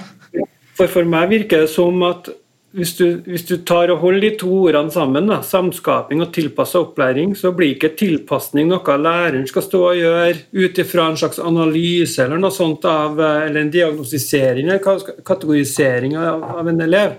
For 0.76 0.92
for 0.92 1.08
meg 1.08 1.32
virker 1.32 1.64
det 1.64 1.72
som 1.72 2.00
at 2.06 2.30
hvis 2.76 2.92
du, 2.98 3.04
hvis 3.24 3.46
du, 3.48 3.54
tar 3.64 3.88
og 3.88 4.02
holder 4.02 4.20
de 4.26 4.30
to 4.36 4.50
ordene 4.66 4.92
sammen, 4.92 5.30
da, 5.30 5.38
samskaping 5.40 6.20
og 6.20 6.32
tilpassa 6.36 6.82
opplæring, 6.84 7.32
så 7.38 7.54
blir 7.56 7.72
ikke 7.72 7.94
tilpasning 7.96 8.68
noe 8.68 8.96
læreren 9.00 9.46
skal 9.48 9.64
stå 9.64 9.80
og 9.90 10.00
gjøre 10.00 10.34
ut 10.52 10.80
ifra 10.82 11.06
en 11.08 11.16
slags 11.16 11.40
analyse 11.40 12.20
eller 12.20 12.42
noe 12.42 12.52
sånt 12.52 12.84
av, 12.90 13.16
eller 13.16 13.62
en 13.62 13.72
diagnostisering 13.72 14.68
eller 14.68 15.22
kategorisering 15.24 16.18
av, 16.20 16.44
av 16.60 16.68
en 16.68 16.84
elev. 16.84 17.16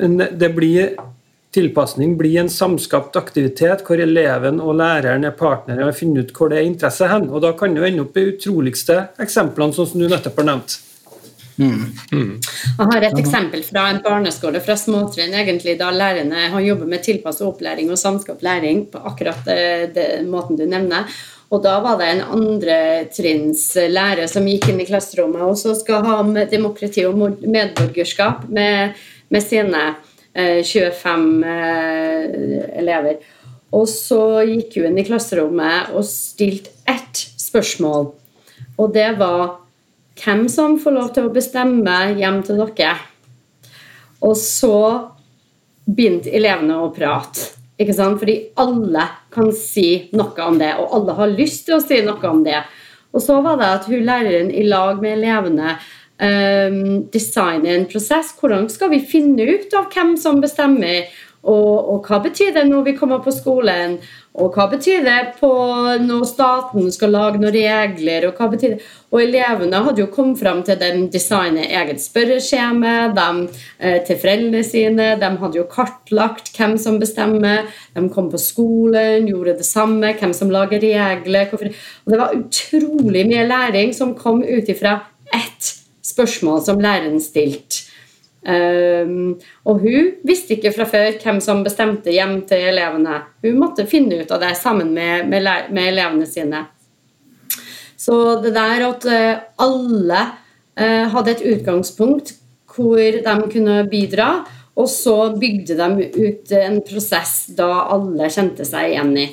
Men 0.00 0.22
det 0.40 0.54
blir 0.56 0.94
Tilpasning 1.52 2.14
blir 2.16 2.38
en 2.40 2.48
samskapt 2.48 3.16
aktivitet 3.20 3.82
hvor 3.84 4.00
eleven 4.00 4.56
og 4.64 4.78
læreren 4.78 5.26
er 5.28 5.34
partnere 5.36 5.84
og 5.84 5.98
finner 5.98 6.24
ut 6.24 6.30
hvor 6.32 6.48
det 6.48 6.62
er 6.62 6.64
interesse 6.64 7.04
hen. 7.10 7.26
Og 7.28 7.42
Da 7.44 7.50
kan 7.52 7.76
du 7.76 7.82
ende 7.84 8.06
opp 8.06 8.16
i 8.16 8.24
utroligste 8.30 8.96
eksemplene, 9.20 9.76
sånn 9.76 9.90
som 9.90 10.00
du 10.00 10.06
nettopp 10.08 10.40
har 10.40 10.48
nevnt. 10.48 10.78
Mm. 11.62 12.38
Jeg 12.78 12.88
har 12.92 13.06
et 13.06 13.20
eksempel 13.20 13.62
fra 13.66 13.88
en 13.92 14.00
barneskole 14.04 14.60
fra 14.64 14.76
småtrinn, 14.78 15.34
egentlig, 15.38 15.76
da 15.80 15.90
lærerne 15.94 16.48
har 16.54 16.64
jobber 16.64 16.90
med 16.90 17.04
tilpasset 17.06 17.46
opplæring 17.46 17.92
og 17.92 18.00
samskapt 18.00 18.42
læring 18.42 18.86
på 18.92 18.98
akkurat 19.12 19.46
den 19.94 20.28
måten 20.32 20.58
du 20.58 20.66
nevner. 20.66 21.06
Og 21.52 21.60
da 21.60 21.74
var 21.84 21.98
det 22.00 22.06
en 22.08 22.22
andretrinnslærer 22.32 24.28
som 24.30 24.46
gikk 24.48 24.70
inn 24.72 24.80
i 24.80 24.88
klasserommet 24.88 25.44
og 25.44 25.58
så 25.60 25.74
skal 25.76 26.06
ha 26.06 26.22
med 26.24 26.48
demokrati 26.52 27.04
og 27.04 27.18
medborgerskap 27.44 28.46
med, 28.48 28.96
med 29.28 29.44
sine 29.44 29.82
eh, 30.32 30.64
25 30.64 31.44
eh, 31.44 32.24
elever. 32.80 33.20
Og 33.72 33.84
så 33.88 34.40
gikk 34.48 34.78
hun 34.78 34.86
inn 34.90 35.02
i 35.02 35.06
klasserommet 35.08 35.92
og 35.92 36.08
stilte 36.08 36.72
ett 36.88 37.20
spørsmål. 37.36 38.14
Og 38.80 38.94
det 38.96 39.10
var 39.20 39.61
hvem 40.20 40.44
som 40.52 40.76
får 40.80 40.94
lov 40.96 41.08
til 41.14 41.28
å 41.28 41.32
bestemme 41.32 41.96
hjem 42.18 42.42
til 42.46 42.60
dere. 42.60 42.94
Og 44.22 44.36
så 44.38 44.76
begynte 45.86 46.30
elevene 46.34 46.78
å 46.82 46.92
prate. 46.94 47.52
Ikke 47.80 47.94
sant? 47.96 48.20
Fordi 48.20 48.36
alle 48.60 49.06
kan 49.32 49.50
si 49.56 50.10
noe 50.14 50.46
om 50.46 50.60
det, 50.60 50.74
og 50.78 50.94
alle 50.98 51.16
har 51.18 51.34
lyst 51.34 51.66
til 51.66 51.78
å 51.78 51.82
si 51.82 51.98
noe 52.04 52.30
om 52.30 52.44
det. 52.46 52.60
Og 53.12 53.20
så 53.24 53.40
var 53.44 53.58
det 53.60 53.72
at 53.78 53.88
hun 53.90 54.06
læreren 54.06 54.52
i 54.54 54.64
lag 54.68 55.02
med 55.02 55.18
elevene 55.18 55.74
um, 56.22 57.02
designer 57.12 57.74
en 57.74 57.88
prosess. 57.90 58.32
Hvordan 58.38 58.68
skal 58.72 58.92
vi 58.94 59.02
finne 59.04 59.46
ut 59.48 59.74
av 59.76 59.90
hvem 59.92 60.14
som 60.20 60.40
bestemmer? 60.44 61.10
Og, 61.42 61.88
og, 61.90 62.06
hva 62.06 62.20
betyr 62.22 62.52
det 62.54 62.68
når 62.68 62.86
vi 62.86 62.96
kommer 62.98 63.22
på 63.24 63.34
skolen? 63.34 63.98
Og 64.40 64.54
hva 64.56 64.64
betyr 64.72 65.02
det 65.04 65.34
på 65.36 65.48
når 66.00 66.22
staten 66.24 66.86
skal 66.94 67.12
lage 67.12 67.40
noen 67.40 67.52
regler? 67.52 68.24
Og 68.28 68.38
hva 68.38 68.48
betyr 68.52 68.74
det? 68.74 68.86
Og 69.12 69.20
elevene 69.20 69.82
hadde 69.84 70.00
jo 70.00 70.08
kommet 70.12 70.40
fram 70.40 70.62
til 70.64 70.78
de 70.80 70.88
designet 71.12 71.68
eget 71.68 72.00
spørreskjema 72.00 72.94
eh, 73.12 73.98
til 74.06 74.16
foreldrene 74.22 74.62
sine. 74.64 75.10
De 75.20 75.30
hadde 75.42 75.60
jo 75.60 75.66
kartlagt 75.68 76.48
hvem 76.56 76.78
som 76.80 76.96
bestemmer. 77.02 77.68
De 77.92 78.06
kom 78.14 78.30
på 78.32 78.40
skolen, 78.40 79.28
gjorde 79.28 79.58
det 79.60 79.68
samme. 79.68 80.14
Hvem 80.16 80.32
som 80.36 80.52
lager 80.54 80.80
regler. 80.80 81.50
Hvorfor. 81.50 81.68
Og 82.06 82.14
det 82.14 82.22
var 82.24 82.36
utrolig 82.38 83.28
mye 83.28 83.46
læring 83.50 83.92
som 83.96 84.16
kom 84.16 84.40
ut 84.40 84.72
ifra 84.72 85.00
ett 85.32 85.74
spørsmål 86.02 86.64
som 86.64 86.80
læreren 86.80 87.20
stilte. 87.20 87.71
Um, 88.42 89.36
og 89.70 89.84
hun 89.84 90.08
visste 90.26 90.56
ikke 90.56 90.72
fra 90.74 90.86
før 90.90 91.14
hvem 91.22 91.38
som 91.44 91.60
bestemte 91.62 92.10
hjem 92.10 92.40
til 92.48 92.72
elevene. 92.72 93.20
Hun 93.44 93.60
måtte 93.60 93.86
finne 93.86 94.22
ut 94.22 94.32
av 94.34 94.42
det 94.42 94.56
sammen 94.58 94.90
med, 94.96 95.28
med, 95.30 95.46
med 95.70 95.90
elevene 95.92 96.26
sine. 96.26 96.64
Så 97.94 98.16
det 98.42 98.54
der 98.56 98.82
at 98.88 99.06
uh, 99.06 99.44
alle 99.62 100.24
uh, 100.74 101.04
hadde 101.14 101.36
et 101.36 101.46
utgangspunkt 101.54 102.34
hvor 102.72 102.98
de 102.98 103.36
kunne 103.52 103.82
bidra, 103.90 104.32
og 104.74 104.88
så 104.88 105.16
bygde 105.36 105.76
de 105.76 106.06
ut 106.16 106.52
en 106.56 106.78
prosess 106.86 107.52
da 107.54 107.68
alle 107.92 108.30
kjente 108.32 108.64
seg 108.66 108.94
igjen 108.94 109.12
i. 109.20 109.26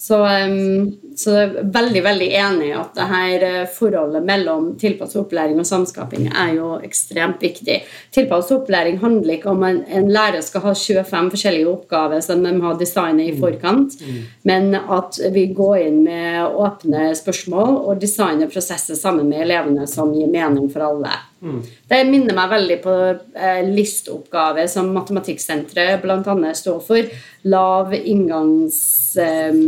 Så, 0.00 0.18
um, 0.24 0.88
så 1.16 1.32
jeg 1.32 1.48
er 1.48 1.68
veldig 1.72 2.02
veldig 2.04 2.26
enig 2.38 2.66
i 2.68 2.74
at 2.76 2.96
det 2.96 3.06
her 3.08 3.44
eh, 3.46 3.68
forholdet 3.72 4.24
mellom 4.26 4.68
tilpasset 4.80 5.22
opplæring 5.22 5.60
og 5.62 5.68
samskaping 5.68 6.26
er 6.28 6.50
jo 6.58 6.74
ekstremt 6.84 7.40
viktig. 7.40 7.78
Tilpasset 8.12 8.58
opplæring 8.58 8.98
handler 9.00 9.38
ikke 9.38 9.52
om 9.54 9.64
en, 9.64 9.80
en 9.88 10.10
lærer 10.12 10.44
skal 10.44 10.66
ha 10.66 10.74
25 10.76 11.30
forskjellige 11.32 11.70
oppgaver 11.70 12.20
som 12.24 12.44
de 12.44 12.52
har 12.60 12.76
designet 12.80 13.30
i 13.30 13.36
mm. 13.36 13.38
forkant, 13.40 13.96
mm. 14.00 14.18
men 14.50 14.76
at 14.76 15.20
vi 15.32 15.46
går 15.56 15.78
inn 15.86 16.02
med 16.04 16.58
åpne 16.66 17.08
spørsmål 17.16 17.78
og 17.78 18.02
designer 18.02 18.52
prosesser 18.52 18.98
sammen 18.98 19.30
med 19.30 19.46
elevene 19.46 19.88
som 19.88 20.12
gir 20.12 20.28
mening 20.28 20.68
for 20.72 20.84
alle. 20.90 21.14
Mm. 21.40 21.62
Det 21.88 22.02
minner 22.10 22.36
meg 22.36 22.52
veldig 22.52 22.76
på 22.84 22.98
eh, 23.16 23.62
listoppgave 23.70 24.66
som 24.68 24.92
Matematikksenteret 24.92 26.04
bl.a. 26.04 26.52
står 26.60 26.84
for. 26.84 27.16
Lav 27.48 27.96
inngangs... 27.96 28.84
eh, 29.16 29.64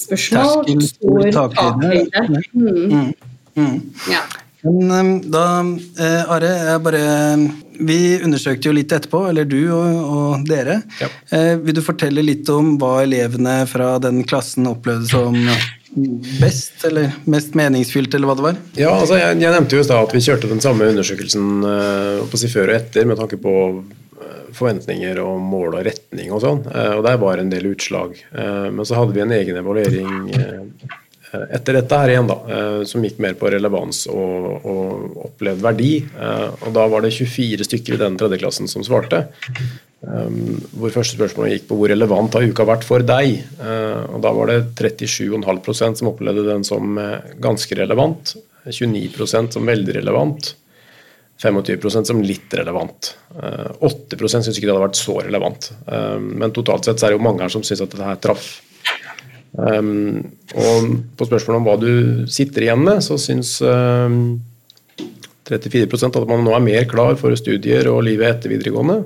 stor 0.00 1.30
takhøyde. 1.34 2.36
Mm. 2.54 2.70
Mm. 2.92 3.10
Mm. 3.56 3.80
Ja. 4.10 4.22
Men 4.62 4.90
um, 4.90 5.30
da, 5.32 5.44
eh, 6.04 6.30
Are, 6.30 6.48
jeg 6.52 6.80
bare 6.84 7.04
Vi 7.80 7.98
undersøkte 8.20 8.68
jo 8.68 8.74
litt 8.76 8.92
etterpå, 8.92 9.22
eller 9.30 9.48
du 9.48 9.60
og, 9.72 10.00
og 10.04 10.48
dere. 10.48 10.82
Ja. 11.00 11.08
Eh, 11.32 11.54
vil 11.64 11.78
du 11.78 11.82
fortelle 11.84 12.24
litt 12.24 12.48
om 12.52 12.74
hva 12.80 12.98
elevene 13.06 13.62
fra 13.70 13.94
den 14.02 14.20
klassen 14.28 14.68
opplevde 14.68 15.08
som 15.08 15.38
best, 16.40 16.84
eller 16.86 17.14
mest 17.24 17.56
meningsfylt, 17.58 18.12
eller 18.14 18.30
hva 18.30 18.36
det 18.36 18.44
var? 18.44 18.60
Ja, 18.78 18.92
altså 18.92 19.16
jeg, 19.18 19.40
jeg 19.42 19.54
nevnte 19.56 19.78
jo 19.78 19.82
i 19.82 19.88
stad 19.88 20.04
at 20.04 20.12
vi 20.14 20.22
kjørte 20.22 20.50
den 20.52 20.62
samme 20.62 20.90
undersøkelsen 20.92 21.64
eh, 21.66 22.20
på 22.30 22.40
si 22.40 22.52
før 22.52 22.70
og 22.70 22.76
etter 22.76 23.08
med 23.08 23.18
tanke 23.18 23.40
på 23.40 23.54
forventninger 24.56 25.20
og 25.22 25.40
mål 25.42 25.80
og 25.80 25.84
retning 25.88 26.32
og 26.34 26.42
sånn. 26.44 26.64
Uh, 26.68 26.96
og 26.98 27.04
der 27.06 27.20
var 27.22 27.40
en 27.40 27.52
del 27.52 27.70
utslag. 27.72 28.16
men 28.30 28.86
så 28.86 28.98
hadde 28.98 29.14
vi 29.16 29.22
en 29.22 29.32
egen 29.34 29.56
evaluering 29.60 30.32
etter 31.54 31.76
dette 31.76 31.98
her 31.98 32.10
igjen, 32.10 32.26
da, 32.26 32.36
som 32.88 33.04
gikk 33.06 33.20
mer 33.22 33.36
på 33.38 33.50
relevans 33.52 34.02
og, 34.10 34.64
og 34.66 35.20
opplevd 35.28 35.62
verdi. 35.62 35.92
og 36.64 36.72
da 36.74 36.86
var 36.90 37.04
det 37.04 37.12
24 37.14 37.68
stykker 37.68 37.94
i 37.94 38.00
den 38.00 38.18
tredjeklassen 38.18 38.70
som 38.70 38.82
svarte. 38.86 39.22
Hvor 40.00 40.94
første 40.94 41.14
spørsmål 41.14 41.52
gikk 41.52 41.68
på 41.68 41.78
hvor 41.78 41.92
relevant 41.92 42.34
har 42.34 42.46
uka 42.50 42.66
vært 42.66 42.86
for 42.88 43.06
deg. 43.06 43.44
Og 43.62 44.18
Da 44.24 44.34
var 44.34 44.50
det 44.50 44.58
37,5% 44.80 46.02
som 46.02 46.10
opplevde 46.10 46.48
den 46.48 46.66
som 46.66 46.98
ganske 47.38 47.78
relevant. 47.78 48.34
29% 48.66 49.54
som 49.54 49.70
veldig 49.70 50.00
relevant. 50.00 50.54
25% 51.40 52.10
som 52.10 52.20
litt 52.24 52.52
relevant. 52.58 53.14
Uh, 53.36 53.70
8 53.88 54.18
syns 54.28 54.50
ikke 54.52 54.68
det 54.68 54.74
hadde 54.74 54.86
vært 54.88 55.00
så 55.00 55.16
relevant. 55.20 55.70
Um, 55.86 56.34
men 56.42 56.52
totalt 56.56 56.88
sett 56.88 57.00
så 57.00 57.08
er 57.08 57.14
det 57.14 57.20
jo 57.20 57.24
mange 57.24 57.44
her 57.44 57.52
som 57.52 57.64
syns 57.64 57.82
at 57.84 57.94
dette 57.94 58.10
her 58.10 58.20
traff. 58.20 58.50
Um, 59.50 60.20
og 60.54 60.92
på 61.18 61.26
spørsmålet 61.26 61.58
om 61.58 61.66
hva 61.66 61.78
du 61.80 62.28
sitter 62.30 62.68
igjen 62.68 62.84
med, 62.86 63.02
så 63.02 63.18
syns 63.20 63.56
34% 65.50 66.20
at 66.20 66.28
man 66.30 66.44
nå 66.46 66.54
er 66.54 66.62
mer 66.62 66.86
klar 66.90 67.16
for 67.18 67.34
studier 67.38 67.88
og 67.90 68.04
livet 68.06 68.36
etter 68.36 68.52
videregående. 68.52 69.02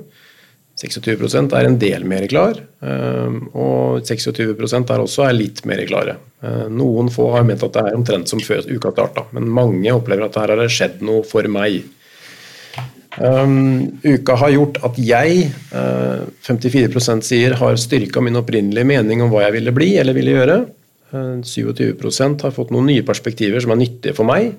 26% 0.75 1.53
er 1.55 1.69
en 1.69 1.77
del 1.79 2.03
mer 2.03 2.25
klar, 2.27 2.57
eh, 2.83 3.35
og 3.55 4.03
26% 4.03 4.89
er 4.91 5.03
også 5.03 5.23
er 5.23 5.37
litt 5.37 5.61
mer 5.65 5.79
klare. 5.87 6.17
Eh, 6.43 6.65
noen 6.67 7.07
få 7.13 7.29
har 7.31 7.45
ment 7.47 7.63
at 7.63 7.77
det 7.77 7.83
er 7.85 7.95
omtrent 7.95 8.27
som 8.27 8.41
før 8.43 8.67
uka 8.67 8.91
starta, 8.91 9.23
men 9.31 9.47
mange 9.47 9.93
opplever 9.95 10.27
at 10.27 10.35
her 10.35 10.51
har 10.51 10.59
det 10.59 10.73
skjedd 10.75 10.99
noe 11.07 11.23
for 11.23 11.47
meg. 11.47 11.85
Um, 13.15 13.99
uka 14.03 14.35
har 14.41 14.51
gjort 14.51 14.79
at 14.83 14.97
jeg, 14.99 15.47
uh, 15.71 16.25
54% 16.43 17.23
sier, 17.23 17.55
har 17.59 17.79
styrka 17.79 18.23
min 18.23 18.35
opprinnelige 18.39 18.87
mening 18.87 19.23
om 19.23 19.31
hva 19.31 19.45
jeg 19.45 19.55
ville 19.59 19.75
bli 19.75 19.93
eller 20.01 20.17
ville 20.17 20.35
gjøre. 20.35 20.57
Uh, 21.13 21.39
27% 21.45 22.43
har 22.43 22.55
fått 22.55 22.73
noen 22.75 22.89
nye 22.91 23.05
perspektiver 23.07 23.63
som 23.63 23.75
er 23.75 23.81
nyttige 23.85 24.17
for 24.17 24.27
meg. 24.27 24.51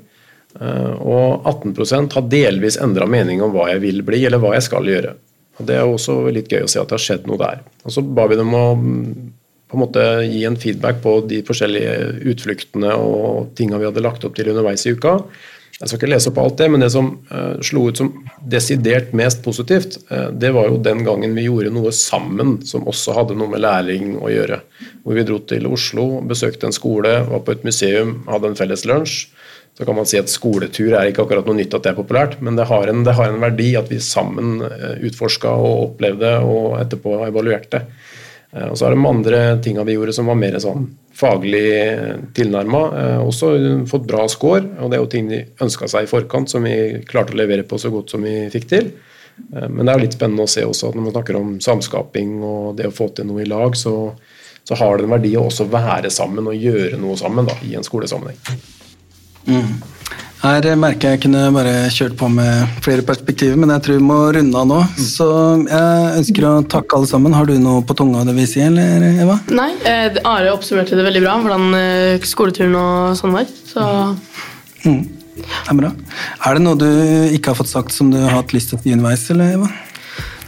Uh, 0.56 0.94
og 1.04 1.48
18% 1.52 2.16
har 2.16 2.28
delvis 2.32 2.80
endra 2.80 3.08
mening 3.10 3.44
om 3.44 3.52
hva 3.52 3.68
jeg 3.74 3.82
vil 3.84 4.04
bli 4.06 4.24
eller 4.24 4.40
hva 4.40 4.54
jeg 4.56 4.68
skal 4.70 4.88
gjøre. 4.88 5.16
Og 5.56 5.68
Det 5.68 5.76
er 5.76 5.88
også 5.88 6.20
litt 6.32 6.52
gøy 6.52 6.64
å 6.64 6.70
se 6.70 6.80
at 6.80 6.88
det 6.88 6.96
har 6.96 7.06
skjedd 7.06 7.28
noe 7.28 7.40
der. 7.40 7.60
Og 7.84 7.92
Så 7.92 8.04
ba 8.04 8.28
vi 8.28 8.38
dem 8.40 8.56
å 8.56 8.66
på 9.66 9.74
en 9.74 9.82
måte 9.82 10.02
gi 10.30 10.44
en 10.46 10.56
feedback 10.56 11.00
på 11.02 11.18
de 11.26 11.40
forskjellige 11.46 11.94
utfluktene 12.30 12.92
og 13.02 13.48
tinga 13.58 13.80
vi 13.80 13.88
hadde 13.88 14.04
lagt 14.04 14.24
opp 14.24 14.36
til 14.36 14.52
underveis 14.52 14.86
i 14.86 14.92
uka. 14.94 15.16
Jeg 15.76 15.90
skal 15.90 15.98
ikke 15.98 16.08
lese 16.08 16.30
opp 16.30 16.38
alt 16.40 16.56
det, 16.56 16.66
men 16.72 16.80
det 16.80 16.88
som 16.94 17.10
uh, 17.28 17.58
slo 17.64 17.82
ut 17.90 17.98
som 18.00 18.08
desidert 18.48 19.10
mest 19.16 19.42
positivt, 19.44 19.98
uh, 20.08 20.30
det 20.32 20.54
var 20.56 20.70
jo 20.70 20.78
den 20.80 21.02
gangen 21.04 21.36
vi 21.36 21.44
gjorde 21.50 21.72
noe 21.74 21.92
sammen 21.92 22.54
som 22.64 22.88
også 22.88 23.12
hadde 23.18 23.36
noe 23.36 23.52
med 23.52 23.60
læring 23.60 24.14
å 24.16 24.30
gjøre. 24.32 24.62
Hvor 25.04 25.18
vi 25.18 25.26
dro 25.28 25.36
til 25.44 25.68
Oslo, 25.68 26.06
besøkte 26.24 26.70
en 26.70 26.76
skole, 26.76 27.18
var 27.28 27.44
på 27.44 27.52
et 27.52 27.66
museum, 27.68 28.22
hadde 28.30 28.54
en 28.54 28.56
felles 28.56 28.86
lunsj. 28.88 29.26
Så 29.76 29.84
kan 29.84 29.98
man 29.98 30.08
si 30.08 30.16
at 30.16 30.32
skoletur 30.32 30.94
er 30.96 31.10
ikke 31.10 31.26
akkurat 31.26 31.44
noe 31.44 31.58
nytt 31.58 31.74
at 31.76 31.84
det 31.84 31.92
er 31.92 31.98
populært, 31.98 32.38
men 32.40 32.56
det 32.56 32.64
har 32.70 32.88
en, 32.88 33.02
det 33.04 33.12
har 33.18 33.28
en 33.28 33.42
verdi 33.42 33.74
at 33.76 33.90
vi 33.92 33.98
sammen 34.00 34.62
eh, 34.64 35.02
utforska 35.04 35.52
og 35.52 35.82
opplevde 35.90 36.30
og 36.48 36.78
etterpå 36.80 37.18
evaluerte. 37.26 37.82
Eh, 38.52 38.68
og 38.68 38.76
så 38.78 38.86
er 38.86 38.94
det 38.94 39.08
andre 39.10 39.40
tinga 39.64 39.84
vi 39.86 39.96
gjorde 39.96 40.14
som 40.16 40.30
var 40.30 40.38
mer 40.40 40.58
sånn 40.62 40.86
faglig 41.16 41.66
tilnærma. 42.36 42.82
Eh, 43.00 43.18
også 43.24 43.52
fått 43.90 44.06
bra 44.08 44.26
score, 44.32 44.64
og 44.80 44.90
det 44.90 44.98
er 44.98 45.04
jo 45.04 45.10
ting 45.16 45.32
de 45.32 45.42
ønska 45.64 45.88
seg 45.90 46.06
i 46.06 46.10
forkant 46.10 46.52
som 46.52 46.66
vi 46.66 47.02
klarte 47.08 47.36
å 47.36 47.40
levere 47.42 47.66
på 47.66 47.80
så 47.80 47.92
godt 47.94 48.14
som 48.14 48.26
vi 48.26 48.38
fikk 48.52 48.70
til. 48.72 48.94
Men 49.36 49.84
det 49.84 49.92
er 49.92 50.00
litt 50.00 50.14
spennende 50.16 50.46
å 50.46 50.48
se 50.48 50.62
også 50.64 50.88
at 50.88 50.94
når 50.96 51.04
man 51.04 51.12
snakker 51.12 51.36
om 51.36 51.48
samskaping 51.60 52.38
og 52.40 52.78
det 52.78 52.86
å 52.88 52.94
få 52.94 53.10
til 53.12 53.26
noe 53.28 53.42
i 53.42 53.48
lag, 53.50 53.74
så, 53.76 53.92
så 54.64 54.78
har 54.80 54.96
det 54.96 55.04
en 55.04 55.12
verdi 55.12 55.34
å 55.36 55.42
også 55.50 55.66
være 55.68 56.08
sammen 56.08 56.48
og 56.48 56.56
gjøre 56.56 56.96
noe 57.02 57.18
sammen 57.20 57.44
da, 57.44 57.58
i 57.68 57.74
en 57.76 57.84
skolesammenheng. 57.84 58.38
Mm. 59.44 59.74
Her 60.46 60.76
merker 60.78 61.16
jeg 61.16 61.24
kunne 61.24 61.40
bare 61.50 61.88
kjørt 61.90 62.14
på 62.20 62.28
med 62.30 62.76
flere 62.84 63.02
perspektiver, 63.02 63.56
men 63.58 63.72
jeg 63.74 63.82
tror 63.82 63.96
vi 63.98 64.04
må 64.06 64.18
runde 64.36 64.60
av 64.60 64.68
nå. 64.70 64.76
Mm. 64.86 65.00
Så 65.02 65.26
jeg 65.66 66.12
ønsker 66.20 66.46
å 66.46 66.52
takke 66.70 66.98
alle 66.98 67.10
sammen. 67.10 67.34
Har 67.34 67.48
du 67.48 67.56
noe 67.58 67.82
på 67.82 67.96
tunga 67.98 68.22
du 68.28 68.30
vil 68.36 68.46
si, 68.46 68.62
eller 68.62 69.08
Eva? 69.24 69.40
Nei, 69.50 69.72
eh, 69.90 70.20
Are 70.22 70.52
oppsummerte 70.54 70.94
det 70.94 71.06
veldig 71.08 71.24
bra, 71.24 71.34
hvordan 71.42 71.74
eh, 71.80 72.28
skoleturen 72.30 72.78
og 72.78 73.18
sånn 73.18 73.34
var. 73.34 73.50
Så 73.72 73.88
mm. 74.86 75.02
Det 75.36 75.72
er 75.72 75.80
bra. 75.82 75.90
Er 76.46 76.56
det 76.56 76.62
noe 76.62 76.78
du 76.78 76.88
ikke 77.34 77.50
har 77.50 77.58
fått 77.58 77.72
sagt 77.72 77.96
som 77.96 78.14
du 78.14 78.20
har 78.22 78.38
hatt 78.38 78.54
lyst 78.54 78.70
til 78.70 78.78
å 78.78 78.84
si 78.84 78.94
underveis, 78.94 79.26
eller 79.34 79.58
Eva? 79.58 79.72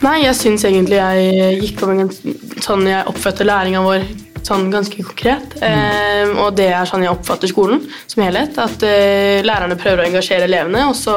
Nei, 0.06 0.20
jeg 0.28 0.38
syns 0.38 0.62
egentlig 0.68 1.00
jeg 1.00 1.58
gikk 1.64 1.80
på 1.80 1.90
med 1.90 2.14
sånn 2.62 2.86
jeg 2.86 3.02
oppfatter 3.10 3.50
læringa 3.50 3.82
vår 3.82 4.06
sånn 4.46 4.68
ganske 4.72 5.02
konkret. 5.02 5.56
Eh, 5.64 6.34
og 6.38 6.54
det 6.58 6.68
er 6.72 6.88
sånn 6.88 7.04
jeg 7.06 7.14
oppfatter 7.14 7.50
skolen 7.50 7.82
som 8.06 8.22
helhet. 8.24 8.58
At 8.62 8.84
eh, 8.86 9.44
lærerne 9.46 9.78
prøver 9.80 10.04
å 10.04 10.08
engasjere 10.08 10.48
elevene, 10.48 10.86
og 10.90 10.96
så 10.98 11.16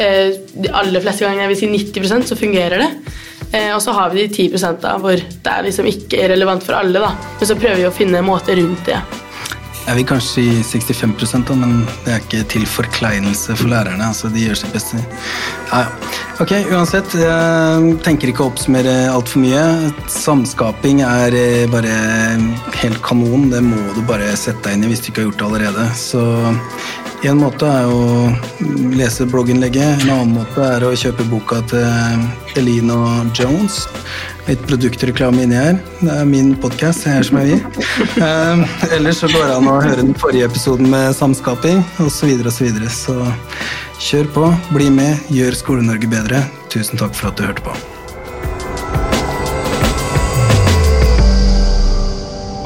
eh, 0.00 0.36
de 0.54 0.72
aller 0.72 1.04
fleste 1.04 1.26
ganger, 1.26 1.44
jeg 1.44 1.52
vil 1.54 1.60
si 1.62 1.72
90% 1.92 2.30
så 2.30 2.38
fungerer 2.38 2.84
det. 2.84 2.90
Eh, 3.52 3.72
og 3.74 3.82
så 3.82 3.94
har 3.96 4.12
vi 4.14 4.26
de 4.26 4.48
10 4.48 4.78
da, 4.82 4.94
hvor 5.02 5.18
det 5.18 5.56
er 5.56 5.66
liksom 5.66 5.88
ikke 5.90 6.28
relevant 6.30 6.64
for 6.66 6.78
alle. 6.78 7.02
da. 7.02 7.12
Men 7.40 7.50
så 7.50 7.58
prøver 7.58 7.82
vi 7.82 7.90
å 7.90 7.94
finne 7.94 8.22
måter 8.24 8.60
rundt 8.60 8.86
det. 8.86 9.00
Jeg 9.86 9.96
vil 9.96 10.06
kanskje 10.06 10.44
si 10.62 10.80
65 10.80 11.44
da, 11.48 11.56
men 11.58 11.80
det 12.04 12.12
er 12.12 12.20
ikke 12.22 12.42
til 12.52 12.66
forkleinelse 12.68 13.56
for 13.58 13.70
lærerne. 13.72 14.10
altså 14.12 14.28
De 14.30 14.44
gjør 14.44 14.58
sitt 14.60 14.74
beste. 14.74 15.00
Ja, 15.70 15.84
ja. 15.86 16.10
Ok, 16.40 16.54
uansett. 16.72 17.14
Jeg 17.18 17.96
tenker 18.04 18.30
ikke 18.30 18.46
å 18.46 18.52
oppsummere 18.52 18.94
altfor 19.12 19.42
mye. 19.42 19.64
Samskaping 20.12 21.02
er 21.04 21.36
eh, 21.36 21.66
bare 21.72 21.96
helt 22.80 23.02
kanon. 23.04 23.50
Det 23.52 23.60
må 23.66 23.80
du 23.96 24.00
bare 24.08 24.30
sette 24.38 24.68
deg 24.68 24.78
inn 24.78 24.86
i 24.88 24.92
hvis 24.92 25.04
du 25.04 25.10
ikke 25.10 25.24
har 25.24 25.30
gjort 25.30 25.42
det 25.42 25.48
allerede. 25.50 25.88
Så 26.00 26.24
en 27.28 27.36
måte 27.36 27.68
er 27.68 27.90
å 27.92 28.30
lese 28.96 29.26
blogginnlegget, 29.28 30.06
en 30.06 30.12
annen 30.14 30.38
måte 30.38 30.64
er 30.64 30.86
å 30.86 30.94
kjøpe 30.96 31.26
boka 31.28 31.60
til 31.68 32.56
Elina 32.56 33.26
Jones. 33.36 33.82
Litt 34.50 34.62
produktreklame 34.66 35.44
inni 35.44 35.54
her. 35.54 35.76
Det 36.00 36.10
er 36.10 36.24
min 36.26 36.56
podkast, 36.58 37.04
jeg 37.06 37.20
er 37.20 37.26
som 37.28 37.36
jeg 37.38 37.52
vil. 37.52 37.60
Um, 38.18 38.64
ellers 38.96 39.20
så 39.22 39.28
går 39.30 39.44
det 39.46 39.52
an 39.60 39.68
å 39.70 39.76
høre 39.78 40.00
den 40.00 40.16
forrige 40.18 40.48
episoden 40.50 40.90
med 40.90 41.14
samskaping 41.14 41.84
osv. 42.02 42.32
Og 42.34 42.50
så, 42.50 42.66
videre. 42.66 42.90
så 42.90 43.14
kjør 44.02 44.26
på, 44.34 44.50
bli 44.74 44.90
med, 44.90 45.22
gjør 45.30 45.54
Skole-Norge 45.60 46.10
bedre. 46.10 46.42
Tusen 46.74 46.98
takk 46.98 47.14
for 47.14 47.30
at 47.30 47.38
du 47.38 47.46
hørte 47.46 47.62
på. 47.62 47.78